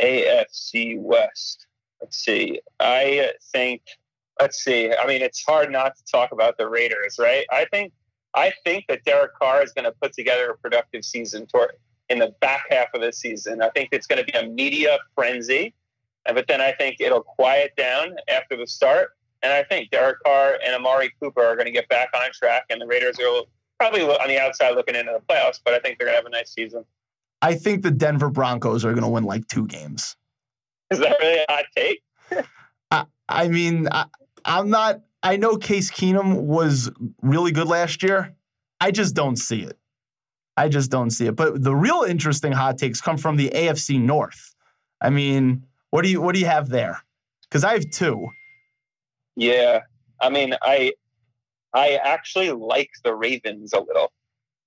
AFC 0.01 0.99
West. 0.99 1.67
Let's 2.01 2.17
see. 2.17 2.59
I 2.79 3.31
think. 3.51 3.81
Let's 4.41 4.63
see. 4.63 4.91
I 4.91 5.05
mean, 5.05 5.21
it's 5.21 5.45
hard 5.45 5.71
not 5.71 5.95
to 5.95 6.03
talk 6.11 6.31
about 6.31 6.57
the 6.57 6.67
Raiders, 6.67 7.17
right? 7.19 7.45
I 7.51 7.65
think. 7.71 7.93
I 8.35 8.51
think 8.63 8.85
that 8.87 9.03
Derek 9.05 9.35
Carr 9.35 9.61
is 9.61 9.73
going 9.73 9.85
to 9.85 9.91
put 9.91 10.11
together 10.11 10.49
a 10.49 10.57
productive 10.57 11.05
season 11.05 11.45
toward 11.45 11.73
in 12.09 12.19
the 12.19 12.33
back 12.41 12.65
half 12.69 12.87
of 12.93 13.01
the 13.01 13.11
season. 13.11 13.61
I 13.61 13.69
think 13.69 13.89
it's 13.91 14.07
going 14.07 14.23
to 14.23 14.31
be 14.31 14.37
a 14.37 14.47
media 14.47 14.97
frenzy, 15.15 15.73
but 16.25 16.47
then 16.47 16.61
I 16.61 16.71
think 16.73 16.97
it'll 16.99 17.23
quiet 17.23 17.75
down 17.75 18.15
after 18.29 18.57
the 18.57 18.67
start. 18.67 19.11
And 19.41 19.51
I 19.51 19.63
think 19.63 19.91
Derek 19.91 20.17
Carr 20.23 20.57
and 20.65 20.73
Amari 20.73 21.11
Cooper 21.19 21.43
are 21.43 21.55
going 21.55 21.65
to 21.65 21.71
get 21.71 21.89
back 21.89 22.09
on 22.15 22.31
track, 22.33 22.63
and 22.69 22.81
the 22.81 22.87
Raiders 22.87 23.19
are 23.19 23.43
probably 23.77 24.01
on 24.01 24.27
the 24.27 24.39
outside 24.39 24.71
looking 24.71 24.95
into 24.95 25.11
the 25.11 25.33
playoffs, 25.33 25.59
but 25.63 25.73
I 25.73 25.79
think 25.79 25.97
they're 25.97 26.07
going 26.07 26.13
to 26.13 26.23
have 26.23 26.25
a 26.25 26.29
nice 26.29 26.53
season. 26.53 26.85
I 27.41 27.55
think 27.55 27.83
the 27.83 27.91
Denver 27.91 28.29
Broncos 28.29 28.85
are 28.85 28.91
going 28.91 29.03
to 29.03 29.09
win 29.09 29.25
like 29.25 29.47
two 29.47 29.67
games. 29.67 30.15
Is 30.91 30.99
that 30.99 31.17
really 31.19 31.39
a 31.39 31.51
hot 31.51 31.65
take? 31.75 32.01
I, 32.91 33.05
I 33.27 33.47
mean, 33.49 33.89
I, 33.91 34.05
I'm 34.45 34.69
not. 34.69 35.01
I 35.23 35.35
know 35.35 35.57
Case 35.57 35.91
Keenum 35.91 36.43
was 36.43 36.89
really 37.21 37.51
good 37.51 37.67
last 37.67 38.03
year. 38.03 38.33
I 38.79 38.91
just 38.91 39.15
don't 39.15 39.37
see 39.37 39.61
it. 39.61 39.77
I 40.57 40.69
just 40.69 40.91
don't 40.91 41.09
see 41.09 41.27
it. 41.27 41.35
But 41.35 41.63
the 41.63 41.75
real 41.75 42.03
interesting 42.07 42.51
hot 42.51 42.77
takes 42.77 43.01
come 43.01 43.17
from 43.17 43.37
the 43.37 43.49
AFC 43.49 43.99
North. 43.99 44.55
I 45.01 45.09
mean, 45.09 45.65
what 45.89 46.03
do 46.03 46.09
you 46.09 46.21
what 46.21 46.33
do 46.33 46.39
you 46.39 46.45
have 46.45 46.69
there? 46.69 47.03
Because 47.43 47.63
I 47.63 47.73
have 47.73 47.89
two. 47.89 48.27
Yeah, 49.35 49.81
I 50.21 50.29
mean, 50.29 50.55
I 50.61 50.93
I 51.73 51.99
actually 52.03 52.51
like 52.51 52.89
the 53.03 53.15
Ravens 53.15 53.73
a 53.73 53.79
little. 53.79 54.11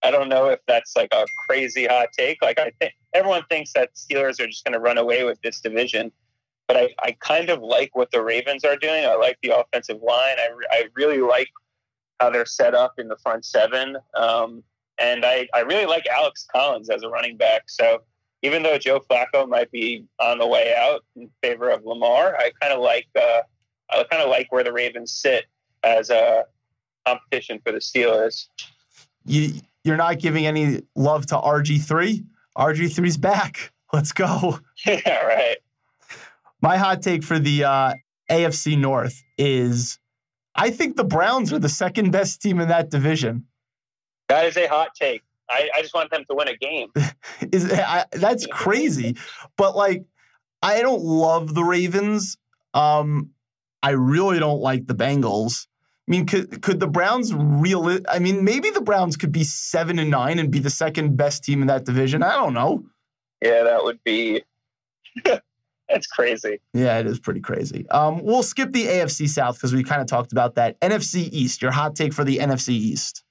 I 0.02 0.10
don't 0.10 0.28
know 0.28 0.46
if 0.46 0.60
that's 0.66 0.94
like 0.96 1.12
a 1.12 1.24
crazy 1.48 1.86
hot 1.86 2.08
take. 2.16 2.42
Like 2.42 2.58
I 2.58 2.70
think 2.78 2.92
everyone 3.14 3.44
thinks 3.48 3.72
that 3.72 3.94
Steelers 3.94 4.40
are 4.40 4.46
just 4.46 4.64
going 4.64 4.74
to 4.74 4.80
run 4.80 4.98
away 4.98 5.24
with 5.24 5.40
this 5.42 5.60
division, 5.60 6.12
but 6.68 6.76
I, 6.76 6.94
I 7.02 7.16
kind 7.20 7.48
of 7.48 7.62
like 7.62 7.96
what 7.96 8.10
the 8.10 8.22
Ravens 8.22 8.64
are 8.64 8.76
doing. 8.76 9.04
I 9.04 9.14
like 9.14 9.38
the 9.42 9.58
offensive 9.58 10.02
line. 10.02 10.36
I, 10.38 10.48
I 10.70 10.84
really 10.94 11.20
like 11.20 11.48
how 12.20 12.30
they're 12.30 12.46
set 12.46 12.74
up 12.74 12.94
in 12.98 13.08
the 13.08 13.16
front 13.16 13.44
seven. 13.44 13.96
Um, 14.14 14.62
and 14.98 15.24
I, 15.24 15.48
I 15.54 15.60
really 15.60 15.86
like 15.86 16.06
Alex 16.06 16.46
Collins 16.50 16.90
as 16.90 17.02
a 17.02 17.08
running 17.08 17.36
back. 17.36 17.64
So 17.68 18.02
even 18.42 18.62
though 18.62 18.78
Joe 18.78 19.00
Flacco 19.00 19.48
might 19.48 19.70
be 19.70 20.04
on 20.20 20.38
the 20.38 20.46
way 20.46 20.74
out 20.76 21.04
in 21.16 21.30
favor 21.42 21.70
of 21.70 21.84
Lamar, 21.84 22.36
I 22.36 22.50
kind 22.60 22.72
of 22.72 22.80
like 22.80 23.08
uh, 23.16 23.42
I 23.90 24.04
kind 24.10 24.22
of 24.22 24.28
like 24.28 24.50
where 24.50 24.64
the 24.64 24.72
Ravens 24.72 25.12
sit 25.12 25.46
as 25.82 26.10
a 26.10 26.44
competition 27.06 27.60
for 27.64 27.72
the 27.72 27.78
Steelers. 27.78 28.46
You 29.24 29.60
you're 29.84 29.96
not 29.96 30.18
giving 30.18 30.46
any 30.46 30.82
love 30.94 31.26
to 31.26 31.36
RG 31.36 31.82
three. 31.82 32.24
RG 32.56 32.86
3s 32.86 33.20
back. 33.20 33.72
Let's 33.92 34.12
go. 34.12 34.58
yeah, 34.86 35.24
right. 35.24 35.58
My 36.62 36.76
hot 36.78 37.02
take 37.02 37.22
for 37.22 37.38
the 37.38 37.64
uh, 37.64 37.94
AFC 38.30 38.78
North 38.78 39.22
is 39.38 39.98
I 40.54 40.70
think 40.70 40.96
the 40.96 41.04
Browns 41.04 41.52
are 41.52 41.58
the 41.58 41.68
second 41.68 42.10
best 42.10 42.40
team 42.40 42.60
in 42.60 42.68
that 42.68 42.90
division. 42.90 43.44
That 44.28 44.46
is 44.46 44.56
a 44.56 44.66
hot 44.66 44.90
take. 44.94 45.22
I, 45.48 45.68
I 45.76 45.82
just 45.82 45.94
want 45.94 46.10
them 46.10 46.24
to 46.28 46.34
win 46.34 46.48
a 46.48 46.56
game. 46.56 46.88
Is 47.52 47.72
I, 47.72 48.04
that's 48.12 48.46
crazy, 48.46 49.16
but 49.56 49.76
like 49.76 50.04
I 50.62 50.82
don't 50.82 51.02
love 51.02 51.54
the 51.54 51.62
Ravens. 51.62 52.36
Um, 52.74 53.30
I 53.82 53.90
really 53.90 54.38
don't 54.38 54.60
like 54.60 54.86
the 54.86 54.94
Bengals. 54.94 55.66
I 56.08 56.10
mean, 56.10 56.26
could 56.26 56.62
could 56.62 56.80
the 56.80 56.88
Browns 56.88 57.32
really? 57.34 58.00
I 58.08 58.18
mean, 58.18 58.44
maybe 58.44 58.70
the 58.70 58.80
Browns 58.80 59.16
could 59.16 59.32
be 59.32 59.44
seven 59.44 59.98
and 59.98 60.10
nine 60.10 60.38
and 60.38 60.50
be 60.50 60.58
the 60.58 60.70
second 60.70 61.16
best 61.16 61.44
team 61.44 61.60
in 61.60 61.68
that 61.68 61.84
division. 61.84 62.22
I 62.22 62.32
don't 62.32 62.54
know. 62.54 62.84
Yeah, 63.42 63.62
that 63.64 63.84
would 63.84 64.02
be. 64.04 64.42
That's 65.88 66.08
crazy. 66.08 66.60
Yeah, 66.74 66.98
it 66.98 67.06
is 67.06 67.20
pretty 67.20 67.40
crazy. 67.40 67.88
Um, 67.90 68.24
we'll 68.24 68.42
skip 68.42 68.72
the 68.72 68.86
AFC 68.86 69.28
South 69.28 69.56
because 69.56 69.72
we 69.72 69.84
kind 69.84 70.00
of 70.00 70.08
talked 70.08 70.32
about 70.32 70.56
that. 70.56 70.80
NFC 70.80 71.28
East, 71.30 71.62
your 71.62 71.70
hot 71.70 71.94
take 71.94 72.12
for 72.12 72.24
the 72.24 72.38
NFC 72.38 72.70
East. 72.70 73.22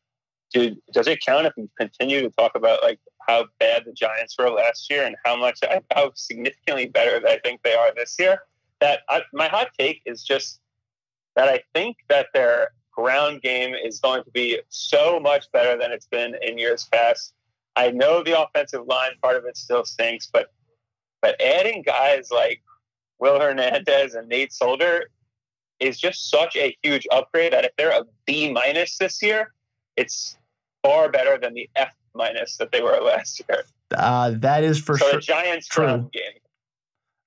Dude, 0.53 0.77
does 0.93 1.07
it 1.07 1.19
count 1.25 1.47
if 1.47 1.53
we 1.57 1.67
continue 1.77 2.21
to 2.21 2.29
talk 2.29 2.53
about 2.55 2.83
like 2.83 2.99
how 3.27 3.45
bad 3.59 3.83
the 3.85 3.93
Giants 3.93 4.35
were 4.37 4.49
last 4.49 4.89
year 4.89 5.05
and 5.05 5.15
how 5.25 5.35
much, 5.35 5.59
how 5.93 6.11
significantly 6.15 6.87
better 6.87 7.25
I 7.27 7.39
think 7.43 7.61
they 7.63 7.73
are 7.73 7.93
this 7.95 8.15
year? 8.19 8.39
That 8.81 9.01
I, 9.09 9.21
my 9.33 9.47
hot 9.47 9.69
take 9.77 10.01
is 10.05 10.23
just 10.23 10.59
that 11.35 11.49
I 11.49 11.61
think 11.73 11.97
that 12.09 12.27
their 12.33 12.69
ground 12.91 13.41
game 13.41 13.73
is 13.73 13.99
going 13.99 14.23
to 14.23 14.31
be 14.31 14.59
so 14.69 15.19
much 15.19 15.51
better 15.51 15.77
than 15.77 15.91
it's 15.91 16.07
been 16.07 16.35
in 16.41 16.57
years 16.57 16.87
past. 16.91 17.33
I 17.75 17.91
know 17.91 18.23
the 18.23 18.41
offensive 18.41 18.85
line 18.87 19.11
part 19.21 19.35
of 19.35 19.45
it 19.45 19.57
still 19.57 19.83
stinks, 19.83 20.29
but 20.31 20.51
but 21.21 21.41
adding 21.41 21.81
guys 21.81 22.29
like 22.31 22.61
Will 23.19 23.39
Hernandez 23.39 24.13
and 24.13 24.27
Nate 24.27 24.53
Solder 24.53 25.09
is 25.79 25.99
just 25.99 26.29
such 26.29 26.55
a 26.55 26.77
huge 26.83 27.07
upgrade 27.11 27.53
that 27.53 27.65
if 27.65 27.71
they're 27.77 27.99
a 27.99 28.05
B 28.25 28.51
minus 28.51 28.97
this 28.97 29.21
year, 29.21 29.53
it's 29.97 30.37
far 30.83 31.09
better 31.09 31.37
than 31.37 31.53
the 31.53 31.69
F 31.75 31.93
minus 32.13 32.57
that 32.57 32.71
they 32.71 32.81
were 32.81 32.99
last 33.01 33.41
year. 33.49 33.63
Uh, 33.95 34.31
that 34.37 34.63
is 34.63 34.79
for 34.79 34.97
so 34.97 35.05
sure. 35.05 35.19
the 35.19 35.21
Giants 35.21 35.67
true. 35.67 36.09
game. 36.13 36.23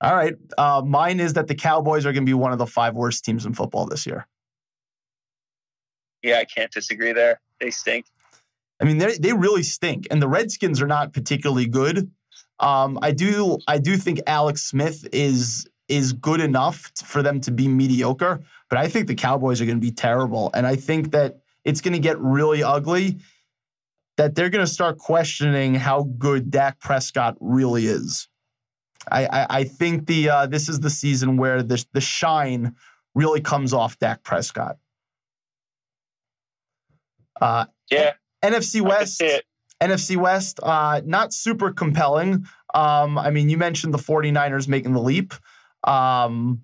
All 0.01 0.15
right. 0.15 0.35
Uh, 0.57 0.83
mine 0.85 1.19
is 1.21 1.35
that 1.35 1.49
the 1.49 1.55
Cowboys 1.55 2.07
are 2.07 2.13
going 2.13 2.25
to 2.25 2.31
be 2.31 2.35
one 2.35 2.53
of 2.53 2.59
the 2.59 2.67
five 2.67 2.95
worst 2.95 3.25
teams 3.25 3.47
in 3.47 3.55
football 3.55 3.87
this 3.87 4.07
year. 4.07 4.27
Yeah, 6.23 6.39
I 6.39 6.45
can't 6.45 6.71
disagree 6.71 7.13
there. 7.13 7.41
They 7.61 7.71
stink. 7.71 8.07
I 8.81 8.85
mean, 8.85 8.99
they 8.99 9.19
they 9.19 9.33
really 9.33 9.65
stink, 9.65 10.07
and 10.11 10.23
the 10.23 10.29
Redskins 10.29 10.81
are 10.81 10.87
not 10.87 11.13
particularly 11.13 11.67
good. 11.67 12.11
Um, 12.61 12.99
I 13.03 13.13
do 13.13 13.59
I 13.67 13.79
do 13.79 13.97
think 13.97 14.21
Alex 14.27 14.65
Smith 14.65 15.07
is 15.13 15.67
is 15.89 16.13
good 16.13 16.41
enough 16.41 16.93
for 17.05 17.23
them 17.23 17.41
to 17.41 17.51
be 17.51 17.67
mediocre, 17.67 18.41
but 18.69 18.79
I 18.79 18.89
think 18.89 19.09
the 19.09 19.15
Cowboys 19.15 19.61
are 19.61 19.65
going 19.65 19.79
to 19.79 19.85
be 19.85 19.93
terrible, 19.93 20.51
and 20.55 20.67
I 20.67 20.77
think 20.77 21.11
that 21.13 21.41
it's 21.69 21.83
going 21.83 21.93
to 21.93 21.99
get 21.99 22.19
really 22.19 22.63
ugly. 22.63 23.19
That 24.17 24.35
they're 24.35 24.51
going 24.51 24.65
to 24.65 24.73
start 24.73 24.99
questioning 24.99 25.75
how 25.75 26.05
good 26.19 26.51
Dak 26.51 26.81
Prescott 26.81 27.37
really 27.39 27.87
is. 27.87 28.27
I 29.13 29.27
I, 29.27 29.47
I 29.61 29.65
think 29.65 30.07
the 30.07 30.31
uh, 30.31 30.47
this 30.47 30.69
is 30.69 30.81
the 30.81 30.91
season 30.91 31.37
where 31.37 31.63
the 31.63 31.85
the 31.93 32.01
shine 32.01 32.75
really 33.15 33.41
comes 33.41 33.73
off 33.73 33.99
Dak 33.99 34.25
Prescott. 34.25 34.77
Uh, 37.41 37.67
Yeah, 37.91 38.15
NFC 38.43 38.81
West. 38.81 39.23
NFC 39.81 40.17
West, 40.17 40.59
uh, 40.63 41.01
not 41.05 41.33
super 41.33 41.71
compelling. 41.71 42.45
Um, 42.75 43.17
I 43.17 43.31
mean, 43.31 43.49
you 43.49 43.57
mentioned 43.57 43.95
the 43.95 43.99
49ers 43.99 44.67
making 44.67 44.93
the 44.93 45.01
leap. 45.01 45.35
Um, 45.85 46.63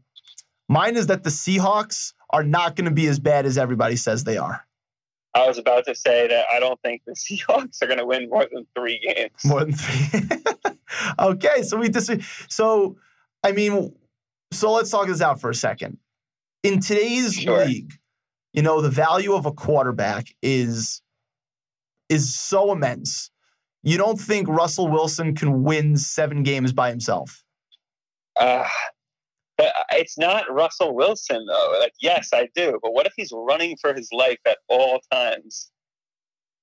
mine 0.68 0.96
is 0.96 1.06
that 1.06 1.22
the 1.22 1.30
Seahawks 1.30 2.12
are 2.30 2.42
not 2.42 2.74
going 2.74 2.86
to 2.86 2.90
be 2.90 3.06
as 3.06 3.20
bad 3.20 3.46
as 3.46 3.56
everybody 3.56 3.94
says 3.94 4.24
they 4.24 4.36
are. 4.36 4.66
I 5.34 5.46
was 5.48 5.58
about 5.58 5.84
to 5.86 5.94
say 5.94 6.28
that 6.28 6.44
I 6.54 6.60
don't 6.60 6.80
think 6.82 7.02
the 7.06 7.12
Seahawks 7.12 7.82
are 7.82 7.86
going 7.86 7.98
to 7.98 8.06
win 8.06 8.28
more 8.28 8.46
than 8.52 8.66
three 8.76 9.00
games. 9.00 9.32
More 9.44 9.60
than 9.64 9.72
three. 9.72 10.38
okay, 11.18 11.62
so 11.62 11.76
we 11.76 11.88
disagree. 11.88 12.24
So, 12.48 12.96
I 13.42 13.52
mean, 13.52 13.94
so 14.52 14.72
let's 14.72 14.90
talk 14.90 15.08
this 15.08 15.20
out 15.20 15.40
for 15.40 15.50
a 15.50 15.54
second. 15.54 15.98
In 16.62 16.80
today's 16.80 17.34
Sure. 17.34 17.64
league, 17.66 17.92
you 18.52 18.62
know, 18.62 18.80
the 18.80 18.90
value 18.90 19.34
of 19.34 19.44
a 19.46 19.52
quarterback 19.52 20.28
is 20.42 21.02
is 22.08 22.34
so 22.34 22.70
immense. 22.72 23.30
You 23.82 23.98
don't 23.98 24.20
think 24.20 24.48
Russell 24.48 24.88
Wilson 24.88 25.34
can 25.34 25.62
win 25.62 25.96
seven 25.96 26.42
games 26.42 26.72
by 26.72 26.90
himself? 26.90 27.42
Uh, 28.36 28.66
but 29.56 29.66
uh, 29.66 29.84
it's 29.92 30.18
not 30.18 30.44
Russell 30.52 30.94
Wilson 30.94 31.44
though. 31.46 31.78
Like, 31.80 31.94
yes, 32.00 32.30
I 32.32 32.48
do. 32.54 32.78
But 32.82 32.92
what 32.92 33.06
if 33.06 33.12
he's 33.16 33.32
running 33.32 33.76
for 33.80 33.94
his 33.94 34.08
life 34.12 34.38
at 34.46 34.58
all 34.68 35.00
times? 35.12 35.70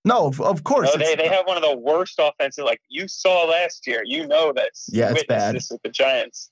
No, 0.04 0.26
of, 0.28 0.42
of 0.42 0.64
course. 0.64 0.90
No, 0.92 0.98
they, 0.98 1.16
they 1.16 1.28
have 1.28 1.46
one 1.46 1.58
of 1.58 1.64
the 1.64 1.78
worst 1.78 2.16
offenses. 2.20 2.64
Like 2.64 2.82
you 2.90 3.08
saw 3.08 3.46
last 3.46 3.86
year, 3.86 4.02
you 4.04 4.28
know 4.28 4.52
this. 4.52 4.90
Yeah, 4.92 5.12
it's 5.12 5.24
bad. 5.26 5.56
This 5.56 5.70
with 5.70 5.82
the 5.84 5.90
Giants. 5.90 6.50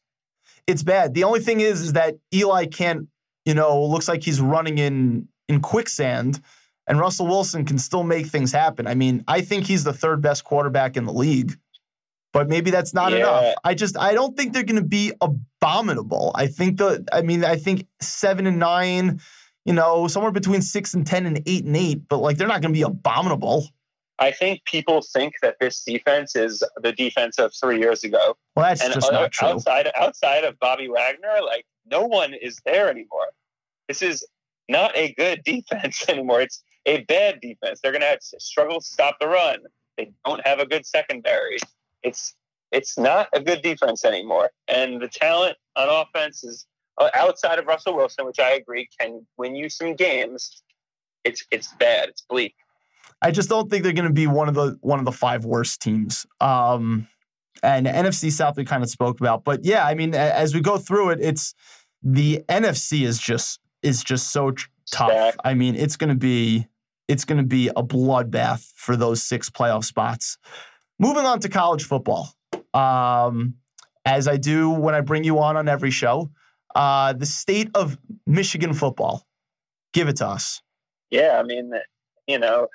it's 0.67 0.83
bad. 0.83 1.13
The 1.15 1.23
only 1.23 1.39
thing 1.39 1.59
is, 1.61 1.81
is 1.81 1.93
that 1.93 2.15
Eli 2.33 2.65
can't. 2.65 3.07
You 3.45 3.55
know, 3.55 3.83
looks 3.83 4.07
like 4.07 4.21
he's 4.21 4.39
running 4.39 4.77
in 4.77 5.27
in 5.47 5.61
quicksand, 5.61 6.41
and 6.87 6.99
Russell 6.99 7.25
Wilson 7.25 7.65
can 7.65 7.79
still 7.79 8.03
make 8.03 8.27
things 8.27 8.51
happen. 8.51 8.85
I 8.85 8.93
mean, 8.93 9.23
I 9.27 9.41
think 9.41 9.65
he's 9.65 9.83
the 9.83 9.93
third 9.93 10.21
best 10.21 10.43
quarterback 10.43 10.95
in 10.95 11.05
the 11.05 11.13
league, 11.13 11.57
but 12.33 12.47
maybe 12.47 12.71
that's 12.71 12.93
not 12.93 13.11
Yeah. 13.11 13.17
enough. 13.19 13.55
I 13.63 13.73
just 13.73 13.97
I 13.97 14.13
don't 14.13 14.35
think 14.37 14.53
they're 14.53 14.63
going 14.63 14.81
to 14.81 14.87
be 14.87 15.11
abominable. 15.21 16.31
I 16.35 16.47
think 16.47 16.77
the 16.77 17.05
I 17.11 17.21
mean 17.21 17.43
I 17.43 17.55
think 17.55 17.87
seven 18.01 18.45
and 18.47 18.59
nine, 18.59 19.19
you 19.65 19.73
know, 19.73 20.07
somewhere 20.07 20.31
between 20.31 20.61
six 20.61 20.93
and 20.93 21.05
ten 21.05 21.25
and 21.25 21.41
eight 21.45 21.65
and 21.65 21.75
eight, 21.75 22.07
but 22.07 22.17
like 22.19 22.37
they're 22.37 22.47
not 22.47 22.61
going 22.61 22.73
to 22.73 22.77
be 22.77 22.83
abominable. 22.83 23.67
I 24.21 24.31
think 24.31 24.65
people 24.65 25.01
think 25.01 25.35
that 25.41 25.55
this 25.61 25.81
defense 25.83 26.35
is 26.35 26.61
the 26.81 26.91
defense 26.91 27.39
of 27.39 27.53
three 27.53 27.79
years 27.79 28.03
ago. 28.03 28.35
Well, 28.55 28.65
that's 28.65 28.81
and 28.83 28.93
just 28.93 29.07
other- 29.07 29.21
not 29.21 29.31
true. 29.31 29.47
outside 29.47 29.89
outside 29.95 30.43
of 30.43 30.59
Bobby 30.59 30.89
Wagner, 30.89 31.37
like 31.45 31.65
no 31.89 32.05
one 32.05 32.33
is 32.33 32.59
there 32.65 32.89
anymore. 32.89 33.27
This 33.87 34.01
is 34.01 34.25
not 34.67 34.95
a 34.95 35.13
good 35.13 35.43
defense 35.45 36.07
anymore. 36.09 36.41
It's 36.41 36.63
a 36.85 37.01
bad 37.05 37.39
defense. 37.41 37.79
They're 37.81 37.91
going 37.91 38.01
to 38.01 38.17
struggle 38.39 38.79
to 38.81 38.85
stop 38.85 39.17
the 39.19 39.27
run. 39.27 39.59
They 39.97 40.11
don't 40.25 40.45
have 40.45 40.59
a 40.59 40.65
good 40.65 40.85
secondary. 40.85 41.57
It's 42.03 42.35
it's 42.71 42.97
not 42.97 43.27
a 43.33 43.41
good 43.41 43.61
defense 43.61 44.05
anymore. 44.05 44.51
And 44.67 45.01
the 45.01 45.07
talent 45.07 45.57
on 45.75 45.89
offense 45.89 46.43
is 46.43 46.65
uh, 46.99 47.09
outside 47.15 47.57
of 47.59 47.65
Russell 47.65 47.95
Wilson, 47.95 48.25
which 48.25 48.39
I 48.39 48.51
agree 48.51 48.87
can 48.99 49.25
win 49.37 49.55
you 49.55 49.69
some 49.69 49.95
games. 49.95 50.61
It's 51.23 51.45
it's 51.51 51.73
bad. 51.79 52.09
It's 52.09 52.21
bleak. 52.21 52.55
I 53.21 53.31
just 53.31 53.49
don't 53.49 53.69
think 53.69 53.83
they're 53.83 53.93
going 53.93 54.07
to 54.07 54.13
be 54.13 54.27
one 54.27 54.47
of 54.47 54.55
the 54.55 54.77
one 54.81 54.99
of 54.99 55.05
the 55.05 55.11
five 55.11 55.45
worst 55.45 55.81
teams. 55.81 56.25
Um, 56.39 57.07
and 57.61 57.87
NFC 57.87 58.31
South 58.31 58.55
we 58.55 58.63
kind 58.63 58.83
of 58.83 58.89
spoke 58.89 59.19
about, 59.19 59.43
but 59.43 59.65
yeah, 59.65 59.85
I 59.85 59.93
mean, 59.93 60.15
as 60.15 60.53
we 60.53 60.61
go 60.61 60.77
through 60.77 61.09
it, 61.09 61.19
it's 61.21 61.53
the 62.01 62.43
NFC 62.47 63.05
is 63.05 63.19
just 63.19 63.59
is 63.83 64.03
just 64.03 64.31
so 64.31 64.51
tough. 64.91 65.11
Stacked. 65.11 65.39
I 65.43 65.53
mean, 65.53 65.75
it's 65.75 65.97
going 65.97 66.09
to 66.09 66.15
be 66.15 66.67
it's 67.07 67.25
going 67.25 67.39
to 67.39 67.47
be 67.47 67.69
a 67.69 67.83
bloodbath 67.83 68.71
for 68.75 68.95
those 68.95 69.23
six 69.23 69.49
playoff 69.49 69.83
spots. 69.83 70.37
Moving 70.99 71.25
on 71.25 71.39
to 71.39 71.49
college 71.49 71.85
football, 71.85 72.29
um, 72.73 73.55
as 74.05 74.27
I 74.27 74.35
do 74.35 74.69
when 74.69 74.93
I 74.93 75.01
bring 75.01 75.23
you 75.23 75.39
on 75.39 75.55
on 75.55 75.69
every 75.69 75.91
show, 75.91 76.29
uh, 76.75 77.13
the 77.13 77.25
state 77.25 77.69
of 77.73 77.97
Michigan 78.27 78.73
football. 78.73 79.25
Give 79.93 80.09
it 80.09 80.17
to 80.17 80.27
us. 80.27 80.61
Yeah, 81.09 81.39
I 81.39 81.43
mean, 81.43 81.71
you 82.27 82.37
know, 82.37 82.67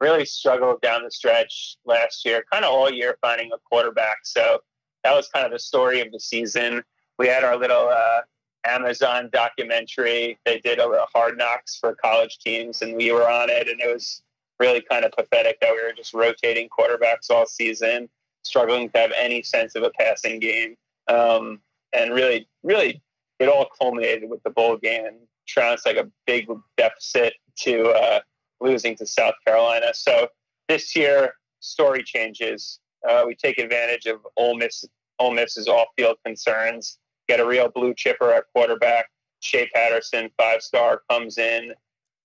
really 0.00 0.24
struggled 0.24 0.80
down 0.82 1.02
the 1.02 1.10
stretch 1.10 1.76
last 1.86 2.24
year, 2.24 2.44
kind 2.52 2.64
of 2.64 2.72
all 2.72 2.90
year 2.90 3.16
finding 3.20 3.50
a 3.52 3.58
quarterback. 3.70 4.18
So 4.24 4.58
that 5.02 5.14
was 5.14 5.28
kind 5.28 5.46
of 5.46 5.52
the 5.52 5.58
story 5.58 6.00
of 6.00 6.12
the 6.12 6.20
season. 6.20 6.82
We 7.18 7.26
had 7.26 7.42
our 7.42 7.56
little 7.56 7.88
uh, 7.88 8.20
Amazon 8.64 9.30
documentary. 9.32 10.38
They 10.44 10.60
did 10.60 10.78
a 10.78 11.06
hard 11.14 11.38
knocks 11.38 11.78
for 11.78 11.94
college 11.94 12.38
teams, 12.38 12.82
and 12.82 12.96
we 12.96 13.12
were 13.12 13.28
on 13.28 13.48
it, 13.48 13.68
and 13.68 13.80
it 13.80 13.92
was 13.92 14.22
really 14.62 14.84
kind 14.88 15.04
of 15.04 15.10
pathetic 15.12 15.58
that 15.60 15.72
we 15.74 15.82
were 15.82 15.92
just 15.92 16.14
rotating 16.14 16.68
quarterbacks 16.68 17.30
all 17.30 17.46
season, 17.46 18.08
struggling 18.44 18.88
to 18.90 18.98
have 18.98 19.12
any 19.18 19.42
sense 19.42 19.74
of 19.74 19.82
a 19.82 19.90
passing 19.98 20.38
game, 20.38 20.76
um, 21.08 21.60
and 21.92 22.14
really, 22.14 22.48
really, 22.62 23.02
it 23.40 23.48
all 23.48 23.66
culminated 23.80 24.30
with 24.30 24.40
the 24.44 24.50
bowl 24.50 24.76
game 24.76 25.04
and 25.04 25.16
trounced 25.48 25.84
like 25.84 25.96
a 25.96 26.08
big 26.26 26.46
deficit 26.76 27.34
to 27.56 27.74
uh, 27.90 28.20
losing 28.60 28.94
to 28.96 29.04
South 29.04 29.34
Carolina. 29.44 29.88
So 29.92 30.28
this 30.68 30.94
year, 30.94 31.34
story 31.58 32.04
changes. 32.04 32.78
Uh, 33.08 33.24
we 33.26 33.34
take 33.34 33.58
advantage 33.58 34.06
of 34.06 34.18
Ole 34.36 34.56
Miss, 34.56 34.84
Ole 35.18 35.34
Miss's 35.34 35.66
off-field 35.66 36.18
concerns. 36.24 36.98
Get 37.28 37.40
a 37.40 37.46
real 37.46 37.68
blue 37.68 37.94
chipper 37.94 38.32
at 38.32 38.44
quarterback. 38.54 39.06
Shea 39.40 39.68
Patterson, 39.74 40.30
five-star, 40.38 41.02
comes 41.10 41.36
in 41.36 41.74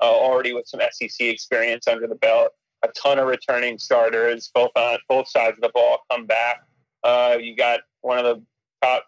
uh, 0.02 0.06
already 0.06 0.54
with 0.54 0.68
some 0.68 0.82
SEC 0.92 1.28
experience 1.28 1.88
under 1.88 2.08
the 2.08 2.16
belt. 2.16 2.50
A 2.84 2.90
ton 2.90 3.20
of 3.20 3.28
returning 3.28 3.78
starters, 3.78 4.52
both 4.54 4.72
on 4.76 5.00
both 5.10 5.28
sides 5.28 5.58
of 5.58 5.62
the 5.62 5.72
ball, 5.74 6.00
come 6.12 6.26
back. 6.26 6.62
Uh, 7.04 7.38
you 7.40 7.56
got 7.56 7.80
one 8.02 8.20
of 8.20 8.26
the 8.26 8.44
top 8.82 9.06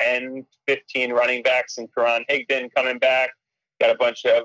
10, 0.00 0.46
15 0.66 1.12
running 1.12 1.42
backs 1.42 1.78
in 1.78 1.88
Karan 1.88 2.24
Higdon 2.30 2.70
coming 2.74 2.98
back. 2.98 3.30
Got 3.80 3.90
a 3.90 3.98
bunch 3.98 4.24
of 4.24 4.44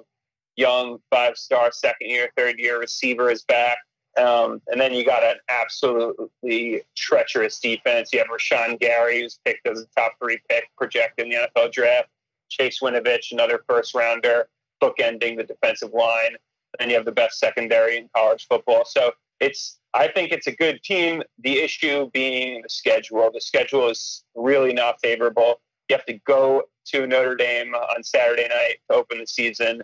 young 0.55 0.99
five 1.09 1.37
star 1.37 1.71
second 1.71 2.09
year, 2.09 2.29
third 2.37 2.59
year 2.59 2.79
receivers 2.79 3.43
back. 3.43 3.77
Um, 4.17 4.61
and 4.67 4.79
then 4.79 4.93
you 4.93 5.05
got 5.05 5.23
an 5.23 5.35
absolutely 5.49 6.83
treacherous 6.95 7.59
defense. 7.59 8.11
You 8.13 8.19
have 8.19 8.27
Rashan 8.27 8.79
Gary, 8.79 9.21
who's 9.21 9.39
picked 9.43 9.67
as 9.67 9.81
a 9.81 9.85
top 9.99 10.13
three 10.21 10.39
pick 10.49 10.65
projected 10.77 11.25
in 11.25 11.31
the 11.31 11.49
NFL 11.57 11.71
draft. 11.73 12.07
Chase 12.47 12.79
Winovich, 12.81 13.31
another 13.31 13.63
first 13.67 13.93
rounder, 13.93 14.47
bookending 14.81 15.37
the 15.37 15.43
defensive 15.43 15.91
line. 15.93 16.35
And 16.79 16.91
you 16.91 16.97
have 16.97 17.05
the 17.05 17.11
best 17.11 17.39
secondary 17.39 17.97
in 17.97 18.09
college 18.15 18.47
football. 18.49 18.83
So 18.85 19.13
it's 19.39 19.79
I 19.93 20.09
think 20.09 20.31
it's 20.31 20.47
a 20.47 20.51
good 20.51 20.83
team. 20.83 21.23
The 21.39 21.59
issue 21.59 22.09
being 22.11 22.61
the 22.61 22.69
schedule. 22.69 23.31
The 23.33 23.39
schedule 23.39 23.89
is 23.89 24.23
really 24.35 24.73
not 24.73 24.99
favorable. 25.01 25.61
You 25.89 25.95
have 25.95 26.05
to 26.07 26.19
go 26.25 26.63
to 26.87 27.07
Notre 27.07 27.35
Dame 27.35 27.73
on 27.73 28.03
Saturday 28.03 28.47
night 28.49 28.77
to 28.89 28.97
open 28.97 29.19
the 29.19 29.27
season, 29.27 29.83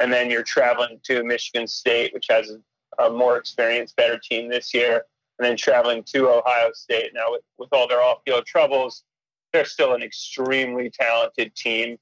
and 0.00 0.12
then 0.12 0.30
you're 0.30 0.42
traveling 0.42 0.98
to 1.04 1.22
Michigan 1.22 1.68
State, 1.68 2.12
which 2.12 2.26
has 2.30 2.50
a 2.98 3.10
more 3.10 3.36
experienced, 3.36 3.94
better 3.96 4.18
team 4.18 4.48
this 4.48 4.74
year, 4.74 5.04
and 5.38 5.46
then 5.46 5.56
traveling 5.56 6.02
to 6.04 6.30
Ohio 6.30 6.70
State. 6.72 7.12
Now, 7.14 7.30
with, 7.30 7.42
with 7.58 7.68
all 7.72 7.86
their 7.86 8.02
off-field 8.02 8.46
troubles, 8.46 9.04
they're 9.52 9.64
still 9.64 9.94
an 9.94 10.02
extremely 10.02 10.90
talented 10.90 11.54
team 11.54 11.96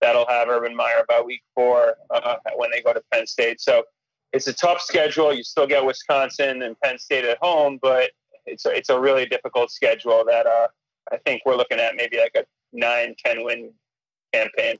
that'll 0.00 0.26
have 0.28 0.48
Urban 0.48 0.74
Meyer 0.76 1.04
by 1.08 1.20
week 1.20 1.42
four 1.54 1.94
uh, 2.10 2.36
when 2.56 2.70
they 2.70 2.82
go 2.82 2.92
to 2.92 3.02
Penn 3.12 3.26
State. 3.26 3.60
So 3.60 3.84
it's 4.32 4.46
a 4.46 4.52
tough 4.52 4.80
schedule. 4.80 5.32
You 5.32 5.42
still 5.42 5.66
get 5.66 5.84
Wisconsin 5.84 6.62
and 6.62 6.78
Penn 6.80 6.98
State 6.98 7.24
at 7.24 7.38
home, 7.40 7.78
but 7.80 8.10
it's 8.46 8.66
a, 8.66 8.70
it's 8.70 8.88
a 8.88 8.98
really 8.98 9.26
difficult 9.26 9.70
schedule 9.70 10.24
that 10.26 10.46
uh, 10.46 10.68
I 11.12 11.18
think 11.18 11.42
we're 11.46 11.56
looking 11.56 11.78
at 11.78 11.96
maybe 11.96 12.18
like 12.18 12.32
a 12.36 12.44
nine, 12.72 13.14
10 13.24 13.44
win 13.44 13.72
campaign. 14.32 14.76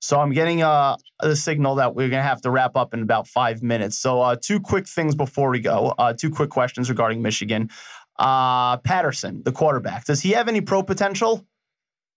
So 0.00 0.20
I'm 0.20 0.32
getting 0.32 0.62
uh, 0.62 0.96
the 1.20 1.34
signal 1.34 1.76
that 1.76 1.94
we're 1.94 2.08
going 2.08 2.22
to 2.22 2.28
have 2.28 2.42
to 2.42 2.50
wrap 2.50 2.76
up 2.76 2.94
in 2.94 3.00
about 3.00 3.26
five 3.26 3.62
minutes. 3.62 3.98
So 3.98 4.20
uh, 4.20 4.36
two 4.40 4.60
quick 4.60 4.86
things 4.86 5.14
before 5.14 5.50
we 5.50 5.60
go. 5.60 5.94
Uh, 5.98 6.12
two 6.12 6.30
quick 6.30 6.50
questions 6.50 6.88
regarding 6.90 7.22
Michigan. 7.22 7.70
Uh, 8.18 8.76
Patterson, 8.78 9.42
the 9.44 9.52
quarterback, 9.52 10.04
does 10.04 10.20
he 10.20 10.30
have 10.32 10.46
any 10.46 10.60
pro 10.60 10.82
potential? 10.82 11.44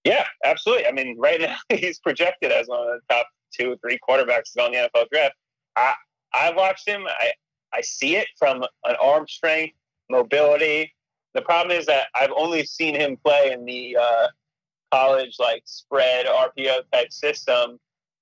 Yeah, 0.07 0.23
absolutely. 0.45 0.87
I 0.87 0.91
mean, 0.91 1.17
right 1.19 1.41
now 1.41 1.57
he's 1.69 1.99
projected 1.99 2.51
as 2.51 2.67
one 2.67 2.79
of 2.79 2.85
the 2.87 3.13
top 3.13 3.27
two 3.53 3.73
or 3.73 3.77
three 3.77 3.99
quarterbacks 4.07 4.57
on 4.57 4.71
the 4.71 4.89
NFL 4.93 5.09
draft. 5.11 5.35
I, 5.75 5.93
I've 6.33 6.55
watched 6.55 6.87
him. 6.87 7.05
I, 7.07 7.31
I 7.73 7.81
see 7.81 8.15
it 8.15 8.27
from 8.39 8.63
an 8.85 8.95
arm 9.01 9.27
strength, 9.27 9.75
mobility. 10.09 10.93
The 11.33 11.41
problem 11.41 11.77
is 11.77 11.85
that 11.87 12.07
I've 12.15 12.31
only 12.35 12.65
seen 12.65 12.95
him 12.95 13.17
play 13.17 13.51
in 13.51 13.65
the 13.65 13.97
uh, 13.97 14.27
college 14.93 15.35
like 15.39 15.63
spread 15.65 16.25
RPO 16.25 16.83
type 16.93 17.11
system. 17.11 17.77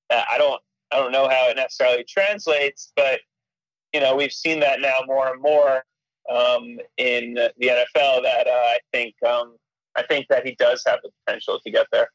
I 0.10 0.38
don't 0.38 0.62
I 0.92 0.98
don't 0.98 1.12
know 1.12 1.28
how 1.30 1.50
it 1.50 1.56
necessarily 1.56 2.04
translates, 2.04 2.92
but 2.96 3.20
you 3.94 4.00
know 4.00 4.16
we've 4.16 4.32
seen 4.34 4.60
that 4.62 4.82
now 4.82 4.98
more 5.06 5.32
and 5.32 5.42
more 5.42 5.84
um, 6.30 6.80
in 6.98 7.36
the 7.36 7.52
NFL. 7.62 8.24
That 8.24 8.48
uh, 8.48 8.52
I 8.52 8.80
think 8.92 9.16
um, 9.24 9.56
I 9.96 10.04
think 10.04 10.28
that 10.30 10.46
he 10.46 10.56
does 10.56 10.84
have 10.86 11.00
the 11.04 11.10
potential 11.26 11.60
to 11.64 11.72
get 11.72 11.88
there. 11.92 12.10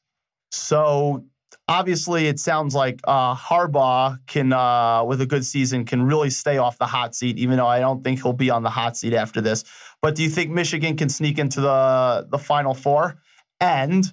So 0.51 1.24
obviously, 1.68 2.26
it 2.26 2.39
sounds 2.39 2.74
like 2.74 3.01
uh, 3.05 3.35
Harbaugh 3.35 4.18
can, 4.26 4.53
uh, 4.53 5.05
with 5.05 5.20
a 5.20 5.26
good 5.26 5.45
season, 5.45 5.85
can 5.85 6.03
really 6.03 6.31
stay 6.31 6.59
off 6.59 6.78
the 6.78 6.87
hot 6.87 7.14
seat. 7.14 7.39
Even 7.39 7.57
though 7.57 7.66
I 7.66 7.81
don't 7.81 8.03
think 8.03 8.22
he'll 8.22 8.33
be 8.33 8.51
on 8.51 8.62
the 8.62 8.70
hot 8.70 8.97
seat 8.97 9.14
after 9.14 9.41
this. 9.41 9.64
But 10.03 10.14
do 10.14 10.22
you 10.22 10.31
think 10.31 10.51
Michigan 10.51 10.97
can 10.97 11.09
sneak 11.09 11.39
into 11.39 11.61
the 11.61 12.26
the 12.31 12.39
Final 12.39 12.74
Four? 12.74 13.20
And 13.61 14.12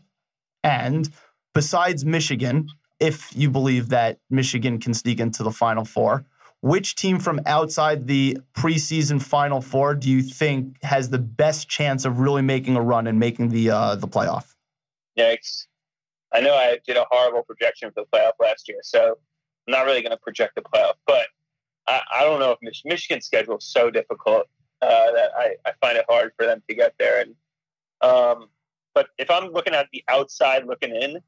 and 0.64 1.10
besides 1.54 2.06
Michigan, 2.06 2.68
if 3.00 3.36
you 3.36 3.50
believe 3.50 3.90
that 3.90 4.20
Michigan 4.30 4.80
can 4.80 4.94
sneak 4.94 5.20
into 5.20 5.44
the 5.44 5.52
Final 5.52 5.86
Four, 5.86 6.26
which 6.62 6.96
team 6.96 7.20
from 7.20 7.40
outside 7.46 8.08
the 8.08 8.38
preseason 8.54 9.22
Final 9.22 9.62
Four 9.62 9.96
do 9.96 10.10
you 10.10 10.22
think 10.22 10.82
has 10.84 11.10
the 11.10 11.20
best 11.20 11.70
chance 11.70 12.06
of 12.06 12.20
really 12.20 12.42
making 12.42 12.76
a 12.76 12.82
run 12.82 13.08
and 13.08 13.20
making 13.20 13.50
the 13.50 13.70
uh, 13.70 13.96
the 13.96 14.08
playoff? 14.08 14.56
Yikes! 15.18 15.68
I 16.34 16.42
know 16.42 16.54
I 16.54 16.80
did 16.86 16.98
a 16.98 17.06
horrible 17.10 17.44
projection 17.44 17.92
for 17.92 18.04
the 18.04 18.18
playoff 18.18 18.34
last 18.40 18.68
year, 18.68 18.80
so 18.82 19.18
I'm 19.68 19.72
not 19.72 19.86
really 19.86 20.02
going 20.02 20.12
to 20.12 20.18
project 20.18 20.56
the 20.56 20.62
playoff. 20.62 20.94
But 21.06 21.28
I, 21.88 22.02
I 22.16 22.24
don't 22.24 22.40
know 22.40 22.52
if 22.52 22.60
Mich- 22.62 22.84
Michigan's 22.86 23.26
schedule 23.26 23.58
is 23.58 23.66
so 23.66 23.90
difficult 23.90 24.48
uh, 24.82 25.12
that 25.12 25.32
I, 25.38 25.56
I, 25.66 25.72
find 25.82 25.98
it 25.98 26.06
hard 26.08 26.32
for 26.38 26.46
them 26.46 26.62
to 26.70 26.76
get 26.76 26.94
there. 27.00 27.22
And 27.22 27.36
um, 28.02 28.50
but 28.94 29.08
if 29.18 29.32
I'm 29.32 29.52
looking 29.52 29.74
at 29.74 29.88
the 29.92 30.04
outside 30.08 30.66
looking 30.68 30.96
in, 30.96 31.20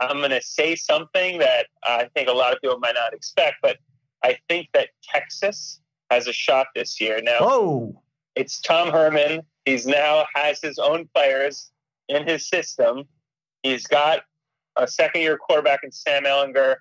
I'm 0.00 0.18
going 0.18 0.30
to 0.30 0.42
say 0.42 0.74
something 0.76 1.38
that 1.38 1.66
I 1.82 2.08
think 2.14 2.28
a 2.28 2.32
lot 2.32 2.52
of 2.52 2.60
people 2.60 2.78
might 2.78 2.94
not 2.94 3.12
expect, 3.12 3.56
but 3.62 3.78
I 4.24 4.38
think 4.48 4.68
that 4.72 4.88
Texas 5.02 5.80
has 6.10 6.26
a 6.26 6.32
shot 6.32 6.68
this 6.74 7.00
year. 7.00 7.20
Now, 7.22 7.38
oh, 7.40 8.02
it's 8.34 8.60
Tom 8.60 8.90
Herman. 8.90 9.42
He's 9.64 9.86
now 9.86 10.24
has 10.34 10.60
his 10.60 10.78
own 10.78 11.08
players 11.14 11.70
in 12.08 12.26
his 12.26 12.48
system. 12.48 13.04
He's 13.62 13.86
got 13.86 14.22
a 14.76 14.88
second 14.88 15.20
year 15.20 15.38
quarterback 15.38 15.84
in 15.84 15.92
Sam 15.92 16.24
Ehlinger, 16.24 16.76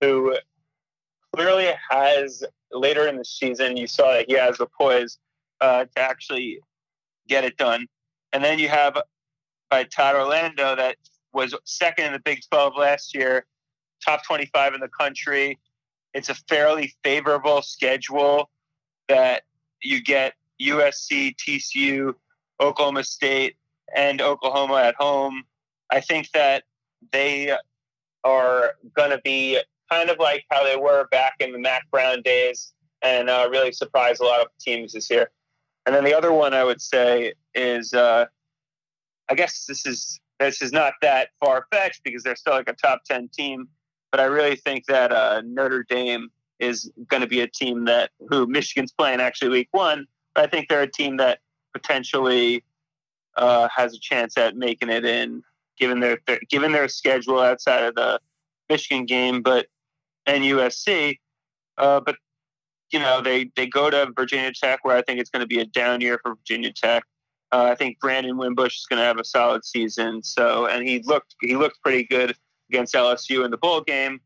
who 0.00 0.36
clearly 1.34 1.70
has 1.90 2.42
later 2.72 3.06
in 3.06 3.16
the 3.16 3.24
season, 3.24 3.76
you 3.76 3.86
saw 3.86 4.12
that 4.12 4.26
he 4.28 4.34
has 4.34 4.58
the 4.58 4.66
poise 4.66 5.18
uh, 5.60 5.84
to 5.84 6.00
actually 6.00 6.60
get 7.28 7.44
it 7.44 7.56
done. 7.56 7.86
And 8.32 8.42
then 8.42 8.58
you 8.58 8.68
have 8.68 9.00
by 9.70 9.84
Todd 9.84 10.14
Orlando 10.14 10.74
that 10.76 10.96
was 11.32 11.54
second 11.64 12.06
in 12.06 12.12
the 12.12 12.18
Big 12.20 12.40
12 12.50 12.74
last 12.76 13.14
year, 13.14 13.46
top 14.04 14.24
25 14.24 14.74
in 14.74 14.80
the 14.80 14.88
country. 14.88 15.58
It's 16.14 16.28
a 16.28 16.34
fairly 16.34 16.94
favorable 17.04 17.62
schedule 17.62 18.50
that 19.08 19.42
you 19.82 20.02
get 20.02 20.34
USC, 20.60 21.36
TCU, 21.36 22.14
Oklahoma 22.60 23.04
State, 23.04 23.56
and 23.94 24.20
Oklahoma 24.20 24.76
at 24.76 24.94
home. 24.98 25.44
I 25.90 26.00
think 26.00 26.30
that 26.32 26.64
they 27.12 27.56
are 28.24 28.74
going 28.94 29.10
to 29.10 29.20
be 29.24 29.60
kind 29.90 30.10
of 30.10 30.18
like 30.18 30.44
how 30.50 30.64
they 30.64 30.76
were 30.76 31.06
back 31.10 31.34
in 31.40 31.52
the 31.52 31.58
Mack 31.58 31.88
Brown 31.90 32.22
days 32.22 32.72
and 33.02 33.30
uh, 33.30 33.48
really 33.50 33.72
surprise 33.72 34.20
a 34.20 34.24
lot 34.24 34.40
of 34.40 34.48
teams 34.60 34.92
this 34.92 35.08
year. 35.10 35.30
And 35.86 35.94
then 35.94 36.04
the 36.04 36.14
other 36.14 36.32
one 36.32 36.52
I 36.52 36.64
would 36.64 36.82
say 36.82 37.32
is 37.54 37.94
uh, 37.94 38.26
I 39.28 39.34
guess 39.34 39.64
this 39.66 39.86
is 39.86 40.20
this 40.38 40.62
is 40.62 40.72
not 40.72 40.92
that 41.02 41.30
far 41.40 41.66
fetched 41.72 42.02
because 42.04 42.22
they're 42.22 42.36
still 42.36 42.52
like 42.52 42.68
a 42.68 42.74
top 42.74 43.02
ten 43.04 43.28
team. 43.28 43.68
But 44.10 44.20
I 44.20 44.24
really 44.24 44.56
think 44.56 44.86
that 44.86 45.12
uh, 45.12 45.42
Notre 45.44 45.84
Dame 45.88 46.30
is 46.58 46.90
going 47.08 47.20
to 47.20 47.26
be 47.26 47.40
a 47.40 47.46
team 47.46 47.84
that 47.84 48.10
who 48.28 48.46
Michigan's 48.46 48.92
playing 48.92 49.20
actually 49.20 49.50
week 49.50 49.68
one. 49.72 50.06
But 50.34 50.44
I 50.44 50.46
think 50.48 50.68
they're 50.68 50.82
a 50.82 50.90
team 50.90 51.16
that 51.18 51.40
potentially 51.72 52.64
uh, 53.36 53.68
has 53.74 53.94
a 53.94 53.98
chance 53.98 54.36
at 54.36 54.56
making 54.56 54.88
it 54.88 55.04
in, 55.04 55.42
given 55.78 56.00
their, 56.00 56.18
their 56.26 56.40
given 56.50 56.72
their 56.72 56.88
schedule 56.88 57.40
outside 57.40 57.84
of 57.84 57.94
the 57.94 58.20
Michigan 58.68 59.06
game, 59.06 59.42
but 59.42 59.66
and 60.26 60.44
USC. 60.44 61.18
Uh, 61.76 62.00
but 62.00 62.16
you 62.90 62.98
know 62.98 63.20
they 63.20 63.50
they 63.56 63.66
go 63.66 63.90
to 63.90 64.10
Virginia 64.16 64.52
Tech, 64.52 64.80
where 64.82 64.96
I 64.96 65.02
think 65.02 65.20
it's 65.20 65.30
going 65.30 65.40
to 65.40 65.46
be 65.46 65.60
a 65.60 65.66
down 65.66 66.00
year 66.00 66.18
for 66.22 66.34
Virginia 66.34 66.72
Tech. 66.72 67.04
Uh, 67.50 67.68
I 67.72 67.74
think 67.76 67.98
Brandon 68.00 68.36
Wimbush 68.36 68.76
is 68.76 68.86
going 68.86 68.98
to 68.98 69.04
have 69.04 69.18
a 69.18 69.24
solid 69.24 69.64
season. 69.64 70.22
So, 70.22 70.66
and 70.66 70.86
he 70.86 71.00
looked 71.00 71.34
he 71.40 71.56
looked 71.56 71.80
pretty 71.82 72.04
good 72.04 72.34
against 72.70 72.94
LSU 72.94 73.44
in 73.44 73.50
the 73.50 73.56
bowl 73.56 73.80
game. 73.80 74.20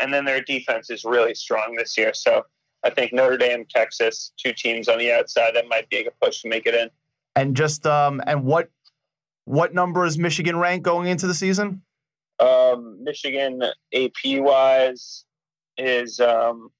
And 0.00 0.12
then 0.12 0.24
their 0.24 0.40
defense 0.40 0.90
is 0.90 1.04
really 1.04 1.34
strong 1.34 1.74
this 1.76 1.98
year. 1.98 2.12
So, 2.14 2.44
I 2.84 2.90
think 2.90 3.12
Notre 3.12 3.36
Dame, 3.36 3.66
Texas, 3.68 4.32
two 4.36 4.52
teams 4.52 4.88
on 4.88 4.98
the 4.98 5.12
outside 5.12 5.54
that 5.54 5.66
might 5.68 5.88
be 5.90 6.06
a 6.06 6.10
push 6.22 6.42
to 6.42 6.48
make 6.48 6.66
it 6.66 6.74
in. 6.74 6.88
And 7.34 7.56
just 7.56 7.86
um, 7.86 8.22
and 8.26 8.44
what 8.44 8.70
what 9.44 9.74
number 9.74 10.04
is 10.04 10.18
Michigan 10.18 10.58
ranked 10.58 10.84
going 10.84 11.08
into 11.08 11.26
the 11.26 11.34
season? 11.34 11.82
Um, 12.38 13.02
Michigan 13.02 13.62
AP 13.92 14.40
wise 14.40 15.24
is 15.76 16.20
um, 16.20 16.70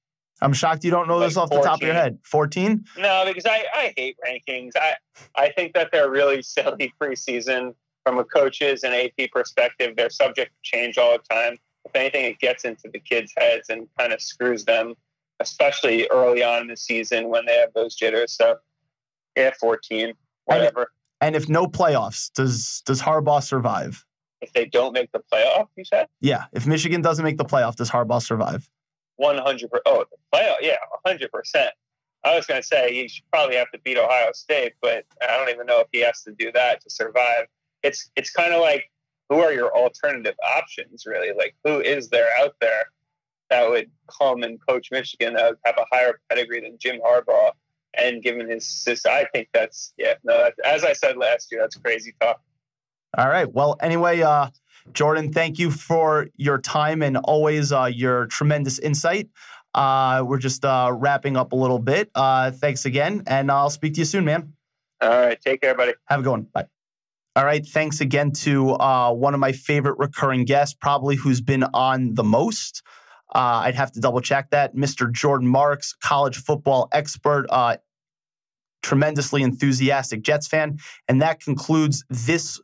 I'm 0.41 0.53
shocked 0.53 0.83
you 0.83 0.91
don't 0.91 1.07
know 1.07 1.17
like 1.17 1.29
this 1.29 1.37
off 1.37 1.49
14. 1.49 1.61
the 1.61 1.67
top 1.67 1.81
of 1.81 1.85
your 1.85 1.95
head. 1.95 2.19
14? 2.23 2.85
No, 2.97 3.23
because 3.27 3.45
I, 3.45 3.65
I 3.73 3.93
hate 3.97 4.17
rankings. 4.25 4.71
I, 4.75 4.93
I 5.35 5.51
think 5.51 5.73
that 5.73 5.89
they're 5.91 6.09
really 6.09 6.41
silly 6.43 6.93
preseason 7.01 7.73
from 8.09 8.17
a 8.17 8.23
coach's 8.23 8.83
and 8.83 8.93
AP 8.95 9.31
perspective. 9.31 9.95
They're 9.95 10.09
subject 10.09 10.51
to 10.51 10.57
change 10.63 10.97
all 10.97 11.13
the 11.13 11.35
time. 11.35 11.57
If 11.85 11.95
anything, 11.95 12.25
it 12.25 12.39
gets 12.39 12.65
into 12.65 12.89
the 12.91 12.99
kids' 12.99 13.31
heads 13.37 13.69
and 13.69 13.87
kind 13.99 14.13
of 14.13 14.21
screws 14.21 14.65
them, 14.65 14.95
especially 15.39 16.07
early 16.09 16.43
on 16.43 16.63
in 16.63 16.67
the 16.67 16.77
season 16.77 17.29
when 17.29 17.45
they 17.45 17.57
have 17.57 17.69
those 17.75 17.95
jitters. 17.95 18.31
So, 18.31 18.57
yeah, 19.37 19.51
14, 19.59 20.13
whatever. 20.45 20.91
And, 21.21 21.35
and 21.35 21.35
if 21.35 21.49
no 21.49 21.67
playoffs, 21.67 22.33
does 22.33 22.81
does 22.85 22.99
Harbaugh 22.99 23.43
survive? 23.43 24.03
If 24.41 24.53
they 24.53 24.65
don't 24.65 24.93
make 24.93 25.11
the 25.11 25.21
playoff, 25.31 25.67
you 25.75 25.85
said? 25.85 26.07
Yeah. 26.19 26.45
If 26.51 26.65
Michigan 26.65 27.01
doesn't 27.01 27.23
make 27.23 27.37
the 27.37 27.45
playoff, 27.45 27.75
does 27.75 27.91
Harbaugh 27.91 28.21
survive? 28.21 28.67
one 29.17 29.37
hundred 29.37 29.69
percent. 29.69 29.83
Oh, 29.85 30.05
the 30.09 30.17
playoff, 30.37 30.55
yeah, 30.61 30.77
hundred 31.05 31.31
percent. 31.31 31.71
I 32.23 32.35
was 32.35 32.45
going 32.45 32.61
to 32.61 32.67
say 32.67 32.93
he 32.93 33.07
should 33.07 33.23
probably 33.31 33.55
have 33.55 33.69
to 33.71 33.79
beat 33.79 33.97
Ohio 33.97 34.31
State, 34.33 34.73
but 34.81 35.05
I 35.21 35.37
don't 35.37 35.49
even 35.49 35.65
know 35.65 35.79
if 35.79 35.87
he 35.91 35.99
has 36.01 36.23
to 36.23 36.31
do 36.31 36.51
that 36.53 36.81
to 36.81 36.89
survive. 36.89 37.47
It's 37.83 38.09
it's 38.15 38.31
kind 38.31 38.53
of 38.53 38.61
like 38.61 38.91
who 39.29 39.39
are 39.39 39.53
your 39.53 39.75
alternative 39.75 40.35
options, 40.57 41.05
really? 41.05 41.31
Like 41.37 41.55
who 41.63 41.81
is 41.81 42.09
there 42.09 42.29
out 42.39 42.55
there? 42.59 42.85
that 43.49 43.69
would 43.69 43.89
come 44.07 44.43
and 44.43 44.59
coach 44.67 44.89
Michigan 44.91 45.33
that 45.33 45.49
would 45.49 45.57
have 45.65 45.75
a 45.77 45.85
higher 45.95 46.19
pedigree 46.29 46.61
than 46.61 46.77
Jim 46.79 46.99
Harbaugh. 46.99 47.51
And 47.95 48.21
given 48.21 48.49
his 48.49 48.67
sister, 48.67 49.09
I 49.09 49.25
think 49.33 49.49
that's 49.53 49.93
yeah. 49.97 50.13
No, 50.23 50.49
as 50.63 50.83
I 50.83 50.93
said 50.93 51.17
last 51.17 51.51
year, 51.51 51.61
that's 51.61 51.75
crazy 51.75 52.13
talk. 52.21 52.39
All 53.17 53.27
right. 53.27 53.51
Well, 53.51 53.77
anyway, 53.81 54.21
uh, 54.21 54.49
Jordan, 54.93 55.33
thank 55.33 55.57
you 55.57 55.71
for 55.71 56.27
your 56.35 56.59
time 56.59 57.01
and 57.01 57.17
always 57.17 57.71
uh, 57.71 57.85
your 57.85 58.27
tremendous 58.27 58.77
insight. 58.77 59.29
Uh, 59.73 60.23
we're 60.25 60.37
just 60.37 60.63
uh, 60.63 60.91
wrapping 60.93 61.35
up 61.35 61.51
a 61.51 61.55
little 61.55 61.79
bit. 61.79 62.11
Uh, 62.13 62.51
thanks 62.51 62.85
again, 62.85 63.23
and 63.25 63.51
I'll 63.51 63.71
speak 63.71 63.93
to 63.95 63.99
you 63.99 64.05
soon, 64.05 64.25
man. 64.25 64.53
All 65.01 65.09
right. 65.09 65.39
Take 65.41 65.61
care, 65.61 65.73
buddy. 65.73 65.93
Have 66.05 66.19
a 66.19 66.23
good 66.23 66.31
one. 66.31 66.41
Bye. 66.43 66.67
All 67.39 67.45
right. 67.45 67.65
Thanks 67.65 68.01
again 68.01 68.33
to 68.43 68.71
uh, 68.71 69.13
one 69.13 69.33
of 69.33 69.39
my 69.39 69.53
favorite 69.53 69.97
recurring 69.97 70.43
guests, 70.43 70.75
probably 70.77 71.15
who's 71.15 71.39
been 71.39 71.63
on 71.73 72.13
the 72.15 72.23
most. 72.23 72.83
Uh, 73.33 73.63
I'd 73.63 73.75
have 73.75 73.93
to 73.93 74.01
double 74.01 74.19
check 74.19 74.49
that. 74.49 74.75
Mr. 74.75 75.09
Jordan 75.09 75.47
Marks, 75.47 75.93
college 76.03 76.35
football 76.35 76.89
expert, 76.91 77.45
uh, 77.49 77.77
tremendously 78.83 79.41
enthusiastic 79.41 80.21
Jets 80.21 80.49
fan. 80.49 80.79
And 81.07 81.21
that 81.21 81.39
concludes 81.39 82.03
this 82.09 82.59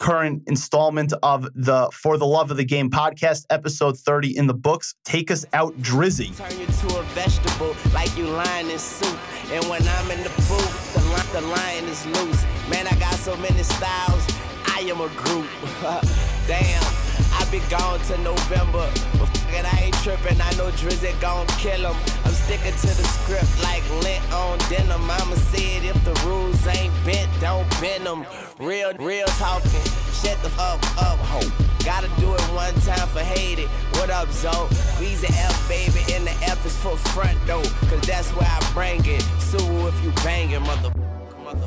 current 0.00 0.42
installment 0.48 1.12
of 1.22 1.46
the 1.54 1.88
For 1.92 2.18
the 2.18 2.26
Love 2.26 2.50
of 2.50 2.56
the 2.56 2.64
Game 2.64 2.90
podcast, 2.90 3.44
episode 3.50 3.96
30 3.96 4.36
in 4.36 4.48
the 4.48 4.54
books. 4.54 4.96
Take 5.04 5.30
us 5.30 5.46
out, 5.52 5.78
Drizzy. 5.78 6.36
Turn 6.36 6.58
you 6.58 6.66
to 6.66 6.98
a 6.98 7.02
vegetable 7.14 7.76
like 7.94 8.16
you 8.18 8.26
lying 8.26 8.68
in 8.68 8.80
soup. 8.80 9.16
And 9.52 9.64
when 9.66 9.86
I'm 9.86 10.10
in 10.10 10.24
the 10.24 10.30
booth, 10.30 10.97
li- 11.08 11.30
the 11.32 11.40
lion 11.40 11.84
is 11.86 12.06
loose. 12.06 12.44
Man, 12.68 12.86
I 12.86 12.94
got 12.98 13.14
so 13.14 13.36
many 13.36 13.62
styles. 13.62 14.24
I 14.66 14.80
am 14.92 15.00
a 15.00 15.08
group. 15.08 15.48
Damn, 16.46 16.84
I 17.32 17.46
be 17.50 17.60
gone 17.68 18.00
to 18.08 18.18
November. 18.18 18.90
But 19.18 19.28
fuck 19.28 19.52
it, 19.54 19.64
I 19.74 19.84
ain't 19.84 19.94
tripping. 20.02 20.40
I 20.40 20.50
know 20.56 20.70
Drizzy 20.72 21.18
gon' 21.20 21.46
kill 21.58 21.92
him. 21.92 22.17
Sticking 22.48 22.72
to 22.72 22.86
the 22.86 23.04
script 23.04 23.62
like 23.62 23.84
lint 24.02 24.32
on 24.32 24.56
denim. 24.70 25.02
I'ma 25.02 25.34
say 25.52 25.76
it 25.76 25.84
if 25.84 26.02
the 26.02 26.14
rules 26.26 26.66
ain't 26.66 26.94
bent, 27.04 27.28
don't 27.42 27.68
bend 27.78 28.06
them. 28.06 28.24
Real, 28.58 28.94
real 28.94 29.26
talking. 29.36 29.84
Shut 30.16 30.42
the 30.42 30.48
fuck 30.56 30.80
up, 30.96 31.18
ho. 31.28 31.40
Gotta 31.84 32.08
do 32.18 32.32
it 32.32 32.40
one 32.56 32.72
time 32.88 33.06
for 33.08 33.20
hate 33.20 33.58
it. 33.58 33.68
What 33.98 34.08
up, 34.08 34.30
Zo? 34.30 34.66
We's 34.98 35.20
the 35.20 35.28
F, 35.28 35.68
baby, 35.68 36.00
and 36.14 36.26
the 36.26 36.32
F 36.48 36.64
is 36.64 36.74
for 36.78 36.96
front 37.12 37.36
door. 37.46 37.62
Cause 37.90 38.00
that's 38.06 38.30
where 38.30 38.48
I 38.48 38.70
bring 38.72 39.04
it. 39.04 39.20
Sue 39.38 39.58
if 39.86 40.02
you 40.02 40.10
bangin', 40.24 40.62
mother. 40.62 40.90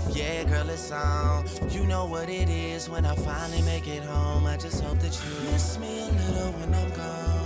Yeah, 0.10 0.46
girl, 0.46 0.68
it's 0.68 0.92
on. 0.92 1.46
You 1.70 1.86
know 1.86 2.08
what 2.08 2.28
it 2.28 2.50
is 2.50 2.90
when 2.90 3.06
I 3.06 3.14
finally 3.18 3.62
make 3.62 3.88
it 3.88 4.02
home. 4.02 4.48
I 4.48 4.58
just 4.58 4.84
hope 4.84 4.98
that 4.98 5.14
you 5.14 5.52
miss 5.52 5.78
me 5.78 6.00
a 6.00 6.06
little 6.06 6.52
when 6.54 6.74
I'm 6.74 6.90
gone. 6.90 7.41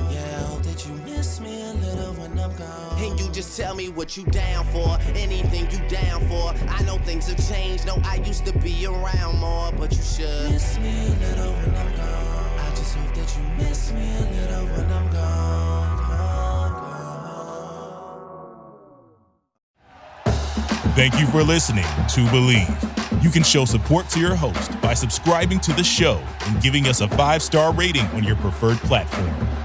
You 0.87 0.93
miss 0.97 1.39
me 1.39 1.61
a 1.63 1.73
little 1.73 2.13
when 2.13 2.37
I'm 2.37 2.55
gone. 2.57 2.99
And 3.01 3.19
you 3.19 3.27
just 3.31 3.57
tell 3.57 3.73
me 3.73 3.89
what 3.89 4.15
you 4.15 4.23
down 4.25 4.65
for, 4.65 4.99
anything 5.15 5.67
you 5.71 5.79
down 5.89 6.21
for. 6.27 6.53
I 6.69 6.83
know 6.83 6.99
things 6.99 7.27
have 7.27 7.49
changed. 7.49 7.87
No, 7.87 7.99
I 8.03 8.17
used 8.17 8.45
to 8.45 8.53
be 8.59 8.85
around 8.85 9.39
more, 9.39 9.71
but 9.71 9.91
you 9.91 10.03
should 10.03 10.51
miss 10.51 10.77
me 10.77 11.07
a 11.07 11.09
little 11.09 11.53
when 11.53 11.75
I'm 11.75 11.95
gone. 11.95 12.59
I 12.59 12.69
just 12.75 12.95
hope 12.95 13.15
that 13.15 13.35
you 13.35 13.65
miss 13.65 13.91
me 13.93 14.15
a 14.15 14.21
little 14.29 14.65
when 14.67 14.91
I'm 14.91 15.11
gone. 15.11 15.97
gone, 15.97 16.73
gone. 20.23 20.93
Thank 20.93 21.19
you 21.19 21.25
for 21.27 21.41
listening 21.41 21.83
to 21.83 22.25
Bleav. 22.27 23.23
You 23.23 23.31
can 23.31 23.41
show 23.41 23.65
support 23.65 24.07
to 24.09 24.19
your 24.19 24.35
host 24.35 24.79
by 24.81 24.93
subscribing 24.93 25.59
to 25.61 25.73
the 25.73 25.83
show 25.83 26.21
and 26.45 26.61
giving 26.61 26.85
us 26.85 27.01
a 27.01 27.07
five 27.07 27.41
star 27.41 27.73
rating 27.73 28.05
on 28.07 28.23
your 28.23 28.35
preferred 28.35 28.77
platform. 28.77 29.64